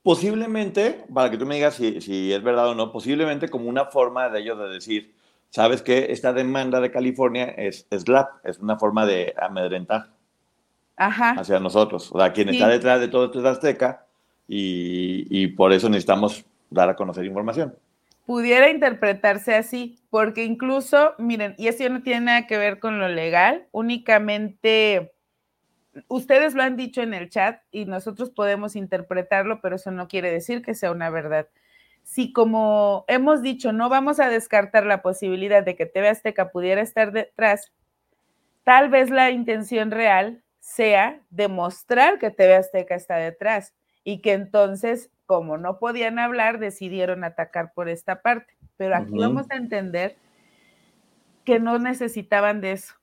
Posiblemente, 0.07 1.03
para 1.13 1.29
que 1.29 1.37
tú 1.37 1.45
me 1.45 1.55
digas 1.55 1.75
si, 1.75 1.99
si 1.99 2.31
es 2.31 2.41
verdad 2.41 2.69
o 2.69 2.75
no, 2.75 2.93
posiblemente 2.93 3.49
como 3.49 3.67
una 3.67 3.87
forma 3.87 4.29
de 4.29 4.39
ellos 4.39 4.57
de 4.57 4.69
decir, 4.69 5.13
sabes 5.49 5.81
que 5.81 6.13
esta 6.13 6.31
demanda 6.31 6.79
de 6.79 6.91
California 6.91 7.43
es 7.57 7.85
slap, 7.91 8.29
es 8.45 8.57
una 8.59 8.77
forma 8.79 9.05
de 9.05 9.33
amedrentar 9.37 10.07
Ajá. 10.95 11.31
hacia 11.31 11.59
nosotros. 11.59 12.09
O 12.13 12.19
sea, 12.19 12.31
quien 12.31 12.47
está 12.47 12.67
Sí. 12.67 12.71
detrás 12.71 13.01
de 13.01 13.09
todo 13.09 13.25
esto 13.25 13.39
es 13.39 13.45
Azteca 13.45 14.05
y, 14.47 15.27
y 15.29 15.47
por 15.47 15.73
eso 15.73 15.89
necesitamos 15.89 16.45
dar 16.69 16.87
a 16.89 16.95
conocer 16.95 17.25
información. 17.25 17.75
pudiera 18.25 18.69
interpretarse 18.69 19.55
así, 19.55 19.99
porque 20.09 20.45
incluso, 20.45 21.15
miren, 21.17 21.53
y 21.57 21.67
eso 21.67 21.87
no 21.89 22.01
tiene 22.01 22.21
nada 22.21 22.47
que 22.47 22.57
ver 22.57 22.79
con 22.79 22.97
lo 22.99 23.09
legal, 23.09 23.67
únicamente 23.73 25.13
ustedes 26.07 26.53
lo 26.53 26.63
han 26.63 26.75
dicho 26.75 27.01
en 27.01 27.13
el 27.13 27.29
chat 27.29 27.61
y 27.71 27.85
nosotros 27.85 28.29
podemos 28.29 28.75
interpretarlo, 28.75 29.61
pero 29.61 29.75
eso 29.75 29.91
no 29.91 30.07
quiere 30.07 30.31
decir 30.31 30.61
que 30.61 30.73
sea 30.73 30.91
una 30.91 31.09
verdad. 31.09 31.47
Si 32.03 32.31
como 32.31 33.05
hemos 33.07 33.41
dicho, 33.41 33.73
no 33.73 33.89
vamos 33.89 34.19
a 34.19 34.29
descartar 34.29 34.85
la 34.85 35.01
posibilidad 35.01 35.63
de 35.63 35.75
que 35.75 35.85
TV 35.85 36.09
Azteca 36.09 36.51
pudiera 36.51 36.81
estar 36.81 37.11
detrás, 37.11 37.71
tal 38.63 38.89
vez 38.89 39.09
la 39.09 39.31
intención 39.31 39.91
real 39.91 40.43
sea 40.59 41.21
demostrar 41.29 42.19
que 42.19 42.31
TV 42.31 42.55
Azteca 42.55 42.95
está 42.95 43.17
detrás 43.17 43.73
y 44.03 44.21
que 44.21 44.33
entonces, 44.33 45.09
como 45.25 45.57
no 45.57 45.79
podían 45.79 46.19
hablar, 46.19 46.59
decidieron 46.59 47.23
atacar 47.23 47.73
por 47.73 47.89
esta 47.89 48.21
parte. 48.21 48.53
Pero 48.77 48.95
aquí 48.95 49.17
vamos 49.17 49.47
a 49.49 49.55
entender 49.55 50.15
que 51.43 51.59
no 51.59 51.79
necesitaban 51.79 52.61
de 52.61 52.73
eso. 52.73 52.93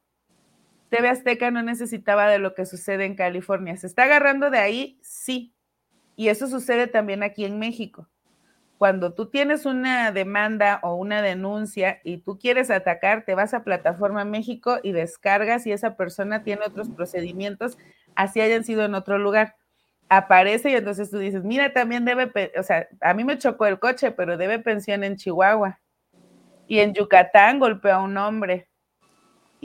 TV 0.95 1.09
Azteca 1.09 1.51
no 1.51 1.61
necesitaba 1.61 2.29
de 2.29 2.39
lo 2.39 2.55
que 2.55 2.67
sucede 2.67 3.05
en 3.05 3.17
California. 3.17 3.77
¿Se 3.77 3.89
está 3.89 4.05
agarrando 4.05 4.49
de 4.49 4.59
ahí? 4.59 4.99
Sí. 5.03 5.53
Y 6.15 6.29
eso 6.29 6.47
sucede 6.47 6.87
también 6.87 7.25
aquí 7.25 7.45
en 7.45 7.59
México. 7.59 8.09
Cuando 8.79 9.13
tú 9.13 9.29
tienes 9.29 9.67
una 9.67 10.13
demanda 10.13 10.79
o 10.85 10.95
una 10.95 11.21
denuncia 11.21 12.01
y 12.05 12.19
tú 12.19 12.39
quieres 12.39 12.71
atacar, 12.71 13.25
te 13.25 13.35
vas 13.35 13.55
a 13.55 13.65
Plataforma 13.65 14.25
México 14.25 14.79
y 14.85 14.93
descargas 14.93 15.67
y 15.67 15.73
esa 15.73 15.97
persona 15.97 16.45
tiene 16.45 16.63
otros 16.65 16.89
procedimientos, 16.91 17.77
así 18.15 18.41
hayan 18.41 18.63
sido 18.63 18.85
en 18.85 18.95
otro 18.95 19.19
lugar. 19.19 19.57
Aparece 20.09 20.71
y 20.71 20.75
entonces 20.77 21.11
tú 21.11 21.19
dices, 21.19 21.43
mira, 21.43 21.73
también 21.73 22.05
debe, 22.05 22.31
o 22.57 22.63
sea, 22.63 22.87
a 23.01 23.15
mí 23.15 23.25
me 23.25 23.39
chocó 23.39 23.67
el 23.67 23.81
coche, 23.81 24.13
pero 24.13 24.37
debe 24.37 24.61
pensión 24.61 25.03
en 25.03 25.17
Chihuahua. 25.17 25.81
Y 26.69 26.79
en 26.79 26.95
Yucatán 26.95 27.59
golpeó 27.59 27.95
a 27.95 28.03
un 28.03 28.17
hombre. 28.17 28.69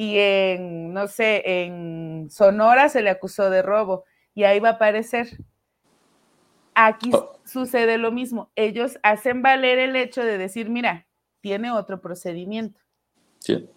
Y 0.01 0.17
en, 0.17 0.93
no 0.93 1.07
sé, 1.09 1.41
en 1.45 2.29
Sonora 2.29 2.87
se 2.87 3.01
le 3.01 3.09
acusó 3.09 3.49
de 3.49 3.61
robo. 3.61 4.05
Y 4.33 4.45
ahí 4.45 4.61
va 4.61 4.69
a 4.69 4.71
aparecer. 4.73 5.27
Aquí 6.73 7.09
Oh. 7.13 7.37
sucede 7.43 7.97
lo 7.97 8.09
mismo. 8.09 8.49
Ellos 8.55 8.97
hacen 9.03 9.41
valer 9.41 9.77
el 9.77 9.97
hecho 9.97 10.23
de 10.23 10.37
decir, 10.37 10.69
mira, 10.69 11.05
tiene 11.41 11.69
otro 11.71 11.99
procedimiento. 11.99 12.79
Sí, 13.39 13.67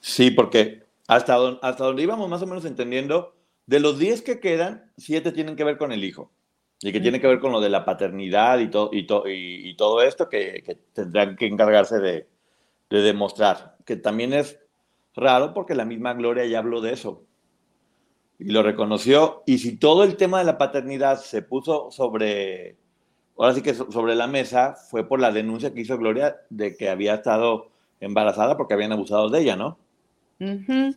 sí 0.00 0.30
porque 0.30 0.82
hasta, 1.08 1.36
don- 1.36 1.58
hasta 1.62 1.84
donde 1.84 2.02
íbamos 2.02 2.28
más 2.28 2.42
o 2.42 2.46
menos 2.46 2.66
entendiendo, 2.66 3.34
de 3.64 3.80
los 3.80 3.98
10 3.98 4.20
que 4.20 4.40
quedan, 4.40 4.92
7 4.98 5.32
tienen 5.32 5.56
que 5.56 5.64
ver 5.64 5.78
con 5.78 5.90
el 5.90 6.04
hijo. 6.04 6.32
Y 6.82 6.92
que 6.92 7.00
tiene 7.00 7.18
que 7.18 7.28
ver 7.28 7.40
con 7.40 7.52
lo 7.52 7.62
de 7.62 7.70
la 7.70 7.86
paternidad 7.86 8.58
y, 8.58 8.68
to- 8.68 8.90
y, 8.92 9.06
to- 9.06 9.26
y- 9.26 9.70
y 9.70 9.74
todo 9.76 10.02
esto 10.02 10.28
que, 10.28 10.62
que 10.62 10.74
tendrán 10.92 11.34
que 11.34 11.46
encargarse 11.46 11.98
de, 11.98 12.28
de 12.90 13.00
demostrar. 13.00 13.78
Que 13.86 13.96
también 13.96 14.34
es 14.34 14.60
raro 15.16 15.54
porque 15.54 15.74
la 15.74 15.84
misma 15.84 16.14
Gloria 16.14 16.44
ya 16.46 16.58
habló 16.58 16.80
de 16.80 16.92
eso. 16.92 17.24
Y 18.38 18.50
lo 18.52 18.62
reconoció. 18.62 19.42
Y 19.46 19.58
si 19.58 19.76
todo 19.76 20.04
el 20.04 20.16
tema 20.16 20.38
de 20.40 20.44
la 20.44 20.58
paternidad 20.58 21.18
se 21.18 21.40
puso 21.42 21.90
sobre, 21.90 22.76
ahora 23.38 23.54
sí 23.54 23.62
que 23.62 23.74
so- 23.74 23.90
sobre 23.90 24.14
la 24.14 24.26
mesa, 24.26 24.74
fue 24.74 25.08
por 25.08 25.20
la 25.20 25.32
denuncia 25.32 25.72
que 25.72 25.80
hizo 25.80 25.96
Gloria 25.98 26.36
de 26.50 26.76
que 26.76 26.88
había 26.90 27.14
estado 27.14 27.70
embarazada 28.00 28.56
porque 28.58 28.74
habían 28.74 28.92
abusado 28.92 29.30
de 29.30 29.40
ella, 29.40 29.56
¿no? 29.56 29.78
Ujú. 30.38 30.94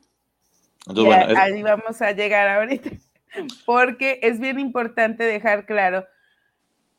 Entonces, 0.87 1.03
Y 1.03 1.05
bueno, 1.05 1.29
es- 1.31 1.37
ahí 1.37 1.63
vamos 1.63 2.01
a 2.01 2.11
llegar 2.11 2.49
ahorita, 2.49 2.89
porque 3.65 4.19
es 4.21 4.39
bien 4.39 4.59
importante 4.59 5.23
dejar 5.23 5.65
claro, 5.65 6.05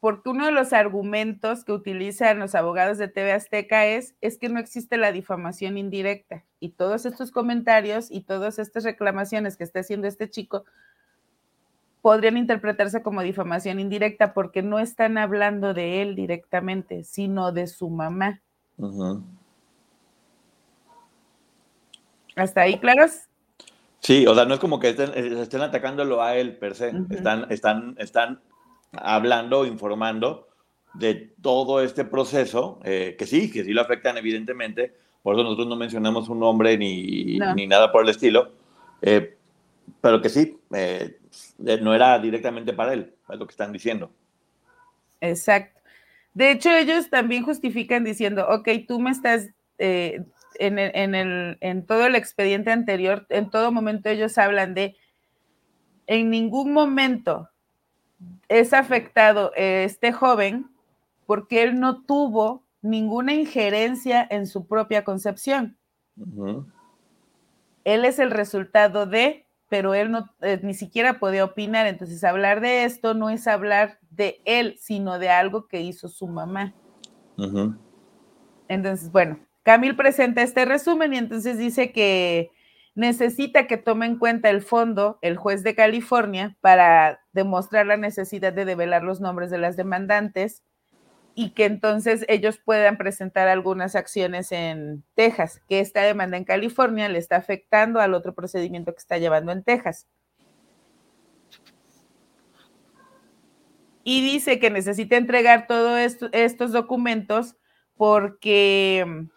porque 0.00 0.30
uno 0.30 0.46
de 0.46 0.52
los 0.52 0.72
argumentos 0.72 1.62
que 1.62 1.72
utilizan 1.72 2.38
los 2.38 2.54
abogados 2.54 2.96
de 2.96 3.08
TV 3.08 3.32
Azteca 3.32 3.86
es, 3.86 4.14
es 4.22 4.38
que 4.38 4.48
no 4.48 4.58
existe 4.58 4.96
la 4.96 5.12
difamación 5.12 5.76
indirecta. 5.76 6.42
Y 6.58 6.70
todos 6.70 7.04
estos 7.04 7.30
comentarios 7.30 8.10
y 8.10 8.22
todas 8.22 8.58
estas 8.58 8.84
reclamaciones 8.84 9.58
que 9.58 9.64
está 9.64 9.80
haciendo 9.80 10.08
este 10.08 10.30
chico 10.30 10.64
podrían 12.00 12.38
interpretarse 12.38 13.02
como 13.02 13.20
difamación 13.20 13.78
indirecta 13.78 14.32
porque 14.32 14.62
no 14.62 14.78
están 14.78 15.18
hablando 15.18 15.74
de 15.74 16.00
él 16.00 16.16
directamente, 16.16 17.04
sino 17.04 17.52
de 17.52 17.66
su 17.66 17.90
mamá. 17.90 18.40
¿Hasta 22.36 22.62
ahí, 22.62 22.78
claros? 22.78 23.28
Sí, 23.98 24.26
o 24.26 24.34
sea, 24.34 24.46
no 24.46 24.54
es 24.54 24.60
como 24.60 24.80
que 24.80 24.88
estén, 24.88 25.12
estén 25.14 25.60
atacándolo 25.60 26.22
a 26.22 26.36
él 26.36 26.56
per 26.56 26.74
se. 26.74 26.90
Están, 27.10 27.46
están, 27.50 27.96
están 27.98 28.40
hablando, 28.92 29.66
informando 29.66 30.48
de 30.94 31.32
todo 31.40 31.82
este 31.82 32.04
proceso, 32.04 32.80
eh, 32.84 33.14
que 33.18 33.26
sí, 33.26 33.50
que 33.50 33.64
sí 33.64 33.72
lo 33.72 33.80
afectan 33.82 34.16
evidentemente. 34.16 34.94
Por 35.22 35.34
eso 35.34 35.44
nosotros 35.44 35.68
no 35.68 35.76
mencionamos 35.76 36.28
un 36.28 36.40
nombre 36.40 36.76
ni, 36.78 37.38
No. 37.38 37.54
ni 37.54 37.66
nada 37.66 37.92
por 37.92 38.02
el 38.02 38.08
estilo. 38.10 38.52
eh, 39.02 39.36
pero 40.00 40.20
que 40.22 40.28
sí, 40.28 40.58
eh, 40.74 41.18
no 41.58 41.94
era 41.94 42.18
directamente 42.18 42.72
para 42.72 42.92
él, 42.92 43.12
es 43.28 43.38
lo 43.38 43.46
que 43.46 43.50
están 43.50 43.72
diciendo. 43.72 44.10
Exacto. 45.20 45.80
De 46.32 46.52
hecho, 46.52 46.70
ellos 46.70 47.10
también 47.10 47.42
justifican 47.44 48.04
diciendo, 48.04 48.46
ok, 48.48 48.68
tú 48.86 49.00
me 49.00 49.10
estás 49.10 49.48
eh, 49.78 50.22
en, 50.58 50.78
el, 50.78 50.90
en, 50.94 51.14
el, 51.14 51.58
en 51.60 51.84
todo 51.86 52.06
el 52.06 52.14
expediente 52.14 52.70
anterior, 52.70 53.26
en 53.30 53.50
todo 53.50 53.72
momento 53.72 54.08
ellos 54.10 54.38
hablan 54.38 54.74
de, 54.74 54.96
en 56.06 56.30
ningún 56.30 56.72
momento 56.72 57.48
es 58.48 58.72
afectado 58.72 59.52
este 59.56 60.12
joven 60.12 60.70
porque 61.26 61.62
él 61.62 61.78
no 61.78 62.02
tuvo 62.02 62.64
ninguna 62.82 63.34
injerencia 63.34 64.26
en 64.30 64.46
su 64.46 64.66
propia 64.66 65.04
concepción. 65.04 65.76
Él 67.84 68.04
es 68.04 68.18
el 68.18 68.30
resultado 68.30 69.06
de, 69.06 69.46
pero 69.68 69.94
él 69.94 70.10
no 70.10 70.28
eh, 70.40 70.58
ni 70.62 70.74
siquiera 70.74 71.18
podía 71.18 71.44
opinar. 71.44 71.86
Entonces, 71.86 72.24
hablar 72.24 72.60
de 72.60 72.84
esto 72.84 73.14
no 73.14 73.30
es 73.30 73.46
hablar 73.46 73.98
de 74.10 74.40
él, 74.44 74.76
sino 74.80 75.18
de 75.18 75.30
algo 75.30 75.68
que 75.68 75.80
hizo 75.80 76.08
su 76.08 76.26
mamá. 76.26 76.74
Entonces, 78.68 79.10
bueno, 79.10 79.38
Camil 79.62 79.96
presenta 79.96 80.42
este 80.42 80.64
resumen 80.64 81.14
y 81.14 81.18
entonces 81.18 81.58
dice 81.58 81.92
que 81.92 82.50
necesita 82.94 83.66
que 83.66 83.76
tome 83.76 84.06
en 84.06 84.18
cuenta 84.18 84.50
el 84.50 84.62
fondo 84.62 85.18
el 85.22 85.36
juez 85.36 85.62
de 85.62 85.74
California 85.74 86.56
para 86.60 87.20
demostrar 87.32 87.86
la 87.86 87.96
necesidad 87.96 88.52
de 88.52 88.64
develar 88.64 89.02
los 89.02 89.20
nombres 89.20 89.50
de 89.50 89.58
las 89.58 89.76
demandantes 89.76 90.62
y 91.34 91.50
que 91.50 91.64
entonces 91.64 92.24
ellos 92.28 92.58
puedan 92.58 92.98
presentar 92.98 93.48
algunas 93.48 93.94
acciones 93.94 94.52
en 94.52 95.04
Texas, 95.14 95.62
que 95.68 95.80
esta 95.80 96.02
demanda 96.02 96.36
en 96.36 96.44
California 96.44 97.08
le 97.08 97.18
está 97.18 97.36
afectando 97.36 98.00
al 98.00 98.14
otro 98.14 98.34
procedimiento 98.34 98.92
que 98.92 98.98
está 98.98 99.18
llevando 99.18 99.52
en 99.52 99.62
Texas. 99.62 100.06
Y 104.02 104.22
dice 104.22 104.58
que 104.58 104.70
necesita 104.70 105.16
entregar 105.16 105.66
todos 105.66 105.98
esto, 106.00 106.28
estos 106.32 106.72
documentos 106.72 107.56
porque 107.96 109.28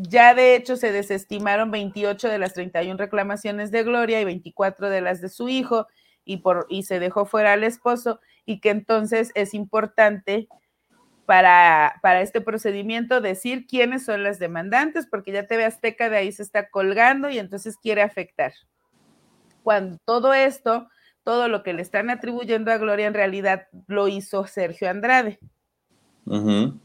ya 0.00 0.32
de 0.32 0.54
hecho 0.54 0.76
se 0.76 0.92
desestimaron 0.92 1.72
28 1.72 2.28
de 2.28 2.38
las 2.38 2.54
31 2.54 2.96
reclamaciones 2.96 3.72
de 3.72 3.82
Gloria 3.82 4.20
y 4.20 4.24
24 4.24 4.90
de 4.90 5.00
las 5.00 5.20
de 5.20 5.28
su 5.28 5.48
hijo 5.48 5.88
y, 6.24 6.36
por, 6.38 6.66
y 6.68 6.84
se 6.84 7.00
dejó 7.00 7.26
fuera 7.26 7.54
al 7.54 7.64
esposo 7.64 8.20
y 8.46 8.60
que 8.60 8.70
entonces 8.70 9.32
es 9.34 9.54
importante 9.54 10.46
para, 11.26 11.98
para 12.00 12.22
este 12.22 12.40
procedimiento 12.40 13.20
decir 13.20 13.66
quiénes 13.66 14.04
son 14.04 14.22
las 14.22 14.38
demandantes 14.38 15.08
porque 15.10 15.32
ya 15.32 15.48
TV 15.48 15.64
Azteca 15.64 16.08
de 16.08 16.18
ahí 16.18 16.30
se 16.30 16.44
está 16.44 16.70
colgando 16.70 17.28
y 17.28 17.40
entonces 17.40 17.76
quiere 17.76 18.02
afectar. 18.02 18.52
Cuando 19.64 19.98
todo 20.04 20.32
esto, 20.32 20.88
todo 21.24 21.48
lo 21.48 21.64
que 21.64 21.72
le 21.72 21.82
están 21.82 22.08
atribuyendo 22.08 22.70
a 22.70 22.78
Gloria 22.78 23.08
en 23.08 23.14
realidad 23.14 23.66
lo 23.88 24.06
hizo 24.06 24.46
Sergio 24.46 24.88
Andrade. 24.88 25.40
Ujú. 26.24 26.78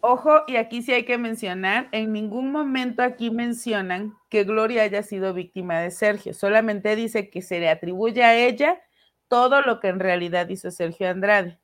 Ojo, 0.00 0.42
y 0.46 0.56
aquí 0.56 0.82
sí 0.82 0.92
hay 0.92 1.04
que 1.04 1.18
mencionar, 1.18 1.88
en 1.90 2.12
ningún 2.12 2.52
momento 2.52 3.02
aquí 3.02 3.32
mencionan 3.32 4.16
que 4.28 4.44
Gloria 4.44 4.82
haya 4.82 5.02
sido 5.02 5.34
víctima 5.34 5.80
de 5.80 5.90
Sergio, 5.90 6.34
solamente 6.34 6.94
dice 6.94 7.30
que 7.30 7.42
se 7.42 7.58
le 7.58 7.68
atribuye 7.68 8.22
a 8.22 8.36
ella 8.36 8.80
todo 9.26 9.60
lo 9.60 9.80
que 9.80 9.88
en 9.88 9.98
realidad 9.98 10.48
hizo 10.50 10.70
Sergio 10.70 11.10
Andrade. 11.10 11.58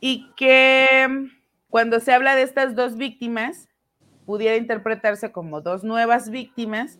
Y 0.00 0.32
que 0.36 1.06
mm, 1.08 1.26
cuando 1.68 2.00
se 2.00 2.12
habla 2.12 2.34
de 2.34 2.42
estas 2.42 2.74
dos 2.74 2.96
víctimas, 2.96 3.68
pudiera 4.24 4.56
interpretarse 4.56 5.32
como 5.32 5.60
dos 5.60 5.84
nuevas 5.84 6.30
víctimas 6.30 6.98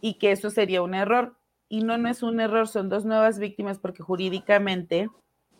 y 0.00 0.14
que 0.14 0.32
eso 0.32 0.48
sería 0.48 0.82
un 0.82 0.94
error. 0.94 1.36
y 1.68 1.82
no, 1.82 1.98
no 1.98 2.08
es 2.08 2.22
un 2.22 2.40
error, 2.40 2.68
son 2.68 2.88
dos 2.88 3.04
nuevas 3.04 3.38
víctimas 3.38 3.78
porque 3.78 4.02
jurídicamente 4.02 5.10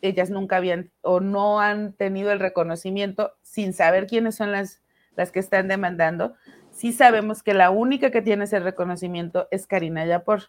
ellas 0.03 0.31
nunca 0.31 0.57
habían 0.57 0.91
o 1.03 1.21
no 1.21 1.61
han 1.61 1.93
tenido 1.93 2.33
el 2.33 2.41
reconocimiento 2.41 3.33
sin 3.43 3.73
saber 3.73 4.07
quiénes 4.07 4.37
son 4.37 4.53
las, 4.53 4.83
las 5.17 5.33
que 5.33 5.41
están 5.41 5.69
demandando. 5.69 6.35
Sí 6.71 6.93
sabemos 6.93 7.43
que 7.43 7.55
la 7.55 7.71
única 7.71 8.11
que 8.11 8.23
tiene 8.23 8.45
ese 8.45 8.61
reconocimiento 8.61 9.49
es 9.51 9.67
Karina 9.67 10.05
Yapor. 10.05 10.45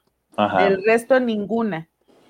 El 0.59 0.83
resto 0.83 1.19
ninguna. 1.19 1.89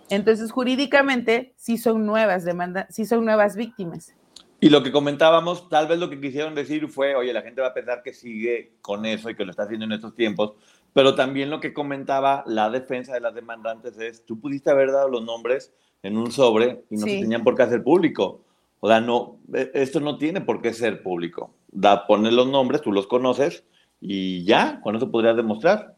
Entonces, 0.10 0.52
jurídicamente 0.52 1.54
sí 1.58 1.78
son 1.78 2.06
nuevas 2.06 2.46
demandas, 2.46 2.88
sí 2.90 3.06
son 3.06 3.26
nuevas 3.26 3.58
víctimas. 3.58 4.16
Y 4.60 4.70
lo 4.70 4.82
que 4.82 4.92
comentábamos, 4.92 5.70
tal 5.70 5.88
vez 5.88 6.00
lo 6.00 6.10
que 6.10 6.20
quisieron 6.20 6.56
decir 6.56 6.88
fue, 6.88 7.16
oye, 7.16 7.34
la 7.34 7.42
gente 7.42 7.62
va 7.62 7.68
a 7.68 7.74
pensar 7.74 8.02
que 8.02 8.14
sigue 8.14 8.78
con 8.82 9.06
eso 9.06 9.30
y 9.30 9.36
que 9.36 9.46
lo 9.46 9.52
está 9.52 9.64
haciendo 9.64 9.86
en 9.86 9.92
estos 9.92 10.16
tiempos, 10.16 10.54
pero 10.94 11.14
también 11.14 11.52
lo 11.52 11.60
que 11.60 11.74
comentaba 11.74 12.44
la 12.48 12.72
defensa 12.72 13.14
de 13.14 13.20
las 13.20 13.36
demandantes 13.36 14.00
es, 14.00 14.26
tú 14.26 14.40
pudiste 14.40 14.72
haber 14.72 14.92
dado 14.92 15.10
los 15.10 15.24
nombres 15.24 15.74
en 16.04 16.18
un 16.18 16.32
sobre 16.32 16.84
y 16.90 16.96
no 16.96 17.06
se 17.06 17.20
tenían 17.20 17.44
por 17.44 17.56
qué 17.56 17.64
hacer 17.64 17.84
público. 17.84 18.42
O 18.80 18.88
sea, 18.88 19.02
no, 19.02 19.38
e, 19.54 19.72
esto 19.74 20.00
no 20.00 20.18
tiene 20.18 20.42
por 20.42 20.62
qué 20.62 20.74
ser 20.74 21.04
público. 21.04 21.52
Da, 21.72 22.08
pones 22.08 22.34
los 22.34 22.48
nombres, 22.48 22.82
tú 22.82 22.92
los 22.92 23.08
conoces 23.08 23.64
y 24.00 24.44
ya, 24.44 24.80
con 24.82 24.96
eso 24.96 25.12
podrías 25.12 25.36
demostrar. 25.36 25.96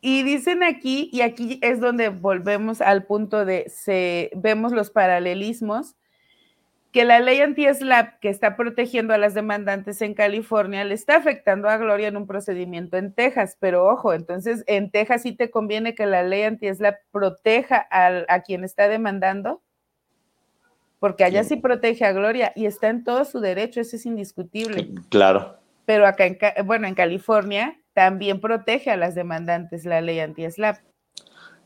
Y 0.00 0.24
dicen 0.24 0.62
aquí, 0.62 1.08
y 1.12 1.20
aquí 1.20 1.58
es 1.62 1.80
donde 1.80 2.08
volvemos 2.08 2.80
al 2.80 3.04
punto 3.04 3.44
de 3.44 3.68
se, 3.68 4.30
vemos 4.34 4.72
los 4.72 4.90
paralelismos 4.90 5.94
que 6.92 7.06
la 7.06 7.20
ley 7.20 7.40
anti-SLAP 7.40 8.20
que 8.20 8.28
está 8.28 8.54
protegiendo 8.54 9.14
a 9.14 9.18
las 9.18 9.32
demandantes 9.32 10.02
en 10.02 10.12
California 10.12 10.84
le 10.84 10.92
está 10.92 11.16
afectando 11.16 11.70
a 11.70 11.78
Gloria 11.78 12.08
en 12.08 12.18
un 12.18 12.26
procedimiento 12.26 12.98
en 12.98 13.14
Texas, 13.14 13.56
pero 13.58 13.86
ojo, 13.86 14.12
entonces 14.12 14.62
en 14.66 14.90
Texas 14.90 15.22
sí 15.22 15.32
te 15.32 15.50
conviene 15.50 15.94
que 15.94 16.04
la 16.04 16.22
ley 16.22 16.42
anti-SLAP 16.42 16.96
proteja 17.10 17.88
a, 17.90 18.40
quien 18.40 18.62
está 18.62 18.88
demandando, 18.88 19.62
porque 21.00 21.24
allá 21.24 21.44
sí. 21.44 21.56
protege 21.56 22.04
a 22.04 22.12
Gloria 22.12 22.52
y 22.54 22.66
está 22.66 22.90
en 22.90 23.04
todo 23.04 23.24
su 23.24 23.40
derecho, 23.40 23.80
eso 23.80 23.96
es 23.96 24.04
indiscutible. 24.04 24.90
Claro. 25.08 25.56
Pero 25.86 26.06
acá, 26.06 26.26
en, 26.26 26.38
bueno, 26.66 26.86
en 26.86 26.94
California 26.94 27.78
también 27.94 28.38
protege 28.38 28.90
a 28.90 28.98
las 28.98 29.14
demandantes 29.14 29.86
la 29.86 30.02
ley 30.02 30.20
anti-SLAP. 30.20 30.76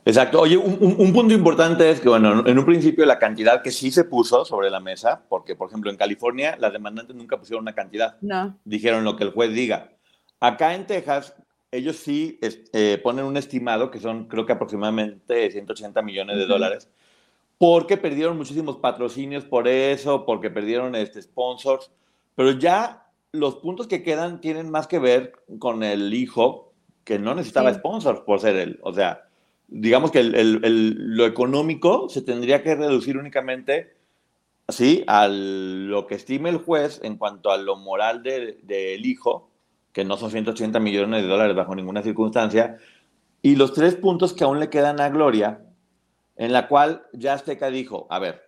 Exacto. 0.06 0.40
Oye, 0.40 0.56
un, 0.56 1.12
punto 1.12 1.34
importante 1.34 1.90
es 1.90 2.00
que, 2.00 2.08
bueno, 2.08 2.46
en 2.46 2.58
un 2.58 2.64
principio 2.64 3.04
la 3.04 3.18
cantidad 3.18 3.60
que 3.60 3.72
sí 3.72 3.90
se 3.90 4.04
puso 4.04 4.44
sobre 4.44 4.70
la 4.70 4.78
mesa, 4.78 5.24
porque, 5.28 5.56
por 5.56 5.68
ejemplo, 5.68 5.90
en 5.90 5.96
California 5.96 6.56
las 6.60 6.72
demandantes 6.72 7.16
nunca 7.16 7.36
pusieron 7.36 7.62
una 7.62 7.74
cantidad. 7.74 8.16
No. 8.20 8.56
Dijeron 8.64 9.02
lo 9.02 9.16
que 9.16 9.24
el 9.24 9.32
juez 9.32 9.52
diga. 9.52 9.90
Acá 10.38 10.76
en 10.76 10.86
Texas, 10.86 11.34
ellos 11.72 11.96
sí 11.96 12.38
eh, 12.40 13.00
ponen 13.02 13.24
un 13.24 13.36
estimado 13.36 13.90
que 13.90 13.98
son, 13.98 14.28
creo 14.28 14.46
que 14.46 14.52
aproximadamente 14.52 15.50
180 15.50 16.00
millones 16.02 16.36
de 16.36 16.46
dólares, 16.46 16.88
porque 17.58 17.96
perdieron 17.96 18.36
muchísimos 18.36 18.76
patrocinios 18.76 19.44
por 19.44 19.66
eso, 19.66 20.24
porque 20.24 20.50
perdieron 20.50 20.94
este, 20.94 21.20
sponsors, 21.20 21.90
pero 22.36 22.52
ya 22.52 23.08
los 23.32 23.56
puntos 23.56 23.88
que 23.88 24.04
quedan 24.04 24.40
tienen 24.40 24.70
más 24.70 24.86
que 24.86 25.00
ver 25.00 25.32
con 25.58 25.82
el 25.82 26.14
hijo 26.14 26.74
que 27.02 27.18
no 27.18 27.34
necesitaba 27.34 27.74
sponsors 27.74 28.20
por 28.20 28.38
ser 28.38 28.54
él. 28.54 28.78
O 28.82 28.92
sea, 28.92 29.25
digamos 29.68 30.10
que 30.10 30.22
lo 30.22 31.26
económico 31.26 32.08
se 32.08 32.22
tendría 32.22 32.62
que 32.62 32.74
reducir 32.74 33.16
únicamente 33.18 33.94
¿sí? 34.68 35.04
a 35.06 35.28
lo 35.28 36.06
que 36.06 36.14
estime 36.14 36.50
el 36.50 36.58
juez 36.58 37.00
en 37.02 37.16
cuanto 37.16 37.50
a 37.50 37.56
lo 37.56 37.76
moral 37.76 38.22
del 38.22 39.06
hijo, 39.06 39.50
que 39.92 40.04
no 40.04 40.16
son 40.16 40.30
180 40.30 40.78
millones 40.80 41.22
de 41.22 41.28
dólares 41.28 41.56
bajo 41.56 41.74
ninguna 41.74 42.02
circunstancia, 42.02 42.78
y 43.42 43.56
los 43.56 43.72
tres 43.72 43.96
puntos 43.96 44.32
que 44.32 44.44
aún 44.44 44.60
le 44.60 44.70
quedan 44.70 45.00
a 45.00 45.08
Gloria, 45.08 45.62
en 46.36 46.52
la 46.52 46.68
cual 46.68 47.06
ya 47.12 47.34
Azteca 47.34 47.70
dijo, 47.70 48.06
a 48.10 48.18
ver, 48.18 48.42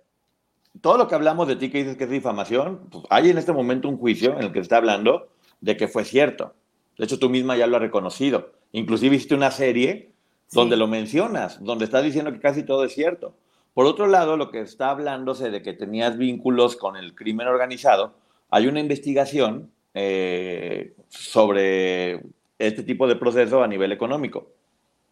todo 0.80 0.98
lo 0.98 1.08
que 1.08 1.14
hablamos 1.14 1.48
de 1.48 1.56
ti 1.56 1.70
que 1.70 1.78
dices 1.78 1.96
que 1.96 2.04
es 2.04 2.10
difamación, 2.10 2.88
pues 2.90 3.04
hay 3.10 3.30
en 3.30 3.38
este 3.38 3.52
momento 3.52 3.88
un 3.88 3.98
juicio 3.98 4.32
en 4.32 4.44
el 4.44 4.52
que 4.52 4.58
se 4.58 4.62
está 4.62 4.76
hablando 4.76 5.28
de 5.60 5.76
que 5.76 5.88
fue 5.88 6.04
cierto. 6.04 6.54
De 6.96 7.04
hecho, 7.04 7.18
tú 7.18 7.30
misma 7.30 7.56
ya 7.56 7.66
lo 7.66 7.76
has 7.76 7.82
reconocido. 7.82 8.52
Inclusive 8.72 9.16
hiciste 9.16 9.34
una 9.34 9.50
serie 9.50 10.12
donde 10.52 10.76
lo 10.76 10.86
mencionas, 10.86 11.62
donde 11.62 11.84
estás 11.84 12.04
diciendo 12.04 12.32
que 12.32 12.40
casi 12.40 12.62
todo 12.62 12.84
es 12.84 12.94
cierto. 12.94 13.34
Por 13.74 13.86
otro 13.86 14.06
lado, 14.06 14.36
lo 14.36 14.50
que 14.50 14.60
está 14.60 14.90
hablándose 14.90 15.50
de 15.50 15.62
que 15.62 15.72
tenías 15.72 16.18
vínculos 16.18 16.76
con 16.76 16.96
el 16.96 17.14
crimen 17.14 17.46
organizado, 17.46 18.14
hay 18.50 18.66
una 18.66 18.80
investigación 18.80 19.70
eh, 19.94 20.94
sobre 21.08 22.22
este 22.58 22.82
tipo 22.82 23.06
de 23.06 23.16
proceso 23.16 23.62
a 23.62 23.68
nivel 23.68 23.92
económico. 23.92 24.48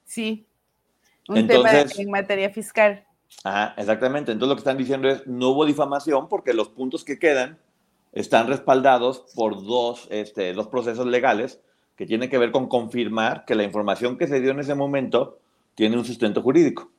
Sí, 0.05 0.47
un 1.29 1.47
tema 1.47 1.71
en 1.73 2.11
materia 2.11 2.51
fiscal. 2.51 3.05
Ajá, 3.45 3.75
exactamente. 3.77 4.33
Entonces 4.33 4.49
lo 4.49 4.57
que 4.57 4.61
están 4.61 4.79
diciendo 4.79 5.09
es, 5.09 5.27
no 5.27 5.51
hubo 5.51 5.67
difamación 5.67 6.29
porque 6.29 6.55
los 6.55 6.69
puntos 6.69 7.05
que 7.05 7.19
quedan 7.19 7.59
están 8.13 8.47
respaldados 8.47 9.25
por 9.35 9.63
dos, 9.65 10.09
este, 10.11 10.53
dos 10.55 10.69
procesos 10.69 11.07
legales 11.07 11.61
que 11.97 12.07
tiene 12.07 12.29
que 12.29 12.39
ver 12.39 12.53
con 12.53 12.69
confirmar 12.69 13.45
que 13.45 13.55
la 13.55 13.65
información 13.65 14.19
que 14.19 14.27
se 14.27 14.41
dio 14.41 14.51
en 14.51 14.61
ese 14.61 14.75
momento 14.75 15.39
tiene 15.75 15.97
un 15.97 16.05
sustento 16.05 16.43
jurídico. 16.43 16.91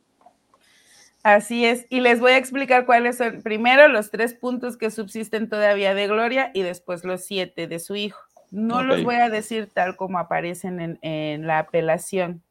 Así 1.23 1.65
es, 1.65 1.85
y 1.89 1.99
les 1.99 2.19
voy 2.19 2.31
a 2.31 2.37
explicar 2.37 2.85
cuáles 2.85 3.17
son 3.17 3.41
primero 3.41 3.87
los 3.89 4.11
tres 4.11 4.33
puntos 4.33 4.77
que 4.77 4.91
subsisten 4.91 5.49
todavía 5.49 5.93
de 5.93 6.07
Gloria 6.07 6.51
y 6.53 6.61
después 6.61 7.03
los 7.03 7.25
siete 7.25 7.67
de 7.67 7.79
su 7.79 7.95
hijo. 7.95 8.19
No 8.49 8.81
los 8.81 9.03
voy 9.03 9.15
a 9.15 9.29
decir 9.29 9.69
tal 9.73 9.97
como 9.97 10.19
aparecen 10.19 10.97
en, 11.01 11.47
la 11.47 11.59
apelación. 11.59 12.41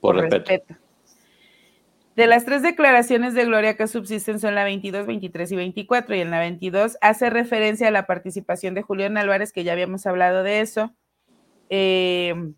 Por, 0.00 0.16
respeto. 0.16 0.74
De 2.16 2.26
las 2.26 2.46
tres 2.46 2.62
declaraciones 2.62 3.34
de 3.34 3.44
Gloria 3.44 3.76
que 3.76 3.86
subsisten 3.86 4.40
son 4.40 4.54
la 4.54 4.64
22, 4.64 5.06
23 5.06 5.52
y 5.52 5.56
24, 5.56 6.16
y 6.16 6.20
en 6.20 6.30
la 6.30 6.38
22 6.38 6.96
hace 7.02 7.28
referencia 7.28 7.88
a 7.88 7.90
la 7.90 8.06
participación 8.06 8.72
de 8.72 8.80
Julián 8.80 9.18
Álvarez, 9.18 9.52
que 9.52 9.64
ya 9.64 9.72
habíamos 9.72 10.06
hablado 10.06 10.42
de 10.42 10.62
eso, 10.62 10.94
em, 11.68 12.54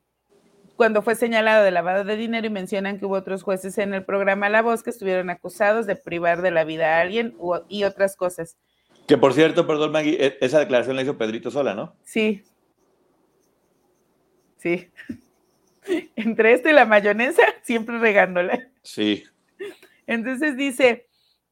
cuando 0.77 1.03
fue 1.03 1.17
señalado 1.17 1.65
de 1.65 1.73
lavado 1.73 2.05
de 2.05 2.17
dinero 2.17 2.47
y 2.47 2.51
mencionan 2.51 3.01
que 3.01 3.07
hubo 3.07 3.17
otros 3.17 3.43
jueces 3.43 3.79
en 3.79 3.95
el 3.95 4.05
programa 4.05 4.49
La 4.49 4.63
Voz 4.63 4.85
que 4.85 4.91
estuvieron 4.91 5.29
acusados 5.29 5.87
de 5.87 5.97
privar 5.97 6.41
de 6.41 6.53
la 6.53 6.63
vida 6.63 6.97
a 6.97 7.01
alguien 7.01 7.37
y 7.69 7.83
otras 7.83 8.15
cosas. 8.15 8.57
Que 9.09 9.19
por 9.19 9.35
cierto, 9.35 9.67
perdón 9.67 9.91
Maggie, 9.91 10.25
e, 10.25 10.39
esa 10.41 10.61
declaración 10.61 10.95
la 10.95 11.03
hizo 11.03 11.19
Pedrito 11.19 11.51
sola, 11.51 11.75
¿no? 11.75 11.97
Sí. 12.05 12.45
Sí. 14.59 14.89
Entre 16.15 16.53
esto 16.53 16.69
y 16.69 16.75
la 16.75 16.85
mayonesa, 16.85 17.43
siempre 17.63 17.99
regándola. 17.99 18.69
Sí. 18.83 19.25
Entonces 20.09 20.57
dice 20.57 21.07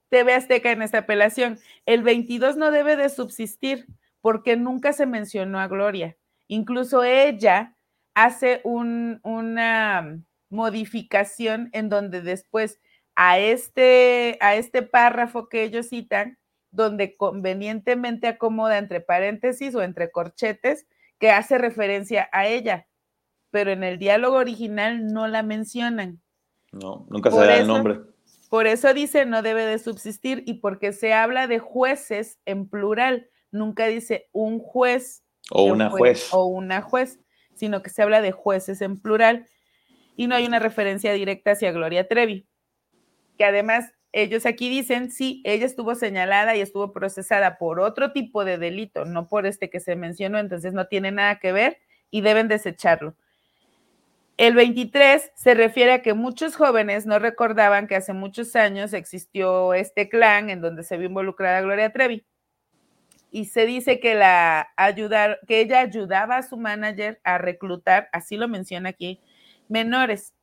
TV 0.09 0.35
Azteca 0.35 0.73
en 0.73 0.83
esta 0.83 0.99
apelación, 0.99 1.61
el 1.85 2.03
22 2.03 2.57
no 2.57 2.73
debe 2.73 2.97
de 2.97 3.11
subsistir 3.11 3.87
porque 4.21 4.57
nunca 4.57 4.93
se 4.93 5.07
mencionó 5.07 5.61
a 5.61 5.69
Gloria. 5.69 6.17
Incluso 6.49 7.05
ella 7.05 7.77
hace 8.15 8.63
una 8.65 10.19
modificación 10.49 11.69
en 11.73 11.91
donde 11.91 12.23
después 12.23 12.81
a 13.15 13.39
este, 13.39 14.39
a 14.41 14.55
este 14.55 14.83
párrafo 14.83 15.49
que 15.49 15.63
ellos 15.63 15.91
citan, 15.91 16.39
donde 16.71 17.15
convenientemente 17.15 18.27
acomoda 18.27 18.79
entre 18.79 19.01
paréntesis 19.01 19.75
o 19.75 19.83
entre 19.83 20.11
corchetes, 20.11 20.87
que 21.19 21.31
hace 21.31 21.59
referencia 21.59 22.29
a 22.33 22.47
ella, 22.47 22.87
pero 23.51 23.71
en 23.71 23.85
el 23.85 23.99
diálogo 23.99 24.37
original 24.37 25.13
no 25.13 25.29
la 25.29 25.43
mencionan. 25.43 26.21
No, 26.73 27.07
nunca 27.11 27.31
se 27.31 27.39
da 27.39 27.57
el 27.57 27.67
nombre. 27.67 28.16
Por 28.49 28.67
eso 28.67 28.95
dice 28.95 29.27
no 29.27 29.43
debe 29.43 29.67
de 29.67 29.79
subsistir 29.79 30.43
y 30.47 30.55
porque 30.55 30.93
se 30.93 31.13
habla 31.13 31.47
de 31.47 31.59
jueces 31.59 32.39
en 32.45 32.69
plural, 32.69 33.29
nunca 33.51 33.87
dice 33.87 34.29
un 34.33 34.59
juez 34.59 35.25
o 35.51 35.65
una 35.65 35.91
juez, 35.91 36.29
o 36.33 36.45
una 36.47 36.83
juez, 36.83 37.19
sino 37.55 37.83
que 37.83 37.91
se 37.91 38.03
habla 38.03 38.21
de 38.21 38.33
jueces 38.33 38.81
en 38.83 39.01
plural 39.01 39.47
y 40.17 40.27
no 40.27 40.35
hay 40.35 40.47
una 40.47 40.59
referencia 40.59 41.13
directa 41.13 41.53
hacia 41.53 41.73
Gloria 41.73 42.09
Trevi, 42.09 42.49
que 43.37 43.45
además 43.45 43.93
ellos 44.13 44.47
aquí 44.47 44.71
dicen, 44.71 45.11
sí, 45.11 45.43
ella 45.45 45.67
estuvo 45.67 45.95
señalada 45.95 46.57
y 46.57 46.63
estuvo 46.63 46.93
procesada 46.93 47.59
por 47.59 47.81
otro 47.81 48.13
tipo 48.13 48.45
de 48.45 48.57
delito, 48.57 49.05
no 49.05 49.29
por 49.29 49.47
este 49.47 49.69
que 49.69 49.81
se 49.81 49.95
mencionó, 49.95 50.39
entonces 50.39 50.73
no 50.73 50.87
tiene 50.87 51.13
nada 51.13 51.39
que 51.39 51.53
ver 51.53 51.79
y 52.11 52.23
deben 52.23 52.49
desecharlo. 52.49 53.15
El 54.37 54.55
23 54.55 55.33
se 55.35 55.55
refiere 55.55 55.93
a 55.93 56.03
que 56.03 56.13
muchos 56.13 56.57
jóvenes 56.57 57.07
no 57.07 57.19
recordaban 57.19 57.87
que 57.87 57.97
hace 57.97 58.13
muchos 58.13 58.55
años 58.55 58.93
existió 58.93 59.73
este 59.73 60.11
clan 60.11 60.51
en 60.51 60.61
donde 60.61 60.83
se 60.83 60.99
vio 60.99 61.09
involucrada 61.09 61.63
Gloria 61.63 61.91
Trevi. 61.91 62.27
Y 63.31 63.47
se 63.47 63.65
dice 63.65 63.99
que, 63.99 64.15
la 64.15 64.69
ayudar, 64.77 65.41
que 65.47 65.61
ella 65.61 65.81
ayudaba 65.81 66.37
a 66.37 66.43
su 66.43 66.59
manager 66.59 67.19
a 67.25 67.39
reclutar, 67.39 68.11
así 68.13 68.37
lo 68.37 68.47
menciona 68.47 68.91
aquí, 68.91 69.21
menores 69.69 70.35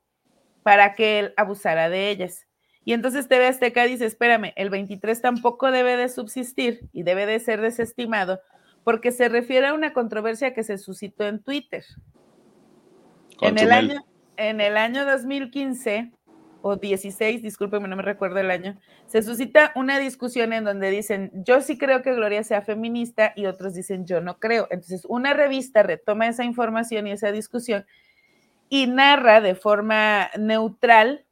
para 0.64 0.96
que 0.96 1.20
él 1.20 1.34
abusara 1.38 1.90
de 1.90 2.10
ellas. 2.10 2.48
Y 2.86 2.94
entonces 2.94 3.28
TV 3.28 3.46
Azteca 3.46 3.86
dice, 3.86 4.06
espérame, 4.06 4.54
el 4.56 4.72
23 4.72 5.22
tampoco 5.22 5.72
debe 5.72 5.98
de 5.98 6.10
subsistir 6.10 6.90
y 6.94 7.04
debe 7.04 7.28
de 7.28 7.40
ser 7.40 7.62
desestimado 7.62 8.42
porque 8.84 9.12
se 9.12 9.30
refiere 9.30 9.68
a 9.68 9.74
una 9.74 9.94
controversia 9.94 10.54
que 10.54 10.64
se 10.64 10.78
suscitó 10.78 11.26
en 11.28 11.42
Twitter 11.42 11.86
en 13.48 13.58
el 13.58 13.72
año, 13.72 14.06
en 14.38 14.62
el 14.62 14.78
año 14.78 15.06
2015 15.06 16.12
o 16.62 16.78
16, 16.78 17.42
discúlpeme, 17.42 17.90
no 17.90 17.98
me 17.98 18.04
recuerdo 18.04 18.40
el 18.40 18.50
año, 18.50 18.80
se 19.06 19.22
suscita 19.22 19.74
una 19.76 20.00
discusión 20.00 20.54
en 20.54 20.64
donde 20.64 20.90
dicen, 20.92 21.30
yo 21.34 21.62
sí 21.62 21.78
creo 21.78 22.02
que 22.02 22.16
Gloria 22.16 22.44
sea 22.44 22.62
feminista 22.62 23.34
y 23.36 23.48
otros 23.48 23.74
dicen, 23.74 24.06
yo 24.06 24.22
no 24.22 24.40
creo. 24.40 24.68
Entonces, 24.72 25.06
una 25.10 25.34
revista 25.34 25.84
retoma 25.84 26.28
esa 26.28 26.46
información 26.46 27.06
y 27.06 27.12
esa 27.12 27.34
discusión 27.34 27.86
y 28.70 28.88
narra 28.88 29.42
de 29.42 29.56
forma 29.56 30.30
neutral 30.40 31.26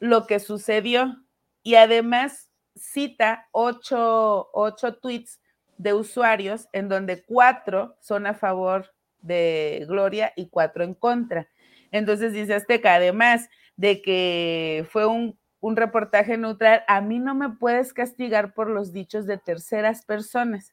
lo 0.00 0.26
que 0.26 0.40
sucedió 0.40 1.22
y 1.62 1.76
además 1.76 2.50
cita 2.74 3.48
ocho, 3.52 4.50
ocho 4.52 4.96
tweets 4.96 5.40
de 5.78 5.94
usuarios 5.94 6.68
en 6.72 6.88
donde 6.88 7.22
cuatro 7.24 7.96
son 8.00 8.26
a 8.26 8.34
favor 8.34 8.95
de 9.26 9.84
Gloria 9.88 10.32
y 10.36 10.48
cuatro 10.48 10.84
en 10.84 10.94
contra. 10.94 11.48
Entonces 11.90 12.32
dice 12.32 12.54
Azteca, 12.54 12.94
además 12.94 13.48
de 13.76 14.02
que 14.02 14.86
fue 14.90 15.06
un, 15.06 15.38
reportaje 15.62 16.36
neutral, 16.38 16.84
a 16.86 17.00
mí 17.00 17.18
no 17.18 17.34
me 17.34 17.50
puedes 17.50 17.92
castigar 17.92 18.54
por 18.54 18.70
los 18.70 18.92
dichos 18.92 19.26
de 19.26 19.36
terceras 19.36 20.04
personas. 20.04 20.72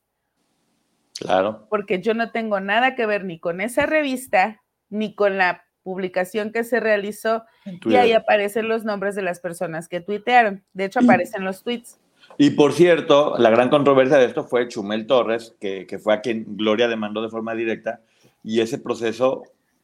Claro. 1.20 1.66
Porque 1.68 2.00
yo 2.00 2.14
no 2.14 2.32
tengo 2.32 2.60
nada 2.60 2.94
que 2.94 3.08
ver 3.08 3.26
ni 3.26 3.40
con 3.40 3.60
esa 3.60 3.88
revista, 3.88 4.62
ni 4.90 5.16
con 5.16 5.40
la 5.40 5.64
publicación 5.82 6.52
que 6.52 6.64
se 6.64 6.80
realizó, 6.80 7.44
y 7.86 7.96
ahí 7.96 8.14
aparecen 8.14 8.68
los 8.68 8.86
nombres 8.86 9.16
de 9.16 9.24
las 9.24 9.40
personas 9.40 9.90
que 9.90 10.00
tuitearon. 10.00 10.64
De 10.74 10.86
hecho, 10.86 11.00
aparecen 11.00 11.44
los 11.44 11.64
tweets. 11.64 12.00
Y 12.38 12.52
por 12.52 12.74
cierto, 12.74 13.36
la 13.40 13.50
gran 13.50 13.70
controversia 13.70 14.18
de 14.18 14.26
esto 14.26 14.44
fue 14.44 14.68
Chumel 14.68 15.08
Torres, 15.08 15.56
que, 15.60 15.88
que 15.88 15.98
fue 15.98 16.14
a 16.14 16.22
quien 16.22 16.56
Gloria 16.56 16.88
demandó 16.88 17.22
de 17.22 17.30
forma 17.30 17.56
directa, 17.56 18.02
y 18.44 18.60
ese 18.60 18.78
proceso 18.78 19.44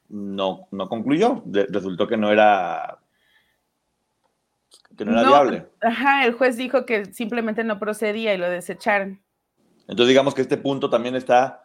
no, 0.09 0.67
no 0.71 0.89
concluyó. 0.89 1.43
resultó 1.69 2.07
que 2.07 2.17
no 2.17 2.31
era, 2.31 2.99
que 4.97 5.05
no 5.05 5.11
era 5.11 5.27
viable. 5.27 5.67
Ajá, 5.81 6.25
el 6.25 6.33
juez 6.33 6.57
dijo 6.57 6.85
que 6.85 7.05
simplemente 7.05 7.63
no 7.63 7.79
procedía 7.79 8.33
y 8.33 8.37
lo 8.37 8.49
desecharon. 8.49 9.21
Entonces 9.87 10.09
digamos 10.09 10.35
que 10.35 10.41
este 10.41 10.57
punto 10.57 10.89
también 10.89 11.15
está 11.15 11.63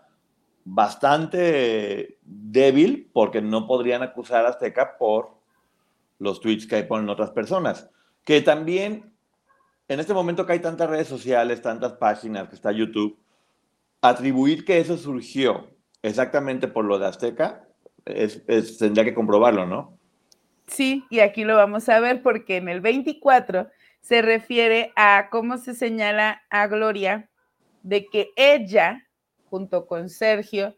bastante 0.64 2.18
débil 2.22 3.10
porque 3.12 3.42
no 3.42 3.66
podrían 3.66 4.02
acusar 4.02 4.46
a 4.46 4.50
Azteca 4.50 4.96
por 4.96 5.34
los 6.18 6.40
tweets 6.40 6.66
que 6.66 6.76
hay 6.76 6.82
ponen 6.84 7.10
otras 7.10 7.32
personas. 7.32 7.90
Que 8.24 8.40
también, 8.40 9.12
en 9.88 10.00
este 10.00 10.14
momento 10.14 10.46
que 10.46 10.54
hay 10.54 10.60
tantas 10.60 10.88
redes 10.88 11.08
sociales, 11.08 11.60
tantas 11.60 11.92
páginas, 11.94 12.48
que 12.48 12.54
está 12.54 12.72
YouTube, 12.72 13.18
atribuir 14.00 14.64
que 14.64 14.78
eso 14.78 14.96
surgió 14.96 15.73
exactamente 16.04 16.68
por 16.68 16.84
lo 16.84 16.98
de 16.98 17.06
Azteca, 17.06 17.66
es, 18.04 18.44
tendría 18.78 19.04
que 19.04 19.14
comprobarlo, 19.14 19.66
¿no? 19.66 19.98
Sí, 20.66 21.04
y 21.10 21.20
aquí 21.20 21.44
lo 21.44 21.56
vamos 21.56 21.88
a 21.88 21.98
ver 21.98 22.22
porque 22.22 22.56
en 22.56 22.68
el 22.68 22.80
24 22.80 23.68
se 24.00 24.22
refiere 24.22 24.92
a 24.96 25.28
cómo 25.30 25.56
se 25.56 25.74
señala 25.74 26.42
a 26.50 26.66
Gloria 26.66 27.30
de 27.82 28.06
que 28.06 28.30
ella, 28.36 29.08
junto 29.48 29.86
con 29.86 30.10
Sergio, 30.10 30.74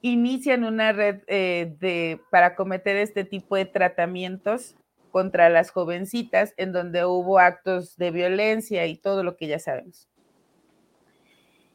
inician 0.00 0.62
una 0.62 0.92
red 0.92 1.22
eh, 1.26 1.74
de, 1.80 2.20
para 2.30 2.54
cometer 2.54 2.96
este 2.96 3.24
tipo 3.24 3.56
de 3.56 3.64
tratamientos 3.64 4.76
contra 5.10 5.48
las 5.48 5.70
jovencitas, 5.70 6.54
en 6.56 6.72
donde 6.72 7.04
hubo 7.04 7.40
actos 7.40 7.96
de 7.96 8.12
violencia 8.12 8.86
y 8.86 8.96
todo 8.96 9.24
lo 9.24 9.36
que 9.36 9.48
ya 9.48 9.58
sabemos 9.58 10.08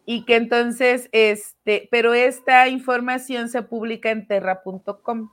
y 0.06 0.26
que 0.26 0.36
entonces, 0.36 1.10
este, 1.12 1.88
pero 1.92 2.14
esta 2.14 2.68
información 2.68 3.50
se 3.50 3.62
publica 3.62 4.12
en 4.12 4.28
terra.com. 4.28 5.32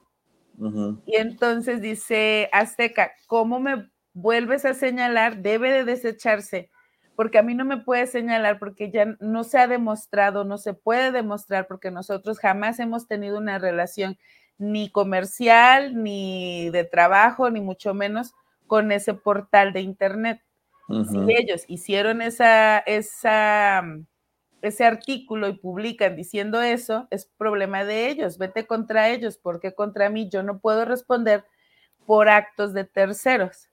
Y 1.06 1.14
entonces 1.14 1.80
dice 1.80 2.50
Azteca, 2.52 3.12
¿cómo 3.28 3.60
me 3.60 3.88
vuelves 4.12 4.64
a 4.64 4.74
señalar? 4.74 5.38
Debe 5.38 5.70
de 5.70 5.84
desecharse, 5.84 6.68
porque 7.14 7.38
a 7.38 7.42
mí 7.42 7.54
no 7.54 7.64
me 7.64 7.76
puede 7.76 8.08
señalar 8.08 8.58
porque 8.58 8.90
ya 8.90 9.16
no 9.20 9.44
se 9.44 9.58
ha 9.58 9.68
demostrado, 9.68 10.44
no 10.44 10.58
se 10.58 10.74
puede 10.74 11.12
demostrar, 11.12 11.68
porque 11.68 11.92
nosotros 11.92 12.40
jamás 12.40 12.80
hemos 12.80 13.06
tenido 13.06 13.38
una 13.38 13.60
relación 13.60 14.18
ni 14.58 14.90
comercial, 14.90 16.02
ni 16.02 16.70
de 16.70 16.82
trabajo, 16.82 17.50
ni 17.50 17.60
mucho 17.60 17.94
menos 17.94 18.32
con 18.66 18.90
ese 18.90 19.14
portal 19.14 19.72
de 19.72 19.82
Internet. 19.82 20.42
Si 20.88 21.18
ellos 21.36 21.64
hicieron 21.68 22.22
esa, 22.22 22.78
esa 22.78 23.84
ese 24.62 24.84
artículo 24.84 25.48
y 25.48 25.52
publican 25.54 26.16
diciendo 26.16 26.60
eso, 26.60 27.06
es 27.10 27.30
problema 27.36 27.84
de 27.84 28.08
ellos, 28.10 28.38
vete 28.38 28.66
contra 28.66 29.10
ellos, 29.10 29.38
porque 29.38 29.74
contra 29.74 30.10
mí 30.10 30.28
yo 30.28 30.42
no 30.42 30.58
puedo 30.58 30.84
responder 30.84 31.44
por 32.06 32.28
actos 32.28 32.72
de 32.72 32.84
terceros. 32.84 33.68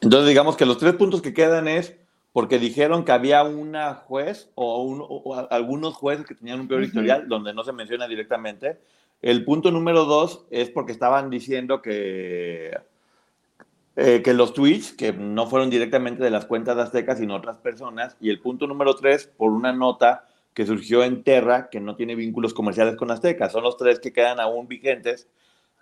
Entonces, 0.00 0.28
digamos 0.28 0.56
que 0.56 0.66
los 0.66 0.78
tres 0.78 0.94
puntos 0.94 1.22
que 1.22 1.32
quedan 1.32 1.68
es 1.68 1.96
porque 2.32 2.58
dijeron 2.58 3.04
que 3.04 3.12
había 3.12 3.44
una 3.44 3.94
juez 3.94 4.50
o, 4.54 5.46
algunos 5.50 5.94
jueces 5.94 6.26
que 6.26 6.34
tenían 6.34 6.60
un 6.60 6.68
peor 6.68 6.82
historial, 6.82 7.28
donde 7.28 7.52
no 7.52 7.62
se 7.62 7.72
menciona 7.72 8.08
directamente. 8.08 8.80
El 9.20 9.44
punto 9.44 9.70
número 9.70 10.06
dos 10.06 10.46
es 10.50 10.70
porque 10.70 10.92
estaban 10.92 11.30
diciendo 11.30 11.82
que 11.82 12.76
eh, 13.96 14.22
que 14.22 14.32
los 14.32 14.54
tweets, 14.54 14.92
que 14.92 15.12
no 15.12 15.46
fueron 15.46 15.68
directamente 15.68 16.22
de 16.22 16.30
las 16.30 16.46
cuentas 16.46 16.76
de 16.76 16.82
Azteca, 16.82 17.14
sino 17.14 17.36
otras 17.36 17.58
personas. 17.58 18.16
Y 18.20 18.30
el 18.30 18.40
punto 18.40 18.66
número 18.66 18.94
tres, 18.94 19.26
por 19.26 19.50
una 19.50 19.72
nota 19.72 20.26
que 20.54 20.66
surgió 20.66 21.02
en 21.02 21.22
Terra, 21.22 21.68
que 21.70 21.80
no 21.80 21.96
tiene 21.96 22.14
vínculos 22.14 22.54
comerciales 22.54 22.96
con 22.96 23.10
Azteca. 23.10 23.48
Son 23.50 23.62
los 23.62 23.76
tres 23.76 24.00
que 24.00 24.12
quedan 24.12 24.40
aún 24.40 24.68
vigentes, 24.68 25.28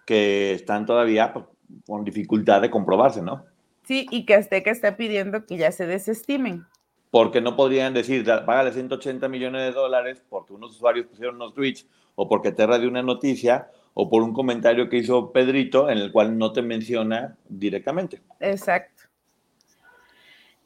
que 0.06 0.52
están 0.52 0.86
todavía 0.86 1.32
pues, 1.32 1.44
con 1.86 2.04
dificultad 2.04 2.60
de 2.60 2.70
comprobarse, 2.70 3.22
¿no? 3.22 3.44
Sí, 3.84 4.06
y 4.10 4.26
que 4.26 4.34
Azteca 4.34 4.70
está 4.70 4.96
pidiendo 4.96 5.46
que 5.46 5.56
ya 5.56 5.72
se 5.72 5.86
desestimen. 5.86 6.66
Porque 7.10 7.40
no 7.40 7.56
podrían 7.56 7.94
decir, 7.94 8.24
págale 8.24 8.72
180 8.72 9.28
millones 9.28 9.62
de 9.62 9.72
dólares 9.72 10.24
porque 10.28 10.52
unos 10.52 10.76
usuarios 10.76 11.06
pusieron 11.06 11.36
unos 11.36 11.54
tweets 11.54 11.86
o 12.14 12.28
porque 12.28 12.52
Terra 12.52 12.78
dio 12.78 12.88
una 12.88 13.02
noticia 13.02 13.68
o 14.00 14.08
por 14.08 14.22
un 14.22 14.32
comentario 14.32 14.88
que 14.88 14.96
hizo 14.96 15.30
Pedrito 15.30 15.90
en 15.90 15.98
el 15.98 16.10
cual 16.10 16.38
no 16.38 16.54
te 16.54 16.62
menciona 16.62 17.36
directamente. 17.50 18.22
Exacto. 18.40 19.02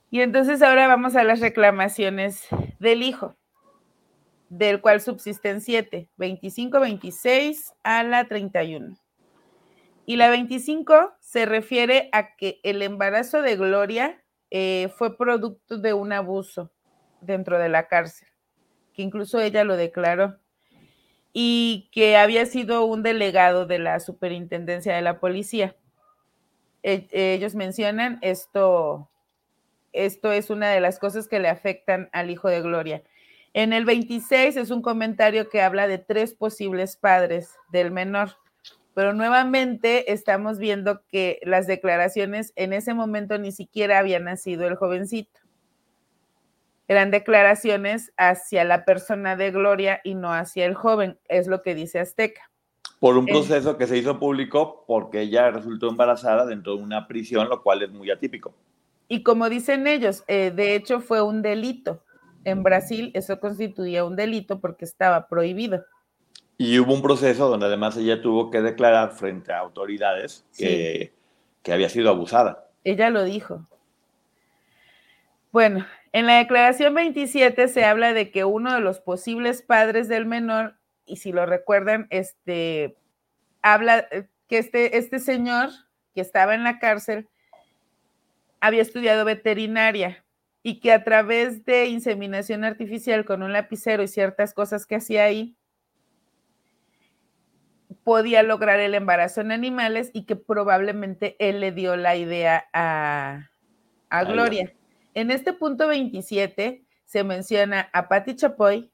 Y 0.08 0.20
entonces 0.20 0.62
ahora 0.62 0.86
vamos 0.86 1.16
a 1.16 1.24
las 1.24 1.40
reclamaciones 1.40 2.46
del 2.78 3.02
hijo, 3.02 3.34
del 4.50 4.80
cual 4.80 5.00
subsisten 5.00 5.60
siete, 5.60 6.08
25, 6.16 6.78
26 6.78 7.74
a 7.82 8.04
la 8.04 8.28
31. 8.28 8.96
Y 10.06 10.14
la 10.14 10.28
25 10.28 11.14
se 11.18 11.44
refiere 11.44 12.10
a 12.12 12.36
que 12.36 12.60
el 12.62 12.82
embarazo 12.82 13.42
de 13.42 13.56
Gloria 13.56 14.22
eh, 14.52 14.92
fue 14.96 15.16
producto 15.16 15.78
de 15.78 15.92
un 15.92 16.12
abuso 16.12 16.70
dentro 17.20 17.58
de 17.58 17.68
la 17.68 17.88
cárcel, 17.88 18.28
que 18.92 19.02
incluso 19.02 19.40
ella 19.40 19.64
lo 19.64 19.76
declaró 19.76 20.38
y 21.36 21.90
que 21.92 22.16
había 22.16 22.46
sido 22.46 22.84
un 22.84 23.02
delegado 23.02 23.66
de 23.66 23.80
la 23.80 23.98
superintendencia 23.98 24.94
de 24.94 25.02
la 25.02 25.18
policía. 25.18 25.76
E, 26.84 27.08
ellos 27.10 27.56
mencionan 27.56 28.20
esto, 28.22 29.10
esto 29.92 30.30
es 30.30 30.48
una 30.48 30.70
de 30.70 30.80
las 30.80 31.00
cosas 31.00 31.26
que 31.26 31.40
le 31.40 31.48
afectan 31.48 32.08
al 32.12 32.30
hijo 32.30 32.48
de 32.48 32.62
Gloria. 32.62 33.02
En 33.52 33.72
el 33.72 33.84
26 33.84 34.56
es 34.56 34.70
un 34.70 34.80
comentario 34.80 35.48
que 35.48 35.60
habla 35.60 35.88
de 35.88 35.98
tres 35.98 36.34
posibles 36.34 36.96
padres 36.96 37.50
del 37.68 37.90
menor, 37.90 38.36
pero 38.94 39.12
nuevamente 39.12 40.12
estamos 40.12 40.58
viendo 40.58 41.04
que 41.08 41.40
las 41.42 41.66
declaraciones 41.66 42.52
en 42.54 42.72
ese 42.72 42.94
momento 42.94 43.38
ni 43.38 43.50
siquiera 43.50 43.98
había 43.98 44.20
nacido 44.20 44.68
el 44.68 44.76
jovencito 44.76 45.43
eran 46.88 47.10
declaraciones 47.10 48.12
hacia 48.16 48.64
la 48.64 48.84
persona 48.84 49.36
de 49.36 49.50
Gloria 49.50 50.00
y 50.04 50.14
no 50.14 50.32
hacia 50.32 50.66
el 50.66 50.74
joven, 50.74 51.18
es 51.28 51.46
lo 51.46 51.62
que 51.62 51.74
dice 51.74 51.98
Azteca. 51.98 52.50
Por 53.00 53.16
un 53.16 53.26
proceso 53.26 53.76
que 53.76 53.86
se 53.86 53.98
hizo 53.98 54.18
público 54.18 54.84
porque 54.86 55.20
ella 55.20 55.50
resultó 55.50 55.88
embarazada 55.88 56.46
dentro 56.46 56.76
de 56.76 56.82
una 56.82 57.06
prisión, 57.06 57.48
lo 57.48 57.62
cual 57.62 57.82
es 57.82 57.90
muy 57.90 58.10
atípico. 58.10 58.54
Y 59.08 59.22
como 59.22 59.48
dicen 59.50 59.86
ellos, 59.86 60.24
eh, 60.26 60.50
de 60.54 60.74
hecho 60.74 61.00
fue 61.00 61.20
un 61.20 61.42
delito. 61.42 62.02
En 62.44 62.62
Brasil 62.62 63.10
eso 63.14 63.40
constituía 63.40 64.04
un 64.04 64.16
delito 64.16 64.60
porque 64.60 64.84
estaba 64.84 65.28
prohibido. 65.28 65.84
Y 66.56 66.78
hubo 66.78 66.94
un 66.94 67.02
proceso 67.02 67.48
donde 67.48 67.66
además 67.66 67.96
ella 67.96 68.22
tuvo 68.22 68.50
que 68.50 68.62
declarar 68.62 69.12
frente 69.12 69.52
a 69.52 69.58
autoridades 69.58 70.46
que, 70.56 71.12
que 71.62 71.72
había 71.72 71.88
sido 71.88 72.10
abusada. 72.10 72.70
Ella 72.84 73.10
lo 73.10 73.24
dijo. 73.24 73.66
Bueno, 75.50 75.84
en 76.14 76.26
la 76.26 76.36
declaración 76.36 76.94
27 76.94 77.66
se 77.66 77.84
habla 77.84 78.12
de 78.12 78.30
que 78.30 78.44
uno 78.44 78.72
de 78.72 78.80
los 78.80 79.00
posibles 79.00 79.62
padres 79.62 80.06
del 80.06 80.26
menor, 80.26 80.76
y 81.04 81.16
si 81.16 81.32
lo 81.32 81.44
recuerdan, 81.44 82.06
este, 82.10 82.96
habla 83.62 84.06
eh, 84.12 84.28
que 84.46 84.58
este, 84.58 84.96
este 84.96 85.18
señor 85.18 85.70
que 86.14 86.20
estaba 86.20 86.54
en 86.54 86.62
la 86.62 86.78
cárcel 86.78 87.28
había 88.60 88.80
estudiado 88.80 89.24
veterinaria 89.24 90.24
y 90.62 90.78
que 90.78 90.92
a 90.92 91.02
través 91.02 91.64
de 91.64 91.86
inseminación 91.86 92.62
artificial 92.62 93.24
con 93.24 93.42
un 93.42 93.52
lapicero 93.52 94.04
y 94.04 94.08
ciertas 94.08 94.54
cosas 94.54 94.86
que 94.86 94.94
hacía 94.94 95.24
ahí, 95.24 95.56
podía 98.04 98.44
lograr 98.44 98.78
el 98.78 98.94
embarazo 98.94 99.40
en 99.40 99.50
animales 99.50 100.12
y 100.12 100.26
que 100.26 100.36
probablemente 100.36 101.34
él 101.40 101.58
le 101.58 101.72
dio 101.72 101.96
la 101.96 102.14
idea 102.14 102.68
a, 102.72 103.50
a 104.10 104.22
Gloria. 104.22 104.72
En 105.14 105.30
este 105.30 105.52
punto 105.52 105.86
27 105.86 106.84
se 107.04 107.24
menciona 107.24 107.88
a 107.92 108.08
Patti 108.08 108.34
Chapoy, 108.34 108.92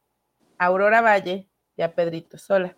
a 0.59 0.67
Aurora 0.67 1.01
Valle 1.01 1.49
y 1.77 1.83
a 1.83 1.95
Pedrito 1.95 2.37
Sola, 2.37 2.77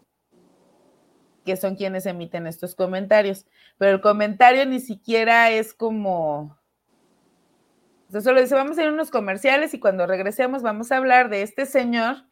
que 1.45 1.57
son 1.57 1.75
quienes 1.75 2.07
emiten 2.07 2.47
estos 2.47 2.77
comentarios. 2.77 3.47
Pero 3.79 3.93
el 3.97 4.01
comentario 4.01 4.65
ni 4.65 4.79
siquiera 4.79 5.51
es 5.51 5.75
como... 5.75 6.57
O 8.15 8.21
solo 8.21 8.41
dice, 8.41 8.55
vamos 8.55 8.79
a 8.79 8.83
ir 8.83 8.89
a 8.89 8.93
unos 8.93 9.11
comerciales 9.11 9.75
y 9.75 9.81
cuando 9.81 10.07
regresemos 10.07 10.63
vamos 10.63 10.93
a 10.93 10.99
hablar 10.99 11.29
de 11.29 11.43
este 11.43 11.67
señor 11.67 12.27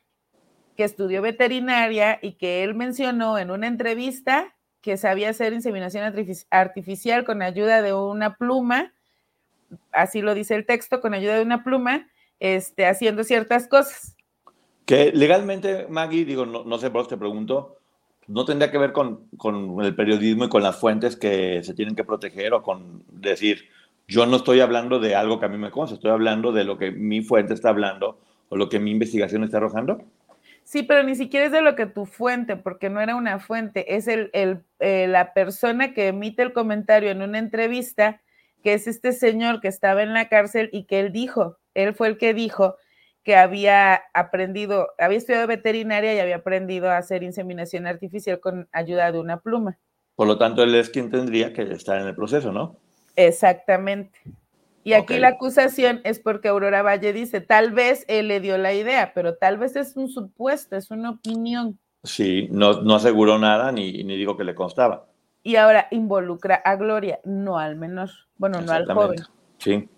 que 0.76 0.84
estudió 0.84 1.22
veterinaria 1.22 2.18
y 2.22 2.34
que 2.34 2.62
él 2.62 2.74
mencionó 2.74 3.38
en 3.38 3.50
una 3.50 3.66
entrevista 3.66 4.54
que 4.80 4.96
sabía 4.96 5.30
hacer 5.30 5.54
inseminación 5.54 6.04
artificial 6.50 7.24
con 7.24 7.42
ayuda 7.42 7.82
de 7.82 7.94
una 7.94 8.36
pluma, 8.36 8.94
así 9.92 10.22
lo 10.22 10.34
dice 10.34 10.54
el 10.54 10.66
texto, 10.66 11.00
con 11.00 11.14
ayuda 11.14 11.36
de 11.36 11.42
una 11.42 11.64
pluma, 11.64 12.08
este, 12.38 12.86
haciendo 12.86 13.24
ciertas 13.24 13.68
cosas. 13.68 14.16
Que 14.86 15.12
legalmente, 15.12 15.86
Maggie, 15.88 16.24
digo, 16.24 16.46
no, 16.46 16.78
sé 16.78 16.90
por 16.90 17.04
qué 17.04 17.10
te 17.10 17.16
pregunto, 17.16 17.76
no 18.26 18.44
tendría 18.44 18.70
que 18.70 18.78
ver 18.78 18.92
con, 18.92 19.28
con, 19.36 19.82
el 19.84 19.94
periodismo 19.94 20.44
y 20.44 20.48
con 20.48 20.62
las 20.62 20.78
fuentes 20.78 21.16
que 21.16 21.62
se 21.62 21.74
tienen 21.74 21.94
que 21.94 22.04
proteger 22.04 22.52
o 22.54 22.62
con 22.62 23.04
decir, 23.08 23.68
yo 24.08 24.26
no 24.26 24.36
estoy 24.36 24.60
hablando 24.60 24.98
de 24.98 25.14
algo 25.14 25.38
que 25.38 25.46
a 25.46 25.48
mí 25.48 25.58
me 25.58 25.70
consta, 25.70 25.94
estoy 25.94 26.10
hablando 26.10 26.50
de 26.52 26.64
lo 26.64 26.76
que 26.76 26.90
mi 26.90 27.22
fuente 27.22 27.54
está 27.54 27.68
hablando 27.68 28.18
o 28.48 28.56
lo 28.56 28.68
que 28.68 28.80
mi 28.80 28.90
investigación 28.90 29.44
está 29.44 29.58
arrojando. 29.58 30.04
Sí, 30.64 30.82
pero 30.82 31.02
ni 31.02 31.14
siquiera 31.14 31.46
es 31.46 31.52
de 31.52 31.62
lo 31.62 31.74
que 31.74 31.86
tu 31.86 32.06
fuente, 32.06 32.56
porque 32.56 32.90
no 32.90 33.00
era 33.00 33.16
una 33.16 33.38
fuente, 33.38 33.96
es 33.96 34.06
el, 34.06 34.30
el, 34.32 34.62
eh, 34.78 35.06
la 35.08 35.32
persona 35.32 35.94
que 35.94 36.08
emite 36.08 36.42
el 36.42 36.52
comentario 36.52 37.10
en 37.10 37.22
una 37.22 37.38
entrevista, 37.38 38.20
que 38.62 38.74
es 38.74 38.86
este 38.86 39.12
señor 39.12 39.60
que 39.60 39.68
estaba 39.68 40.02
en 40.02 40.14
la 40.14 40.28
cárcel 40.28 40.68
y 40.72 40.84
que 40.84 41.00
él 41.00 41.12
dijo, 41.12 41.58
él 41.74 41.94
fue 41.94 42.08
el 42.08 42.18
que 42.18 42.34
dijo 42.34 42.76
que 43.22 43.36
había 43.36 44.02
aprendido, 44.14 44.88
había 44.98 45.18
estudiado 45.18 45.46
veterinaria 45.46 46.14
y 46.14 46.18
había 46.18 46.36
aprendido 46.36 46.90
a 46.90 46.96
hacer 46.96 47.22
inseminación 47.22 47.86
artificial 47.86 48.40
con 48.40 48.68
ayuda 48.72 49.12
de 49.12 49.20
una 49.20 49.40
pluma. 49.40 49.78
Por 50.16 50.26
lo 50.26 50.38
tanto, 50.38 50.62
él 50.62 50.74
es 50.74 50.90
quien 50.90 51.10
tendría 51.10 51.52
que 51.52 51.62
estar 51.62 52.00
en 52.00 52.06
el 52.06 52.14
proceso, 52.14 52.52
¿no? 52.52 52.76
Exactamente. 53.16 54.18
Y 54.82 54.94
aquí 54.94 55.18
la 55.18 55.28
acusación 55.28 56.00
es 56.04 56.18
porque 56.18 56.48
Aurora 56.48 56.82
Valle 56.82 57.12
dice, 57.12 57.40
tal 57.40 57.72
vez 57.72 58.04
él 58.08 58.28
le 58.28 58.40
dio 58.40 58.56
la 58.56 58.72
idea, 58.72 59.12
pero 59.14 59.36
tal 59.36 59.58
vez 59.58 59.76
es 59.76 59.96
un 59.96 60.08
supuesto, 60.08 60.76
es 60.76 60.90
una 60.90 61.10
opinión. 61.10 61.78
Sí, 62.02 62.48
no, 62.50 62.80
no 62.80 62.94
aseguró 62.94 63.38
nada 63.38 63.72
ni, 63.72 64.02
ni 64.04 64.16
digo 64.16 64.38
que 64.38 64.44
le 64.44 64.54
constaba. 64.54 65.06
Y 65.42 65.56
ahora 65.56 65.88
involucra 65.90 66.56
a 66.56 66.76
Gloria, 66.76 67.20
no 67.24 67.58
al 67.58 67.76
menor, 67.76 68.10
bueno, 68.36 68.60
no 68.60 68.72
al 68.72 68.86
joven. 68.86 69.20
Sí. 69.58 69.88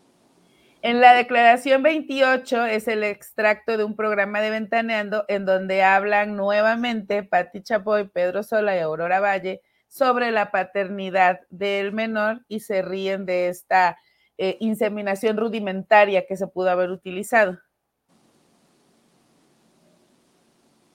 En 0.82 1.00
la 1.00 1.14
declaración 1.14 1.84
28 1.84 2.66
es 2.66 2.88
el 2.88 3.04
extracto 3.04 3.76
de 3.76 3.84
un 3.84 3.94
programa 3.94 4.40
de 4.40 4.50
Ventaneando 4.50 5.24
en 5.28 5.44
donde 5.44 5.84
hablan 5.84 6.36
nuevamente 6.36 7.22
Pati 7.22 7.62
Chapoy, 7.62 8.08
Pedro 8.08 8.42
Sola 8.42 8.76
y 8.76 8.80
Aurora 8.80 9.20
Valle 9.20 9.62
sobre 9.86 10.32
la 10.32 10.50
paternidad 10.50 11.40
del 11.50 11.92
menor 11.92 12.44
y 12.48 12.60
se 12.60 12.82
ríen 12.82 13.26
de 13.26 13.48
esta 13.48 13.96
eh, 14.38 14.56
inseminación 14.58 15.36
rudimentaria 15.36 16.26
que 16.26 16.36
se 16.36 16.48
pudo 16.48 16.70
haber 16.70 16.90
utilizado. 16.90 17.60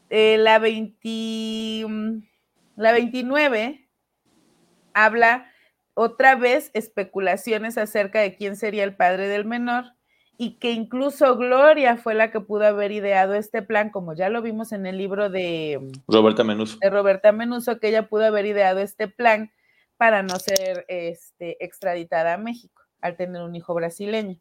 Eh, 0.09 0.37
la, 0.37 0.59
20, 0.59 1.85
mm, 1.87 2.23
la 2.75 2.91
29 2.91 3.86
habla 5.05 5.51
otra 5.93 6.35
vez 6.35 6.71
especulaciones 6.73 7.77
acerca 7.77 8.19
de 8.19 8.35
quién 8.35 8.55
sería 8.55 8.83
el 8.83 8.95
padre 8.95 9.27
del 9.27 9.45
menor 9.45 9.85
y 10.37 10.59
que 10.59 10.71
incluso 10.71 11.35
Gloria 11.37 11.97
fue 11.97 12.13
la 12.13 12.31
que 12.31 12.39
pudo 12.39 12.67
haber 12.67 12.91
ideado 12.91 13.33
este 13.33 13.63
plan, 13.63 13.89
como 13.89 14.13
ya 14.13 14.29
lo 14.29 14.41
vimos 14.41 14.71
en 14.71 14.85
el 14.85 14.97
libro 14.97 15.29
de 15.29 15.79
Roberta 16.07 16.43
Menuso. 16.43 16.77
De 16.79 16.89
Roberta 16.89 17.31
Menuso, 17.31 17.79
que 17.79 17.89
ella 17.89 18.07
pudo 18.07 18.25
haber 18.25 18.45
ideado 18.45 18.79
este 18.79 19.07
plan 19.07 19.51
para 19.97 20.21
no 20.21 20.37
ser 20.37 20.85
este, 20.87 21.63
extraditada 21.63 22.35
a 22.35 22.37
México 22.37 22.83
al 23.01 23.15
tener 23.15 23.41
un 23.41 23.55
hijo 23.55 23.73
brasileño. 23.73 24.39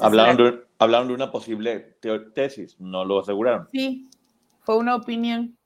Hablaron 0.00 0.36
de, 0.36 0.64
hablaron 0.78 1.08
de 1.08 1.14
una 1.14 1.30
posible 1.32 1.98
tesis, 2.34 2.78
no 2.78 3.04
lo 3.04 3.18
aseguraron. 3.18 3.68
Sí, 3.72 4.08
fue 4.60 4.76
una 4.76 4.94
opinión. 4.94 5.58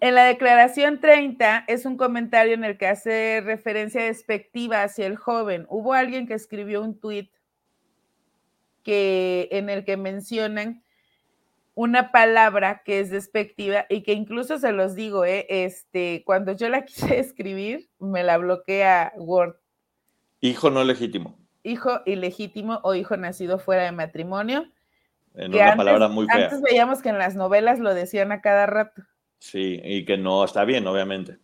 En 0.00 0.14
la 0.14 0.24
declaración 0.24 1.00
30 1.00 1.64
es 1.66 1.84
un 1.84 1.96
comentario 1.96 2.54
en 2.54 2.62
el 2.62 2.78
que 2.78 2.86
hace 2.86 3.40
referencia 3.44 4.04
despectiva 4.04 4.84
hacia 4.84 5.06
el 5.06 5.16
joven. 5.16 5.66
Hubo 5.68 5.92
alguien 5.92 6.28
que 6.28 6.34
escribió 6.34 6.82
un 6.82 7.00
tuit 7.00 7.32
que, 8.84 9.48
en 9.50 9.68
el 9.70 9.84
que 9.84 9.96
mencionan 9.96 10.84
una 11.74 12.12
palabra 12.12 12.82
que 12.84 13.00
es 13.00 13.10
despectiva 13.10 13.86
y 13.88 14.02
que 14.02 14.12
incluso 14.12 14.58
se 14.58 14.72
los 14.72 14.94
digo, 14.94 15.24
eh, 15.24 15.46
este, 15.48 16.22
cuando 16.24 16.52
yo 16.52 16.68
la 16.68 16.84
quise 16.84 17.18
escribir, 17.18 17.88
me 17.98 18.22
la 18.22 18.38
bloquea 18.38 19.12
Word. 19.16 19.56
Hijo 20.40 20.70
no 20.70 20.84
legítimo. 20.84 21.38
Hijo 21.64 22.02
ilegítimo 22.06 22.80
o 22.84 22.94
hijo 22.94 23.16
nacido 23.16 23.58
fuera 23.58 23.82
de 23.82 23.92
matrimonio. 23.92 24.70
En 25.34 25.52
una 25.54 25.76
palabra 25.76 26.08
muy 26.08 26.26
fea. 26.26 26.44
Antes 26.44 26.62
veíamos 26.62 27.02
que 27.02 27.08
en 27.08 27.18
las 27.18 27.34
novelas 27.34 27.80
lo 27.80 27.94
decían 27.94 28.30
a 28.30 28.40
cada 28.40 28.66
rato. 28.66 29.02
Sí, 29.38 29.80
y 29.84 30.04
que 30.04 30.18
no 30.18 30.44
está 30.44 30.64
bien, 30.64 30.86
obviamente. 30.86 31.38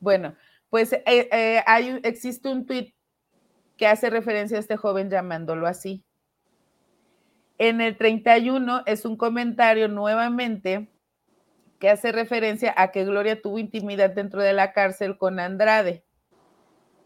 Bueno, 0.00 0.34
pues 0.70 0.92
eh, 0.92 1.02
eh, 1.06 1.62
hay, 1.66 2.00
existe 2.02 2.48
un 2.48 2.66
tuit 2.66 2.94
que 3.76 3.86
hace 3.86 4.10
referencia 4.10 4.56
a 4.56 4.60
este 4.60 4.76
joven 4.76 5.10
llamándolo 5.10 5.66
así. 5.66 6.04
En 7.58 7.80
el 7.80 7.96
31 7.96 8.82
es 8.86 9.04
un 9.04 9.16
comentario 9.16 9.88
nuevamente 9.88 10.88
que 11.78 11.88
hace 11.88 12.12
referencia 12.12 12.74
a 12.76 12.90
que 12.90 13.04
Gloria 13.04 13.40
tuvo 13.40 13.58
intimidad 13.58 14.10
dentro 14.10 14.42
de 14.42 14.52
la 14.52 14.72
cárcel 14.72 15.16
con 15.16 15.38
Andrade, 15.38 16.04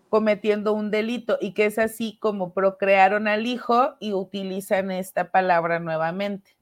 cometiendo 0.08 0.72
un 0.72 0.90
delito, 0.90 1.38
y 1.40 1.52
que 1.52 1.66
es 1.66 1.78
así 1.78 2.18
como 2.18 2.52
procrearon 2.54 3.28
al 3.28 3.46
hijo 3.46 3.94
y 4.00 4.12
utilizan 4.12 4.90
esta 4.90 5.30
palabra 5.30 5.78
nuevamente. 5.78 6.56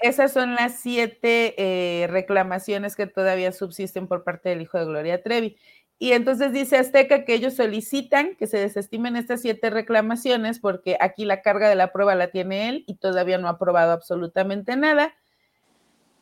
Esas 0.00 0.32
son 0.32 0.54
las 0.54 0.78
siete 0.78 1.54
eh, 1.58 2.06
reclamaciones 2.06 2.96
que 2.96 3.06
todavía 3.06 3.52
subsisten 3.52 4.06
por 4.06 4.24
parte 4.24 4.48
del 4.48 4.62
hijo 4.62 4.78
de 4.78 4.84
Gloria 4.84 5.22
Trevi. 5.22 5.56
Y 5.98 6.12
entonces 6.12 6.52
dice 6.52 6.76
Azteca 6.76 7.24
que 7.24 7.34
ellos 7.34 7.54
solicitan 7.54 8.36
que 8.36 8.46
se 8.46 8.58
desestimen 8.58 9.16
estas 9.16 9.42
siete 9.42 9.70
reclamaciones 9.70 10.58
porque 10.58 10.96
aquí 11.00 11.24
la 11.24 11.42
carga 11.42 11.68
de 11.68 11.76
la 11.76 11.92
prueba 11.92 12.14
la 12.14 12.30
tiene 12.30 12.68
él 12.68 12.84
y 12.86 12.96
todavía 12.96 13.38
no 13.38 13.48
ha 13.48 13.58
probado 13.58 13.92
absolutamente 13.92 14.76
nada. 14.76 15.14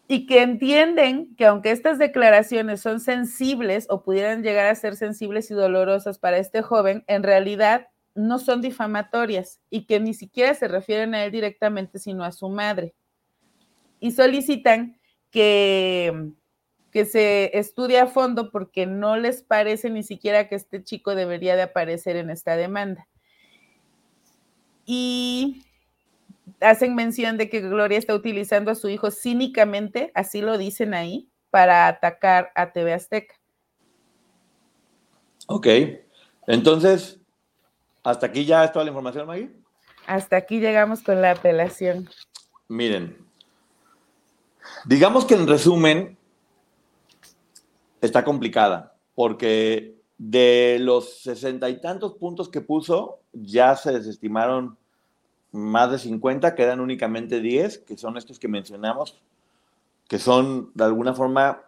Y 0.08 0.26
que 0.26 0.42
entienden 0.42 1.34
que 1.36 1.46
aunque 1.46 1.70
estas 1.70 1.98
declaraciones 1.98 2.80
son 2.80 3.00
sensibles 3.00 3.86
o 3.88 4.02
pudieran 4.02 4.42
llegar 4.42 4.66
a 4.66 4.74
ser 4.74 4.96
sensibles 4.96 5.50
y 5.50 5.54
dolorosas 5.54 6.18
para 6.18 6.38
este 6.38 6.60
joven, 6.60 7.04
en 7.06 7.22
realidad 7.22 7.88
no 8.14 8.38
son 8.38 8.60
difamatorias 8.60 9.60
y 9.70 9.86
que 9.86 10.00
ni 10.00 10.12
siquiera 10.12 10.52
se 10.54 10.68
refieren 10.68 11.14
a 11.14 11.24
él 11.24 11.32
directamente, 11.32 11.98
sino 11.98 12.24
a 12.24 12.32
su 12.32 12.50
madre 12.50 12.94
y 14.02 14.10
solicitan 14.10 14.98
que, 15.30 16.32
que 16.90 17.06
se 17.06 17.56
estudie 17.56 18.00
a 18.00 18.08
fondo 18.08 18.50
porque 18.50 18.84
no 18.84 19.16
les 19.16 19.44
parece 19.44 19.90
ni 19.90 20.02
siquiera 20.02 20.48
que 20.48 20.56
este 20.56 20.82
chico 20.82 21.14
debería 21.14 21.54
de 21.54 21.62
aparecer 21.62 22.16
en 22.16 22.28
esta 22.28 22.56
demanda. 22.56 23.06
Y 24.84 25.62
hacen 26.60 26.96
mención 26.96 27.38
de 27.38 27.48
que 27.48 27.60
Gloria 27.60 27.96
está 27.96 28.12
utilizando 28.12 28.72
a 28.72 28.74
su 28.74 28.88
hijo 28.88 29.12
cínicamente, 29.12 30.10
así 30.16 30.40
lo 30.40 30.58
dicen 30.58 30.94
ahí, 30.94 31.30
para 31.50 31.86
atacar 31.86 32.50
a 32.56 32.72
TV 32.72 32.94
Azteca. 32.94 33.36
Ok, 35.46 35.68
entonces, 36.48 37.20
¿hasta 38.02 38.26
aquí 38.26 38.44
ya 38.44 38.64
es 38.64 38.72
toda 38.72 38.84
la 38.84 38.90
información, 38.90 39.28
Maggie? 39.28 39.50
Hasta 40.08 40.38
aquí 40.38 40.58
llegamos 40.58 41.02
con 41.02 41.22
la 41.22 41.30
apelación. 41.30 42.10
Miren, 42.66 43.21
Digamos 44.84 45.24
que 45.24 45.34
en 45.34 45.46
resumen, 45.46 46.16
está 48.00 48.24
complicada, 48.24 48.96
porque 49.14 49.96
de 50.18 50.78
los 50.80 51.22
sesenta 51.22 51.70
y 51.70 51.80
tantos 51.80 52.14
puntos 52.14 52.48
que 52.48 52.60
puso, 52.60 53.20
ya 53.32 53.74
se 53.76 53.92
desestimaron 53.92 54.76
más 55.52 55.90
de 55.90 55.98
50, 55.98 56.54
quedan 56.54 56.80
únicamente 56.80 57.40
10, 57.40 57.78
que 57.78 57.96
son 57.96 58.16
estos 58.16 58.38
que 58.38 58.48
mencionamos, 58.48 59.20
que 60.08 60.18
son 60.18 60.70
de 60.74 60.84
alguna 60.84 61.14
forma 61.14 61.62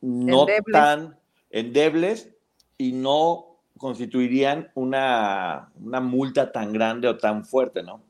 no 0.00 0.46
tan 0.72 1.18
endebles 1.50 2.30
y 2.76 2.92
no 2.92 3.56
constituirían 3.76 4.70
una, 4.74 5.70
una 5.80 6.00
multa 6.00 6.52
tan 6.52 6.72
grande 6.72 7.08
o 7.08 7.16
tan 7.16 7.44
fuerte, 7.44 7.82
¿no? 7.82 8.02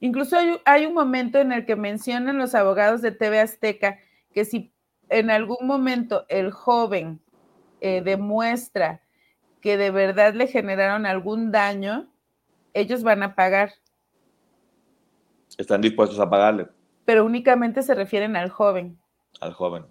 Incluso 0.00 0.36
hay, 0.64 0.86
un 0.86 0.94
momento 0.94 1.38
en 1.38 1.52
el 1.52 1.66
que 1.66 1.76
mencionan 1.76 2.38
los 2.38 2.54
abogados 2.54 3.02
de 3.02 3.10
TV 3.10 3.40
Azteca 3.40 3.98
que 4.32 4.44
si 4.44 4.72
en 5.08 5.30
algún 5.30 5.66
momento 5.66 6.24
el 6.28 6.52
joven 6.52 7.20
eh, 7.80 8.02
demuestra 8.02 9.02
que 9.60 9.76
de 9.76 9.90
verdad 9.90 10.34
le 10.34 10.46
generaron 10.46 11.04
algún 11.04 11.50
daño, 11.50 12.08
ellos 12.74 13.02
van 13.02 13.22
a 13.22 13.34
pagar. 13.34 13.72
Están 15.56 15.80
dispuestos 15.80 16.20
a 16.20 16.30
pagarle. 16.30 16.68
Pero 17.04 17.24
únicamente 17.24 17.82
se 17.82 17.94
refieren 17.94 18.36
al 18.36 18.50
joven. 18.50 18.98
Al 19.40 19.52
joven. 19.52 19.84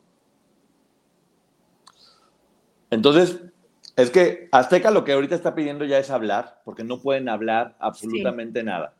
Entonces, 2.89 3.41
es 3.97 4.11
que 4.11 4.47
Azteca 4.51 4.91
lo 4.91 5.03
que 5.03 5.13
ahorita 5.13 5.35
está 5.35 5.55
pidiendo 5.55 5.83
ya 5.83 5.97
es 5.97 6.11
hablar, 6.11 6.61
porque 6.63 6.83
no 6.83 7.01
pueden 7.01 7.27
hablar 7.27 7.75
absolutamente 7.79 8.63
nada, 8.63 8.93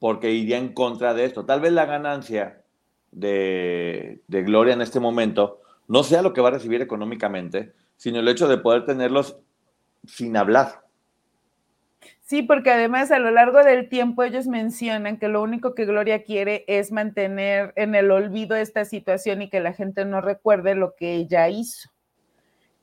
porque 0.00 0.32
iría 0.32 0.56
en 0.58 0.72
contra 0.72 1.14
de 1.14 1.26
esto. 1.26 1.44
Tal 1.44 1.60
vez 1.60 1.72
la 1.72 1.84
ganancia 1.84 2.62
de, 3.12 4.22
Gloria 4.28 4.74
en 4.74 4.80
este 4.80 4.98
momento 4.98 5.60
no 5.86 6.02
sea 6.02 6.22
lo 6.22 6.32
que 6.32 6.40
va 6.40 6.48
a 6.48 6.52
recibir 6.52 6.80
económicamente, 6.80 7.74
sino 7.96 8.18
el 8.18 8.28
hecho 8.28 8.48
de 8.48 8.58
poder 8.58 8.84
tenerlos 8.86 9.36
sin 10.06 10.36
hablar. 10.36 10.82
Sí, 12.22 12.42
porque 12.42 12.70
además 12.70 13.10
a 13.10 13.18
lo 13.18 13.30
largo 13.30 13.62
del 13.62 13.88
tiempo 13.88 14.22
ellos 14.22 14.46
mencionan 14.46 15.18
que 15.18 15.28
lo 15.28 15.42
único 15.42 15.74
que 15.74 15.84
Gloria 15.84 16.22
quiere 16.22 16.64
es 16.66 16.92
mantener 16.92 17.72
en 17.76 17.94
el 17.94 18.10
olvido 18.10 18.56
esta 18.56 18.84
situación 18.84 19.42
y 19.42 19.50
que 19.50 19.60
la 19.60 19.74
gente 19.74 20.04
no 20.04 20.20
recuerde 20.20 20.76
lo 20.76 20.94
que 20.94 21.16
ella 21.16 21.48
hizo. 21.48 21.90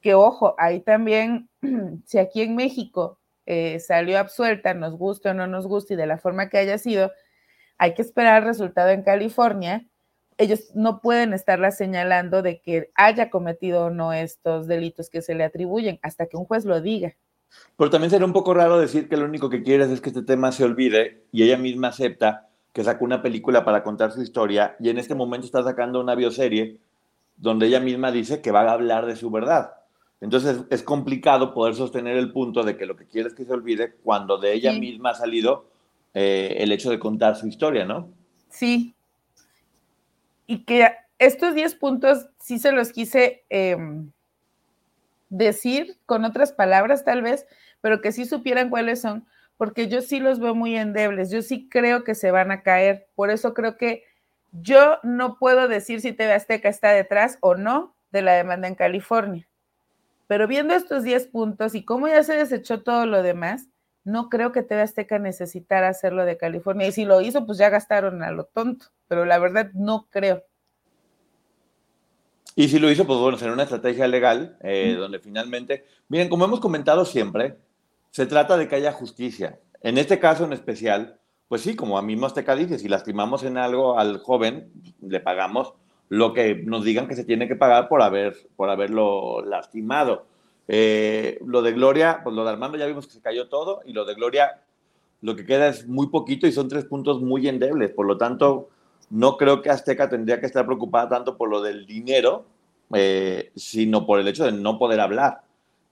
Que 0.01 0.13
ojo, 0.13 0.53
ahí 0.59 0.81
también, 0.81 1.49
si 2.05 2.19
aquí 2.19 2.41
en 2.41 2.55
México 2.55 3.17
eh, 3.47 3.79
salió 3.79 4.19
absuelta, 4.19 4.73
nos 4.73 4.97
guste 4.97 5.29
o 5.29 5.33
no 5.33 5.47
nos 5.47 5.67
guste 5.67 5.93
y 5.93 5.97
de 5.97 6.05
la 6.05 6.17
forma 6.17 6.49
que 6.49 6.57
haya 6.57 6.77
sido, 6.77 7.11
hay 7.77 7.93
que 7.93 8.01
esperar 8.01 8.43
el 8.43 8.47
resultado 8.47 8.89
en 8.89 9.03
California. 9.03 9.87
Ellos 10.37 10.71
no 10.75 10.99
pueden 10.99 11.33
estarla 11.33 11.71
señalando 11.71 12.41
de 12.41 12.59
que 12.61 12.91
haya 12.93 13.29
cometido 13.29 13.85
o 13.85 13.89
no 13.89 14.11
estos 14.11 14.67
delitos 14.67 15.09
que 15.09 15.21
se 15.21 15.33
le 15.33 15.45
atribuyen 15.45 15.97
hasta 16.03 16.25
que 16.25 16.35
un 16.35 16.43
juez 16.43 16.65
lo 16.65 16.81
diga. 16.81 17.15
Pero 17.77 17.89
también 17.89 18.11
sería 18.11 18.25
un 18.25 18.33
poco 18.33 18.53
raro 18.53 18.77
decir 18.77 19.07
que 19.07 19.15
lo 19.15 19.23
único 19.23 19.49
que 19.49 19.63
quieres 19.63 19.89
es 19.89 20.01
que 20.01 20.09
este 20.09 20.23
tema 20.23 20.51
se 20.51 20.65
olvide 20.65 21.23
y 21.31 21.43
ella 21.43 21.57
misma 21.57 21.87
acepta 21.87 22.49
que 22.73 22.83
sacó 22.83 23.05
una 23.05 23.21
película 23.21 23.63
para 23.63 23.81
contar 23.81 24.11
su 24.11 24.21
historia 24.21 24.75
y 24.81 24.89
en 24.89 24.97
este 24.97 25.15
momento 25.15 25.45
está 25.45 25.63
sacando 25.63 26.01
una 26.01 26.15
bioserie 26.15 26.81
donde 27.37 27.67
ella 27.67 27.79
misma 27.79 28.11
dice 28.11 28.41
que 28.41 28.51
va 28.51 28.61
a 28.61 28.73
hablar 28.73 29.05
de 29.05 29.15
su 29.15 29.31
verdad. 29.31 29.76
Entonces 30.19 30.61
es 30.69 30.83
complicado 30.83 31.53
poder 31.53 31.75
sostener 31.75 32.17
el 32.17 32.31
punto 32.31 32.63
de 32.63 32.75
que 32.75 32.85
lo 32.85 32.95
que 32.95 33.05
quiere 33.05 33.29
es 33.29 33.35
que 33.35 33.45
se 33.45 33.53
olvide 33.53 33.95
cuando 34.03 34.37
de 34.37 34.53
ella 34.53 34.73
misma 34.73 35.11
ha 35.11 35.15
salido 35.15 35.69
eh, 36.13 36.55
el 36.59 36.71
hecho 36.71 36.89
de 36.89 36.99
contar 36.99 37.35
su 37.35 37.47
historia, 37.47 37.85
¿no? 37.85 38.09
Sí. 38.49 38.95
Y 40.47 40.63
que 40.63 40.89
estos 41.19 41.53
10 41.53 41.75
puntos 41.75 42.29
sí 42.39 42.57
se 42.57 42.71
los 42.71 42.91
quise 42.91 43.43
em, 43.49 44.11
decir 45.29 45.97
con 46.05 46.25
otras 46.25 46.51
palabras 46.51 47.03
tal 47.05 47.21
vez, 47.21 47.45
pero 47.81 48.01
que 48.01 48.11
sí 48.11 48.25
supieran 48.25 48.69
cuáles 48.69 49.01
son, 49.01 49.25
porque 49.57 49.87
yo 49.87 50.01
sí 50.01 50.19
los 50.19 50.39
veo 50.39 50.55
muy 50.55 50.75
endebles, 50.75 51.29
yo 51.31 51.41
sí 51.41 51.67
creo 51.69 52.03
que 52.03 52.15
se 52.15 52.31
van 52.31 52.51
a 52.51 52.61
caer, 52.61 53.07
por 53.15 53.29
eso 53.29 53.53
creo 53.53 53.77
que 53.77 54.03
yo 54.51 54.97
no 55.03 55.37
puedo 55.37 55.67
decir 55.67 56.01
si 56.01 56.13
TV 56.13 56.33
Azteca 56.33 56.69
está 56.69 56.91
detrás 56.91 57.37
o 57.41 57.55
no 57.55 57.95
de 58.11 58.21
la 58.21 58.33
demanda 58.33 58.67
en 58.67 58.75
California, 58.75 59.46
pero 60.27 60.47
viendo 60.47 60.73
estos 60.73 61.03
10 61.03 61.27
puntos 61.27 61.73
y 61.75 61.83
cómo 61.83 62.07
ya 62.07 62.23
se 62.23 62.35
desechó 62.35 62.83
todo 62.83 63.05
lo 63.05 63.23
demás, 63.23 63.67
no 64.03 64.29
creo 64.29 64.51
que 64.51 64.61
TV 64.61 64.81
Azteca 64.81 65.19
necesitara 65.19 65.89
hacerlo 65.89 66.25
de 66.25 66.37
California, 66.37 66.87
y 66.87 66.91
si 66.91 67.05
lo 67.05 67.19
hizo, 67.21 67.45
pues 67.45 67.57
ya 67.57 67.69
gastaron 67.69 68.23
a 68.23 68.31
lo 68.31 68.45
tonto, 68.45 68.87
pero 69.07 69.25
la 69.25 69.39
verdad 69.39 69.71
no 69.73 70.07
creo. 70.09 70.43
Y 72.55 72.69
si 72.69 72.79
lo 72.79 72.89
hizo, 72.89 73.05
pues 73.05 73.19
bueno, 73.19 73.37
será 73.37 73.53
una 73.53 73.63
estrategia 73.63 74.07
legal, 74.07 74.57
eh, 74.61 74.95
donde 74.97 75.19
finalmente, 75.19 75.85
miren, 76.07 76.29
como 76.29 76.45
hemos 76.45 76.59
comentado 76.59 77.05
siempre, 77.05 77.57
se 78.09 78.25
trata 78.25 78.57
de 78.57 78.67
que 78.67 78.75
haya 78.75 78.93
justicia. 78.93 79.59
En 79.81 79.97
este 79.97 80.19
caso 80.19 80.45
en 80.45 80.53
especial, 80.53 81.19
pues 81.47 81.61
sí, 81.61 81.75
como 81.75 81.97
a 81.97 82.01
mí 82.01 82.17
Azteca 82.23 82.55
dice, 82.55 82.79
si 82.79 82.87
lastimamos 82.87 83.43
en 83.43 83.57
algo 83.57 83.99
al 83.99 84.17
joven, 84.17 84.71
le 85.01 85.19
pagamos 85.19 85.73
lo 86.09 86.33
que 86.33 86.55
nos 86.55 86.83
digan 86.83 87.07
que 87.07 87.15
se 87.15 87.25
tiene 87.25 87.47
que 87.47 87.55
pagar 87.55 87.89
por, 87.89 88.01
haber, 88.01 88.35
por 88.55 88.69
haberlo 88.69 89.41
lastimado. 89.45 90.25
Eh, 90.67 91.39
lo 91.45 91.61
de 91.61 91.73
Gloria, 91.73 92.21
pues 92.23 92.35
lo 92.35 92.43
de 92.43 92.49
Armando 92.51 92.77
ya 92.77 92.85
vimos 92.85 93.07
que 93.07 93.13
se 93.13 93.21
cayó 93.21 93.47
todo, 93.47 93.81
y 93.85 93.93
lo 93.93 94.05
de 94.05 94.15
Gloria, 94.15 94.61
lo 95.21 95.35
que 95.35 95.45
queda 95.45 95.67
es 95.67 95.87
muy 95.87 96.07
poquito 96.07 96.47
y 96.47 96.51
son 96.51 96.69
tres 96.69 96.85
puntos 96.85 97.21
muy 97.21 97.47
endebles. 97.47 97.91
Por 97.91 98.05
lo 98.05 98.17
tanto, 98.17 98.69
no 99.09 99.37
creo 99.37 99.61
que 99.61 99.69
Azteca 99.69 100.09
tendría 100.09 100.39
que 100.39 100.45
estar 100.45 100.65
preocupada 100.65 101.09
tanto 101.09 101.37
por 101.37 101.49
lo 101.49 101.61
del 101.61 101.85
dinero, 101.85 102.45
eh, 102.93 103.51
sino 103.55 104.05
por 104.05 104.19
el 104.19 104.27
hecho 104.27 104.45
de 104.45 104.51
no 104.51 104.77
poder 104.77 104.99
hablar 104.99 105.41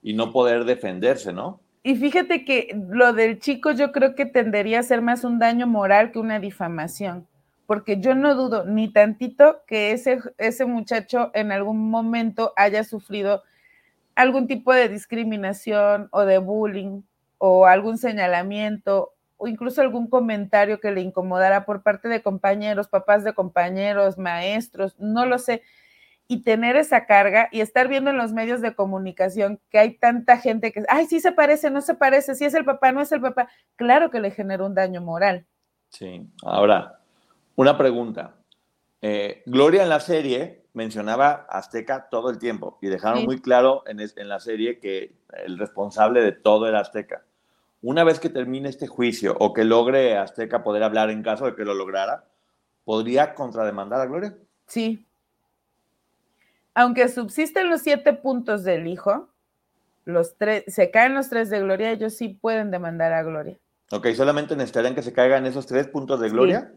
y 0.02 0.14
no 0.14 0.32
poder 0.32 0.64
defenderse, 0.64 1.32
¿no? 1.32 1.60
Y 1.82 1.94
fíjate 1.94 2.44
que 2.44 2.76
lo 2.90 3.12
del 3.12 3.38
chico 3.38 3.70
yo 3.70 3.92
creo 3.92 4.14
que 4.14 4.26
tendería 4.26 4.80
a 4.80 4.82
ser 4.82 5.02
más 5.02 5.24
un 5.24 5.38
daño 5.38 5.66
moral 5.66 6.10
que 6.10 6.18
una 6.18 6.40
difamación, 6.40 7.26
porque 7.66 8.00
yo 8.00 8.14
no 8.14 8.34
dudo 8.34 8.64
ni 8.64 8.92
tantito 8.92 9.62
que 9.66 9.92
ese, 9.92 10.20
ese 10.38 10.64
muchacho 10.64 11.30
en 11.34 11.52
algún 11.52 11.90
momento 11.90 12.52
haya 12.56 12.84
sufrido 12.84 13.42
algún 14.14 14.46
tipo 14.46 14.72
de 14.72 14.88
discriminación 14.88 16.08
o 16.12 16.24
de 16.24 16.38
bullying 16.38 17.02
o 17.38 17.66
algún 17.66 17.98
señalamiento 17.98 19.12
o 19.36 19.48
incluso 19.48 19.82
algún 19.82 20.08
comentario 20.08 20.80
que 20.80 20.92
le 20.92 21.02
incomodara 21.02 21.66
por 21.66 21.82
parte 21.82 22.08
de 22.08 22.22
compañeros, 22.22 22.88
papás 22.88 23.22
de 23.24 23.34
compañeros, 23.34 24.16
maestros, 24.16 24.98
no 24.98 25.26
lo 25.26 25.38
sé. 25.38 25.62
Y 26.28 26.42
tener 26.42 26.76
esa 26.76 27.06
carga 27.06 27.48
y 27.52 27.60
estar 27.60 27.86
viendo 27.86 28.10
en 28.10 28.16
los 28.16 28.32
medios 28.32 28.60
de 28.60 28.74
comunicación 28.74 29.60
que 29.70 29.78
hay 29.78 29.98
tanta 29.98 30.38
gente 30.38 30.72
que, 30.72 30.82
ay, 30.88 31.06
sí 31.06 31.20
se 31.20 31.32
parece, 31.32 31.70
no 31.70 31.82
se 31.82 31.94
parece, 31.94 32.34
si 32.34 32.44
es 32.46 32.54
el 32.54 32.64
papá, 32.64 32.90
no 32.92 33.00
es 33.00 33.12
el 33.12 33.20
papá, 33.20 33.48
claro 33.76 34.10
que 34.10 34.20
le 34.20 34.30
genera 34.30 34.64
un 34.64 34.74
daño 34.74 35.02
moral. 35.02 35.46
Sí, 35.90 36.26
ahora, 36.42 36.95
una 37.56 37.76
pregunta. 37.76 38.36
Eh, 39.02 39.42
Gloria 39.46 39.82
en 39.82 39.88
la 39.88 40.00
serie 40.00 40.64
mencionaba 40.72 41.46
Azteca 41.48 42.08
todo 42.10 42.30
el 42.30 42.38
tiempo 42.38 42.78
y 42.80 42.88
dejaron 42.88 43.24
muy 43.24 43.40
claro 43.40 43.82
en, 43.86 44.00
en 44.00 44.28
la 44.28 44.40
serie 44.40 44.78
que 44.78 45.16
el 45.44 45.58
responsable 45.58 46.22
de 46.22 46.32
todo 46.32 46.68
era 46.68 46.80
Azteca 46.80 47.24
una 47.82 48.02
vez 48.04 48.18
que 48.18 48.28
termine 48.28 48.68
este 48.68 48.86
juicio 48.88 49.36
o 49.38 49.52
que 49.52 49.64
logre 49.64 50.16
Azteca 50.16 50.64
poder 50.64 50.82
hablar 50.82 51.10
en 51.10 51.22
caso 51.22 51.46
de 51.46 51.54
que 51.54 51.64
lo 51.64 51.72
lograra, 51.72 52.24
¿podría 52.84 53.34
contrademandar 53.34 54.00
a 54.00 54.06
Gloria? 54.06 54.36
Sí. 54.66 55.06
Aunque 56.74 57.08
subsisten 57.08 57.70
los 57.70 57.82
siete 57.82 58.12
puntos 58.12 58.64
del 58.64 58.88
hijo, 58.88 59.28
los 60.04 60.36
tres, 60.36 60.64
se 60.66 60.90
caen 60.90 61.14
los 61.14 61.28
tres 61.28 61.48
de 61.48 61.60
Gloria, 61.60 61.92
ellos 61.92 62.14
sí 62.14 62.28
pueden 62.28 62.72
demandar 62.72 63.12
a 63.12 63.22
Gloria. 63.22 63.56
Ok, 63.92 64.08
solamente 64.14 64.56
necesitarían 64.56 64.96
que 64.96 65.02
se 65.02 65.12
caigan 65.12 65.46
esos 65.46 65.66
tres 65.66 65.86
puntos 65.86 66.18
de 66.18 66.28
Gloria 66.28 66.72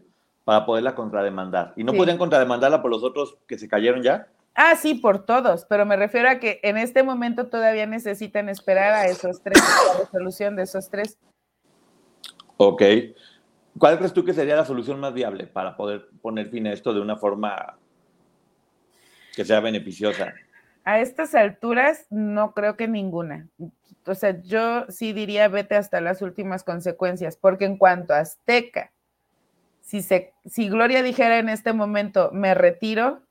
para 0.50 0.66
poderla 0.66 0.96
contrademandar. 0.96 1.72
¿Y 1.76 1.84
no 1.84 1.92
podrían 1.92 2.18
contrademandarla 2.18 2.82
por 2.82 2.90
los 2.90 3.04
otros 3.04 3.38
que 3.46 3.56
se 3.56 3.68
cayeron 3.68 4.02
ya? 4.02 4.26
Ah, 4.56 4.74
sí, 4.74 4.94
por 4.94 5.24
todos, 5.24 5.64
pero 5.64 5.86
me 5.86 5.94
refiero 5.94 6.28
a 6.28 6.40
que 6.40 6.58
en 6.64 6.76
este 6.76 7.04
momento 7.04 7.46
todavía 7.46 7.86
necesitan 7.86 8.48
esperar 8.48 8.92
a 8.94 9.06
esos 9.06 9.40
tres, 9.44 9.62
a 9.62 9.94
la 9.94 10.00
resolución 10.00 10.56
de 10.56 10.64
esos 10.64 10.90
tres. 10.90 11.16
Ok. 12.56 12.82
¿Cuál 13.78 13.98
crees 13.98 14.12
tú 14.12 14.24
que 14.24 14.32
sería 14.32 14.56
la 14.56 14.64
solución 14.64 14.98
más 14.98 15.14
viable 15.14 15.46
para 15.46 15.76
poder 15.76 16.08
poner 16.20 16.50
fin 16.50 16.66
a 16.66 16.72
esto 16.72 16.92
de 16.92 17.00
una 17.00 17.14
forma 17.14 17.78
que 19.36 19.44
sea 19.44 19.60
beneficiosa? 19.60 20.34
A 20.82 20.98
estas 20.98 21.36
alturas 21.36 22.08
no 22.10 22.54
creo 22.54 22.76
que 22.76 22.88
ninguna. 22.88 23.46
O 24.04 24.16
sea, 24.16 24.42
yo 24.42 24.86
sí 24.88 25.12
diría 25.12 25.46
vete 25.46 25.76
hasta 25.76 26.00
las 26.00 26.22
últimas 26.22 26.64
consecuencias, 26.64 27.36
porque 27.36 27.66
en 27.66 27.78
cuanto 27.78 28.14
a 28.14 28.18
Azteca, 28.18 28.90
si, 29.90 30.02
se, 30.02 30.32
si 30.44 30.68
Gloria 30.68 31.02
dijera 31.02 31.40
en 31.40 31.48
este 31.48 31.72
momento 31.72 32.30
me 32.32 32.54
retiro, 32.54 33.22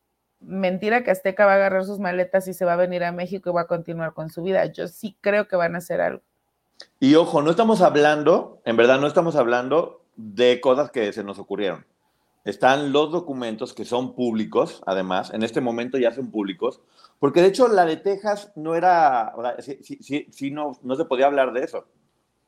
mentira 0.42 1.06
que 1.06 1.12
Azteca 1.12 1.46
va 1.46 1.54
a 1.54 1.56
agarrar 1.56 1.86
sus 1.86 2.00
maletas 2.00 2.50
y 2.50 2.54
se 2.54 2.66
va 2.66 2.74
a 2.74 2.76
venir 2.76 3.06
a 3.06 3.14
México 3.14 3.50
y 3.50 3.54
va 3.54 3.62
a 3.62 3.68
continuar 3.68 4.14
con 4.14 4.30
su 4.30 4.44
vida. 4.44 4.66
Yo 4.66 4.90
sí 4.90 5.16
creo 5.22 5.48
que 5.48 5.56
van 5.56 5.76
a 5.76 5.78
hacer 5.78 6.02
algo. 6.02 6.22
Y 7.00 7.16
ojo, 7.16 7.42
no 7.42 7.52
estamos 7.52 7.80
hablando, 7.80 8.62
en 8.66 8.76
verdad 8.76 9.00
no 9.00 9.08
estamos 9.08 9.38
hablando 9.38 10.04
de 10.18 10.60
cosas 10.60 10.92
que 10.92 11.14
se 11.14 11.24
nos 11.24 11.40
ocurrieron. 11.40 11.86
Están 12.44 12.92
los 12.92 13.10
documentos 13.10 13.74
que 13.74 13.86
son 13.86 14.14
públicos, 14.14 14.84
además, 14.86 15.34
en 15.34 15.44
este 15.44 15.62
momento 15.62 15.98
ya 15.98 16.12
son 16.12 16.30
públicos, 16.30 16.82
porque 17.20 17.42
de 17.42 17.48
hecho 17.48 17.70
la 17.70 17.86
de 17.86 17.96
Texas 17.96 18.52
no 18.56 18.76
era, 18.76 19.34
sí, 19.60 19.80
sí, 20.02 20.28
sí, 20.30 20.52
no, 20.52 20.78
no 20.84 20.96
se 20.98 21.06
podía 21.06 21.28
hablar 21.28 21.54
de 21.54 21.64
eso, 21.64 21.86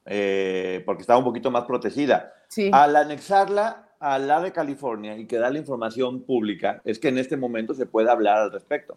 eh, 0.06 0.84
porque 0.86 1.02
estaba 1.02 1.20
un 1.20 1.26
poquito 1.26 1.50
más 1.50 1.64
protegida. 1.64 2.34
Al 2.74 2.98
anexarla, 2.98 3.88
a 4.02 4.18
la 4.18 4.42
de 4.42 4.52
California 4.52 5.16
y 5.16 5.28
que 5.28 5.38
da 5.38 5.52
la 5.52 5.60
información 5.60 6.24
pública, 6.24 6.82
es 6.84 6.98
que 6.98 7.10
en 7.10 7.20
este 7.20 7.38
momento 7.38 7.76
se 7.76 7.86
puede 7.86 8.10
hablar 8.10 8.38
al 8.40 8.52
respecto. 8.52 8.96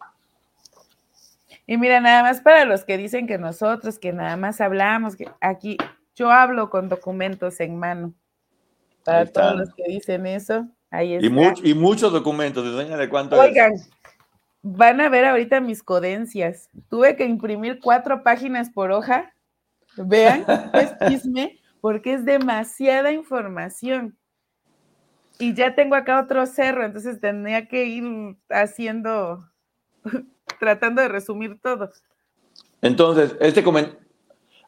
Y 1.66 1.76
mira, 1.76 2.00
nada 2.00 2.22
más 2.22 2.40
para 2.40 2.64
los 2.64 2.84
que 2.84 2.96
dicen 2.96 3.26
que 3.26 3.36
nosotros, 3.36 3.98
que 3.98 4.14
nada 4.14 4.36
más 4.38 4.62
hablamos, 4.62 5.14
que 5.14 5.30
aquí 5.42 5.76
yo 6.14 6.30
hablo 6.30 6.70
con 6.70 6.88
documentos 6.88 7.60
en 7.60 7.78
mano. 7.78 8.14
Para 9.04 9.26
todos 9.26 9.56
los 9.56 9.74
que 9.74 9.84
dicen 9.86 10.26
eso, 10.26 10.66
ahí 10.90 11.14
está. 11.14 11.26
Y, 11.62 11.70
y 11.70 11.74
muchos 11.74 12.10
documentos, 12.10 12.64
de 12.64 13.08
cuánto 13.10 13.38
Oigan, 13.38 13.72
van 14.62 15.02
a 15.02 15.10
ver 15.10 15.26
ahorita 15.26 15.60
mis 15.60 15.82
codencias. 15.82 16.70
Tuve 16.88 17.14
que 17.16 17.26
imprimir 17.26 17.78
cuatro 17.82 18.22
páginas 18.22 18.70
por 18.70 18.90
hoja. 18.90 19.34
Vean, 19.98 20.46
es 20.72 20.94
chisme, 21.08 21.60
porque 21.82 22.14
es 22.14 22.24
demasiada 22.24 23.12
información. 23.12 24.16
Y 25.38 25.54
ya 25.54 25.74
tengo 25.74 25.96
acá 25.96 26.20
otro 26.20 26.46
cerro, 26.46 26.84
entonces 26.84 27.20
tendría 27.20 27.68
que 27.68 27.86
ir 27.86 28.36
haciendo, 28.48 29.44
tratando 30.60 31.02
de 31.02 31.08
resumir 31.08 31.58
todo. 31.60 31.90
Entonces, 32.80 33.36
este 33.40 33.64
comentario, 33.64 34.04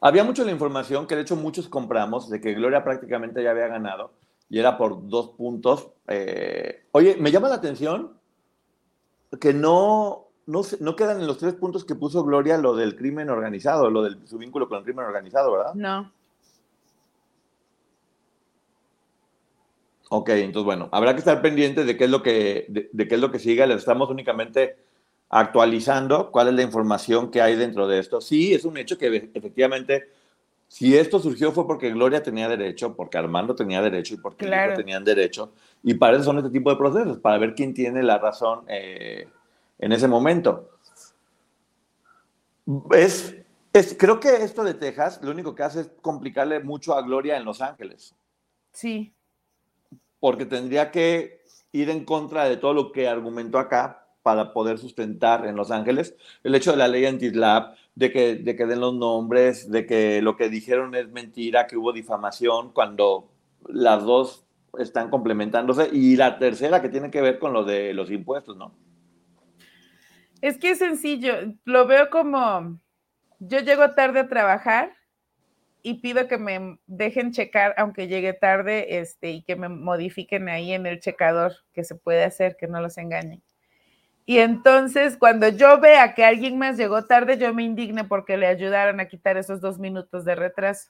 había 0.01 0.23
mucho 0.23 0.43
la 0.43 0.51
información 0.51 1.07
que 1.07 1.15
de 1.15 1.21
hecho 1.21 1.35
muchos 1.35 1.67
compramos 1.67 2.29
de 2.29 2.39
que 2.41 2.53
Gloria 2.53 2.83
prácticamente 2.83 3.43
ya 3.43 3.51
había 3.51 3.67
ganado 3.67 4.11
y 4.49 4.59
era 4.59 4.77
por 4.77 5.07
dos 5.07 5.29
puntos. 5.29 5.91
Eh, 6.07 6.87
oye, 6.91 7.17
me 7.19 7.31
llama 7.31 7.49
la 7.49 7.55
atención 7.55 8.13
que 9.39 9.53
no, 9.53 10.27
no, 10.45 10.61
no, 10.79 10.95
quedan 10.95 11.19
en 11.19 11.27
los 11.27 11.37
tres 11.37 11.55
puntos 11.55 11.83
que 11.83 11.95
puso 11.95 12.23
Gloria 12.23 12.57
lo 12.57 12.75
del 12.75 12.95
crimen 12.95 13.29
organizado, 13.29 13.89
lo 13.89 14.03
de 14.03 14.27
su 14.27 14.37
vínculo 14.37 14.69
con 14.69 14.79
el 14.79 14.83
crimen 14.83 15.05
organizado, 15.05 15.51
¿verdad? 15.51 15.73
No. 15.73 16.11
Ok, 20.09 20.29
entonces 20.29 20.65
bueno, 20.65 20.87
habrá 20.91 21.13
que 21.13 21.19
estar 21.19 21.41
pendientes 21.41 21.85
de 21.85 21.97
qué 21.97 22.05
es 22.05 22.09
lo 22.09 22.23
que, 22.23 22.65
de, 22.69 23.07
qué 23.07 23.15
es 23.15 23.21
lo 23.21 23.31
que 23.31 23.39
siga. 23.39 23.65
Le 23.65 23.73
estamos 23.75 24.09
únicamente 24.09 24.77
actualizando 25.29 26.31
cuál 26.31 26.47
es 26.47 26.53
la 26.53 26.61
información 26.61 27.29
que 27.29 27.41
hay 27.41 27.55
dentro 27.55 27.87
de 27.87 27.99
esto. 27.99 28.21
Sí, 28.21 28.53
es 28.53 28.63
un 28.63 28.77
hecho 28.77 28.97
que 28.97 29.29
efectivamente, 29.33 30.09
si 30.69 30.95
esto 30.95 31.19
surgió 31.19 31.51
fue 31.51 31.67
porque 31.67 31.91
Gloria 31.91 32.23
tenía 32.23 32.47
derecho, 32.47 32.95
porque 32.95 33.17
Armando 33.17 33.53
tenía 33.53 33.81
derecho 33.81 34.13
y 34.13 34.17
porque 34.17 34.45
claro. 34.45 34.75
tenían 34.75 35.03
derecho. 35.03 35.51
Y 35.83 35.95
para 35.95 36.15
eso 36.15 36.25
son 36.25 36.37
este 36.37 36.51
tipo 36.51 36.69
de 36.69 36.77
procesos, 36.77 37.19
para 37.19 37.37
ver 37.37 37.53
quién 37.53 37.73
tiene 37.73 38.01
la 38.01 38.17
razón 38.17 38.63
eh, 38.69 39.27
en 39.77 39.91
ese 39.91 40.07
momento. 40.07 40.69
Es, 42.91 43.35
es, 43.73 43.95
creo 43.99 44.21
que 44.21 44.35
esto 44.37 44.63
de 44.63 44.73
Texas 44.73 45.19
lo 45.21 45.31
único 45.31 45.53
que 45.53 45.63
hace 45.63 45.81
es 45.81 45.91
complicarle 46.01 46.61
mucho 46.61 46.95
a 46.95 47.01
Gloria 47.01 47.35
en 47.35 47.43
Los 47.43 47.61
Ángeles. 47.61 48.15
Sí 48.71 49.13
porque 50.19 50.45
tendría 50.45 50.91
que 50.91 51.41
ir 51.71 51.89
en 51.89 52.05
contra 52.05 52.45
de 52.45 52.57
todo 52.57 52.73
lo 52.73 52.91
que 52.91 53.07
argumentó 53.07 53.59
acá 53.59 54.07
para 54.23 54.51
poder 54.51 54.77
sustentar 54.77 55.45
en 55.45 55.55
Los 55.55 55.71
Ángeles 55.71 56.15
el 56.43 56.53
hecho 56.55 56.71
de 56.71 56.77
la 56.77 56.89
ley 56.89 57.05
anti-SLAP, 57.05 57.77
de 57.95 58.11
que, 58.11 58.35
de 58.35 58.55
que 58.55 58.65
den 58.65 58.81
los 58.81 58.93
nombres, 58.93 59.71
de 59.71 59.85
que 59.85 60.21
lo 60.21 60.35
que 60.35 60.49
dijeron 60.49 60.95
es 60.95 61.09
mentira, 61.09 61.65
que 61.65 61.77
hubo 61.77 61.93
difamación, 61.93 62.73
cuando 62.73 63.31
las 63.67 64.03
dos 64.03 64.45
están 64.77 65.09
complementándose, 65.09 65.89
y 65.93 66.17
la 66.17 66.39
tercera 66.39 66.81
que 66.81 66.89
tiene 66.89 67.09
que 67.09 67.21
ver 67.21 67.39
con 67.39 67.53
lo 67.53 67.63
de 67.63 67.93
los 67.93 68.11
impuestos, 68.11 68.57
¿no? 68.57 68.75
Es 70.41 70.57
que 70.57 70.71
es 70.71 70.79
sencillo, 70.79 71.33
lo 71.63 71.87
veo 71.87 72.09
como, 72.09 72.79
yo 73.39 73.59
llego 73.59 73.91
tarde 73.91 74.19
a 74.19 74.27
trabajar 74.27 74.96
y 75.87 75.93
pido 75.93 76.27
que 76.27 76.37
me 76.37 76.79
dejen 76.85 77.31
checar, 77.31 77.73
aunque 77.77 78.09
llegue 78.09 78.33
tarde, 78.33 78.99
este, 78.99 79.31
y 79.31 79.41
que 79.43 79.55
me 79.55 79.69
modifiquen 79.69 80.49
ahí 80.49 80.73
en 80.73 80.85
el 80.85 80.99
checador, 80.99 81.53
que 81.71 81.85
se 81.85 81.95
puede 81.95 82.25
hacer, 82.25 82.57
que 82.57 82.67
no 82.67 82.81
los 82.81 82.97
engañen. 82.97 83.41
Y 84.25 84.39
entonces, 84.39 85.15
cuando 85.15 85.47
yo 85.47 85.79
vea 85.79 86.13
que 86.13 86.25
alguien 86.25 86.59
más 86.59 86.75
llegó 86.75 87.05
tarde, 87.05 87.37
yo 87.37 87.53
me 87.53 87.63
indigne 87.63 88.03
porque 88.03 88.35
le 88.35 88.47
ayudaron 88.47 88.99
a 88.99 89.07
quitar 89.07 89.37
esos 89.37 89.61
dos 89.61 89.79
minutos 89.79 90.25
de 90.25 90.35
retraso. 90.35 90.89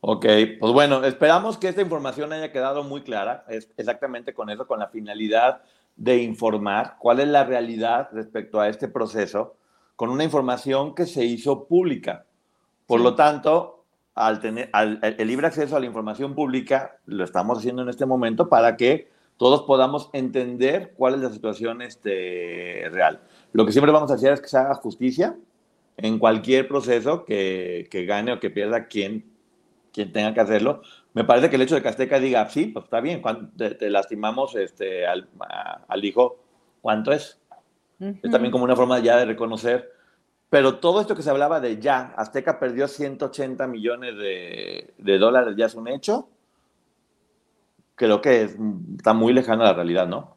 Ok, 0.00 0.24
pues 0.58 0.72
bueno, 0.72 1.04
esperamos 1.04 1.58
que 1.58 1.68
esta 1.68 1.82
información 1.82 2.32
haya 2.32 2.52
quedado 2.52 2.84
muy 2.84 3.02
clara, 3.02 3.44
es 3.50 3.70
exactamente 3.76 4.32
con 4.32 4.48
eso, 4.48 4.66
con 4.66 4.78
la 4.78 4.88
finalidad 4.88 5.60
de 5.94 6.22
informar 6.22 6.96
cuál 6.98 7.20
es 7.20 7.28
la 7.28 7.44
realidad 7.44 8.08
respecto 8.12 8.60
a 8.60 8.68
este 8.70 8.88
proceso, 8.88 9.58
con 9.94 10.08
una 10.08 10.24
información 10.24 10.94
que 10.94 11.04
se 11.04 11.26
hizo 11.26 11.68
pública. 11.68 12.24
Por 12.86 13.00
lo 13.00 13.14
tanto, 13.14 13.84
al 14.14 14.40
tener 14.40 14.70
el 14.72 15.28
libre 15.28 15.46
acceso 15.46 15.76
a 15.76 15.80
la 15.80 15.86
información 15.86 16.34
pública, 16.34 16.98
lo 17.06 17.24
estamos 17.24 17.58
haciendo 17.58 17.82
en 17.82 17.88
este 17.88 18.06
momento 18.06 18.48
para 18.48 18.76
que 18.76 19.08
todos 19.36 19.62
podamos 19.62 20.10
entender 20.12 20.94
cuál 20.96 21.14
es 21.14 21.20
la 21.20 21.30
situación 21.30 21.82
este, 21.82 22.88
real. 22.92 23.20
Lo 23.52 23.66
que 23.66 23.72
siempre 23.72 23.92
vamos 23.92 24.10
a 24.10 24.14
hacer 24.14 24.32
es 24.32 24.40
que 24.40 24.48
se 24.48 24.58
haga 24.58 24.74
justicia 24.74 25.36
en 25.96 26.18
cualquier 26.18 26.68
proceso 26.68 27.24
que, 27.24 27.88
gane 28.06 28.32
o 28.32 28.40
que 28.40 28.50
pierda 28.50 28.86
quien, 28.86 29.24
quien 29.92 30.12
tenga 30.12 30.34
que 30.34 30.40
hacerlo. 30.40 30.82
Me 31.14 31.24
parece 31.24 31.50
que 31.50 31.56
el 31.56 31.62
hecho 31.62 31.74
de 31.74 31.82
que 31.82 31.88
Azteca 31.88 32.20
diga, 32.20 32.48
sí, 32.48 32.66
pues 32.66 32.84
está 32.84 33.00
bien, 33.00 33.22
te, 33.56 33.90
lastimamos 33.90 34.54
este, 34.54 35.06
al, 35.06 35.26
hijo, 36.04 36.38
¿cuánto 36.80 37.12
es? 37.12 37.40
Es 38.00 38.30
también 38.30 38.50
como 38.50 38.64
una 38.64 38.76
forma 38.76 38.98
ya 38.98 39.16
de 39.16 39.24
reconocer 39.24 39.92
pero 40.54 40.78
todo 40.78 41.00
esto 41.00 41.16
que 41.16 41.22
se 41.22 41.30
hablaba 41.30 41.58
de 41.58 41.80
ya, 41.80 42.14
Azteca 42.16 42.60
perdió 42.60 42.86
180 42.86 43.66
millones 43.66 44.16
de, 44.16 45.18
dólares, 45.18 45.56
ya 45.56 45.66
es 45.66 45.74
un 45.74 45.88
hecho. 45.88 46.28
Creo 47.96 48.20
que 48.20 48.48
está 48.96 49.14
muy 49.14 49.32
lejano 49.32 49.64
a 49.64 49.66
la 49.66 49.72
realidad, 49.72 50.06
¿no? 50.06 50.36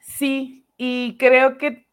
Sí, 0.00 0.66
y 0.76 1.16
creo 1.16 1.56
que 1.56 1.86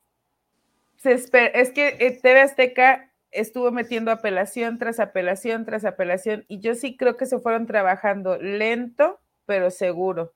espera, 1.01 1.45
es 1.45 1.72
que 1.72 1.95
eh, 2.01 2.20
TV 2.22 2.41
Azteca 2.41 3.10
estuvo 3.32 3.72
metiendo 3.72 4.12
apelación 4.12 4.80
tras 4.80 4.99
apelación 4.99 5.64
tras 5.64 5.86
apelación, 5.86 6.43
y 6.49 6.60
yo 6.60 6.76
sí 6.76 6.97
creo 6.97 7.16
que 7.16 7.26
se 7.26 7.39
fueron 7.39 7.68
trabajando 7.68 8.38
lento, 8.38 9.22
pero 9.45 9.72
seguro. 9.72 10.34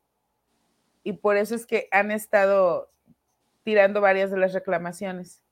Y 1.04 1.12
por 1.12 1.36
eso 1.36 1.54
es 1.54 1.66
que 1.66 1.90
han 1.92 2.12
estado 2.12 2.90
tirando 3.66 4.00
varias 4.00 4.32
de 4.32 4.38
las 4.38 4.54
reclamaciones. 4.54 5.43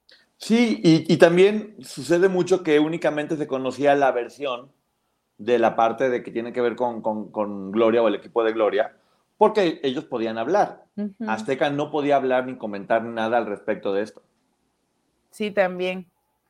Sí, 0.42 0.82
y, 0.84 1.18
también 1.18 1.76
sucede 1.82 2.28
mucho 2.28 2.64
que 2.64 2.80
únicamente 2.80 3.38
se 3.38 3.46
conocía 3.46 3.94
la 3.94 4.12
versión 4.12 4.72
de 5.38 5.60
la 5.60 5.76
parte 5.76 6.10
de 6.10 6.24
que 6.24 6.32
tiene 6.32 6.52
que 6.52 6.62
ver 6.62 6.76
con, 6.76 7.72
Gloria 7.72 8.02
o 8.02 8.08
el 8.08 8.16
equipo 8.16 8.44
de 8.44 8.52
Gloria, 8.52 8.96
porque 9.38 9.80
ellos 9.84 10.06
podían 10.06 10.40
hablar. 10.40 10.86
Azteca 11.28 11.70
no 11.70 11.92
podía 11.92 12.16
hablar 12.16 12.48
ni 12.48 12.58
comentar 12.58 13.04
nada 13.04 13.38
al 13.38 13.46
respecto 13.46 13.94
de 13.94 14.02
esto. 14.02 14.24
Sí, 15.30 15.52
también. 15.52 16.08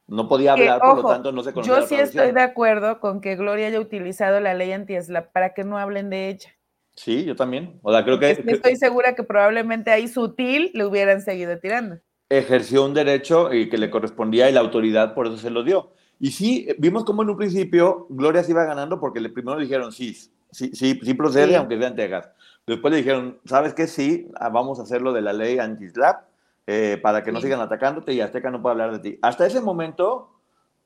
No 0.08 0.30
podía 0.30 0.54
hablar, 0.54 0.80
por 0.80 1.04
lo 1.04 1.10
tanto 1.10 1.34
no 1.34 1.44
se 1.44 1.52
conocía. 1.52 1.82
Yo 1.82 1.86
sí 1.86 1.96
estoy 1.96 2.32
de 2.32 2.42
acuerdo 2.42 3.02
con 3.02 3.20
que 3.20 3.36
Gloria 3.36 3.68
haya 3.68 3.82
utilizado 3.82 4.40
la 4.40 4.54
ley 4.54 4.72
anti 4.72 4.96
para 5.34 5.54
que 5.54 5.66
no 5.66 5.78
hablen 5.78 6.10
de 6.10 6.30
ella. 6.30 6.50
Sí, 6.96 7.26
yo 7.26 7.36
también. 7.36 7.78
O 7.84 7.92
sea, 7.92 8.06
creo 8.06 8.20
que, 8.20 8.32
Estoy 8.32 8.78
segura 8.78 9.16
que 9.16 9.24
probablemente 9.24 9.92
ahí 9.92 10.08
sutil 10.08 10.72
le 10.74 10.86
hubieran 10.86 11.22
seguido 11.22 11.60
tirando 11.60 12.00
ejerció 12.32 12.86
un 12.86 12.94
derecho 12.94 13.54
y 13.54 13.68
que 13.68 13.78
le 13.78 13.90
correspondía 13.90 14.50
y 14.50 14.54
la 14.54 14.62
autoridad 14.62 15.14
por 15.14 15.28
eso 15.28 15.38
se 15.38 15.50
lo 15.50 15.64
dio. 15.64 15.92
Y 16.18 16.32
sí, 16.32 16.68
vimos 16.78 17.04
como 17.04 17.24
en 17.24 17.30
un 17.30 17.38
principio 17.38 18.08
Gloria 18.10 18.44
se 18.44 18.52
iba 18.52 18.64
ganando 18.64 19.00
porque 19.00 19.20
le 19.20 19.30
primero 19.30 19.60
dijeron 19.60 19.92
sí, 19.92 20.14
sí, 20.52 20.72
sí, 20.74 21.00
sí 21.04 21.14
procede, 21.14 21.58
aunque 21.58 21.78
sea 21.78 21.88
en 21.88 21.96
Texas. 21.96 22.30
Después 22.66 22.92
le 22.92 23.00
dijeron, 23.00 23.40
¿sabes 23.46 23.74
qué? 23.74 23.86
Sí, 23.86 24.30
ah, 24.36 24.50
vamos 24.50 24.80
a 24.80 24.84
hacerlo 24.84 25.12
de 25.12 25.22
la 25.22 25.34
ley 25.34 25.60
anti-slap 25.60 26.24
eh, 26.68 26.98
para 27.02 27.22
que 27.24 27.34
no 27.34 27.42
sigan 27.42 27.60
atacándote 27.60 28.14
y 28.14 28.22
Azteca 28.22 28.50
no 28.50 28.62
pueda 28.62 28.74
hablar 28.74 28.94
de 28.94 29.00
ti. 29.00 29.20
Hasta 29.22 29.46
ese 29.46 29.60
momento, 29.60 30.30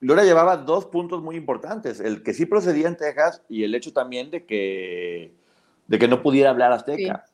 Gloria 0.02 0.24
llevaba 0.24 0.57
dos 0.57 0.88
puntos 0.88 1.22
muy 1.22 1.36
importantes, 1.36 1.99
el 1.99 2.24
que 2.24 2.34
sí 2.34 2.48
procedía 2.48 2.88
en 2.88 2.98
Texas 2.98 3.44
y 3.49 3.64
el 3.64 3.76
hecho 3.76 3.94
también 3.94 4.32
de 4.32 4.45
que, 4.45 5.36
de 5.86 5.99
que 5.99 6.07
no 6.07 6.24
pudiera 6.24 6.49
hablar 6.49 6.72
Azteca, 6.72 7.26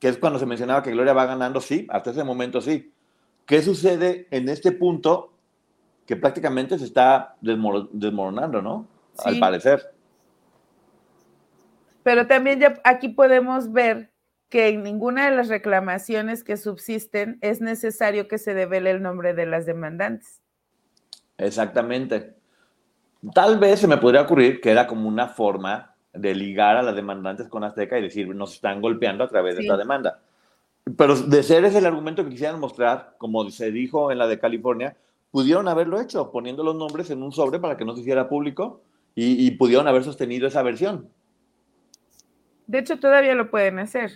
que 0.00 0.08
es 0.08 0.16
cuando 0.16 0.38
se 0.38 0.46
mencionaba 0.46 0.82
que 0.82 0.92
Gloria 0.92 1.12
va 1.12 1.26
ganando, 1.26 1.60
sí, 1.60 1.86
hasta 1.90 2.12
ese 2.12 2.24
momento 2.24 2.62
sí. 2.62 2.92
¿Qué 3.46 3.62
sucede 3.62 4.26
en 4.30 4.48
este 4.48 4.72
punto 4.72 5.32
que 6.06 6.16
prácticamente 6.16 6.78
se 6.78 6.84
está 6.84 7.36
desmoronando, 7.40 8.62
¿no? 8.62 8.86
Al 9.24 9.38
parecer. 9.38 9.92
Pero 12.02 12.26
también 12.26 12.60
ya 12.60 12.80
aquí 12.84 13.08
podemos 13.08 13.72
ver 13.72 14.10
que 14.48 14.68
en 14.68 14.82
ninguna 14.82 15.30
de 15.30 15.36
las 15.36 15.48
reclamaciones 15.48 16.44
que 16.44 16.56
subsisten 16.56 17.38
es 17.40 17.60
necesario 17.60 18.28
que 18.28 18.38
se 18.38 18.54
devele 18.54 18.90
el 18.90 19.00
nombre 19.00 19.34
de 19.34 19.46
las 19.46 19.64
demandantes. 19.64 20.40
Exactamente. 21.38 22.34
Tal 23.34 23.58
vez 23.58 23.80
se 23.80 23.88
me 23.88 23.96
podría 23.96 24.22
ocurrir 24.22 24.60
que 24.60 24.70
era 24.70 24.86
como 24.86 25.08
una 25.08 25.28
forma 25.28 25.94
de 26.12 26.34
ligar 26.34 26.76
a 26.76 26.82
las 26.82 26.94
demandantes 26.94 27.48
con 27.48 27.64
Azteca 27.64 27.98
y 27.98 28.02
decir, 28.02 28.34
nos 28.34 28.54
están 28.54 28.82
golpeando 28.82 29.24
a 29.24 29.28
través 29.28 29.56
de 29.56 29.62
esta 29.62 29.76
demanda. 29.76 30.20
Pero 30.96 31.16
de 31.16 31.42
ser 31.42 31.64
ese 31.64 31.78
el 31.78 31.86
argumento 31.86 32.24
que 32.24 32.30
quisieran 32.30 32.58
mostrar, 32.58 33.14
como 33.18 33.48
se 33.50 33.70
dijo 33.70 34.10
en 34.10 34.18
la 34.18 34.26
de 34.26 34.38
California, 34.38 34.96
pudieron 35.30 35.68
haberlo 35.68 36.00
hecho, 36.00 36.30
poniendo 36.30 36.64
los 36.64 36.76
nombres 36.76 37.10
en 37.10 37.22
un 37.22 37.32
sobre 37.32 37.58
para 37.58 37.76
que 37.76 37.84
no 37.84 37.94
se 37.94 38.00
hiciera 38.00 38.28
público 38.28 38.82
y, 39.14 39.50
pudieron 39.52 39.86
haber 39.88 40.04
sostenido 40.04 40.48
esa 40.48 40.62
versión. 40.62 41.08
De 42.66 42.78
hecho, 42.78 42.98
todavía 42.98 43.34
lo 43.34 43.50
pueden 43.50 43.78
hacer. 43.78 44.12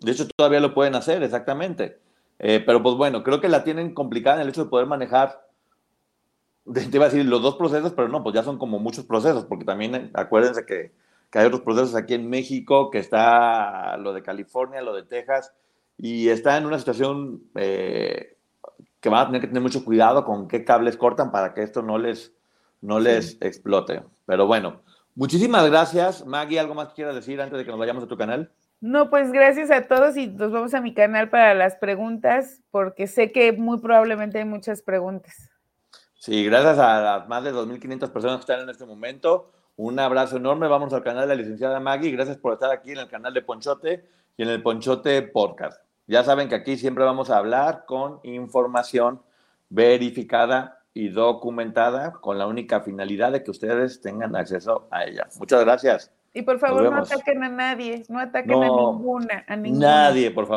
De 0.00 0.12
hecho, 0.12 0.26
todavía 0.28 0.60
lo 0.60 0.74
pueden 0.74 0.94
hacer, 0.94 1.22
exactamente. 1.22 1.98
Eh, 2.38 2.62
pero 2.64 2.82
pues 2.82 2.96
bueno, 2.96 3.22
creo 3.22 3.40
que 3.40 3.48
la 3.48 3.64
tienen 3.64 3.94
complicada 3.94 4.36
en 4.36 4.42
el 4.42 4.48
hecho 4.48 4.64
de 4.64 4.70
poder 4.70 4.86
manejar, 4.86 5.46
te 6.72 6.88
iba 6.92 7.06
a 7.06 7.08
decir 7.08 7.24
los 7.24 7.42
dos 7.42 7.56
procesos, 7.56 7.92
pero 7.92 8.08
no, 8.08 8.22
pues 8.22 8.34
ya 8.34 8.42
son 8.42 8.58
como 8.58 8.78
muchos 8.78 9.04
procesos, 9.04 9.44
porque 9.46 9.64
también 9.64 9.94
eh, 9.94 10.10
acuérdense 10.14 10.66
que, 10.66 10.92
que 11.30 11.38
hay 11.38 11.46
otros 11.46 11.62
procesos 11.62 11.94
aquí 11.94 12.14
en 12.14 12.28
México, 12.28 12.90
que 12.90 12.98
está 12.98 13.96
lo 13.96 14.12
de 14.12 14.22
California, 14.22 14.82
lo 14.82 14.94
de 14.94 15.04
Texas, 15.04 15.52
y 15.96 16.28
está 16.28 16.56
en 16.56 16.66
una 16.66 16.78
situación 16.78 17.42
eh, 17.54 18.36
que 19.00 19.08
van 19.08 19.22
a 19.22 19.26
tener 19.26 19.40
que 19.40 19.48
tener 19.48 19.62
mucho 19.62 19.84
cuidado 19.84 20.24
con 20.24 20.48
qué 20.48 20.64
cables 20.64 20.96
cortan 20.96 21.32
para 21.32 21.54
que 21.54 21.62
esto 21.62 21.82
no 21.82 21.98
les, 21.98 22.34
no 22.80 23.00
les 23.00 23.36
explote. 23.40 24.02
Pero 24.26 24.46
bueno, 24.46 24.82
muchísimas 25.14 25.68
gracias. 25.68 26.26
Maggie, 26.26 26.60
¿algo 26.60 26.74
más 26.74 26.88
que 26.88 26.94
quieras 26.94 27.14
decir 27.14 27.40
antes 27.40 27.58
de 27.58 27.64
que 27.64 27.70
nos 27.70 27.80
vayamos 27.80 28.04
a 28.04 28.08
tu 28.08 28.16
canal? 28.16 28.52
No, 28.80 29.10
pues 29.10 29.30
gracias 29.30 29.70
a 29.70 29.86
todos 29.86 30.16
y 30.16 30.26
nos 30.26 30.50
vamos 30.50 30.74
a 30.74 30.80
mi 30.80 30.92
canal 30.92 31.30
para 31.30 31.54
las 31.54 31.76
preguntas, 31.76 32.62
porque 32.72 33.06
sé 33.06 33.30
que 33.30 33.52
muy 33.52 33.78
probablemente 33.78 34.38
hay 34.38 34.44
muchas 34.44 34.82
preguntas. 34.82 35.50
Sí, 36.14 36.44
gracias 36.44 36.78
a 36.78 37.00
las 37.00 37.28
más 37.28 37.44
de 37.44 37.52
2.500 37.52 38.10
personas 38.10 38.36
que 38.36 38.52
están 38.52 38.60
en 38.60 38.70
este 38.70 38.84
momento. 38.84 39.52
Un 39.76 39.98
abrazo 39.98 40.36
enorme. 40.36 40.68
Vamos 40.68 40.92
al 40.92 41.02
canal 41.02 41.28
de 41.28 41.34
la 41.34 41.42
licenciada 41.42 41.80
Maggie. 41.80 42.10
Gracias 42.10 42.36
por 42.36 42.52
estar 42.52 42.70
aquí 42.70 42.92
en 42.92 42.98
el 42.98 43.08
canal 43.08 43.32
de 43.32 43.42
Ponchote 43.42 44.04
y 44.36 44.42
en 44.42 44.48
el 44.48 44.62
Ponchote 44.62 45.22
Podcast. 45.22 45.80
Ya 46.06 46.24
saben 46.24 46.48
que 46.48 46.54
aquí 46.54 46.76
siempre 46.76 47.04
vamos 47.04 47.30
a 47.30 47.38
hablar 47.38 47.84
con 47.86 48.20
información 48.22 49.22
verificada 49.70 50.80
y 50.94 51.08
documentada 51.08 52.12
con 52.12 52.38
la 52.38 52.46
única 52.46 52.80
finalidad 52.80 53.32
de 53.32 53.42
que 53.42 53.50
ustedes 53.50 54.00
tengan 54.00 54.36
acceso 54.36 54.88
a 54.90 55.04
ella. 55.04 55.26
Muchas 55.38 55.64
gracias. 55.64 56.12
Y 56.34 56.42
por 56.42 56.58
favor, 56.58 56.82
no 56.90 56.96
ataquen 56.96 57.42
a 57.42 57.48
nadie, 57.48 58.04
no 58.08 58.18
ataquen 58.18 58.62
a 58.62 58.66
ninguna, 58.66 59.44
a 59.46 59.56
ninguna. 59.56 59.86
Nadie, 59.86 60.30
por 60.30 60.46
favor. 60.46 60.50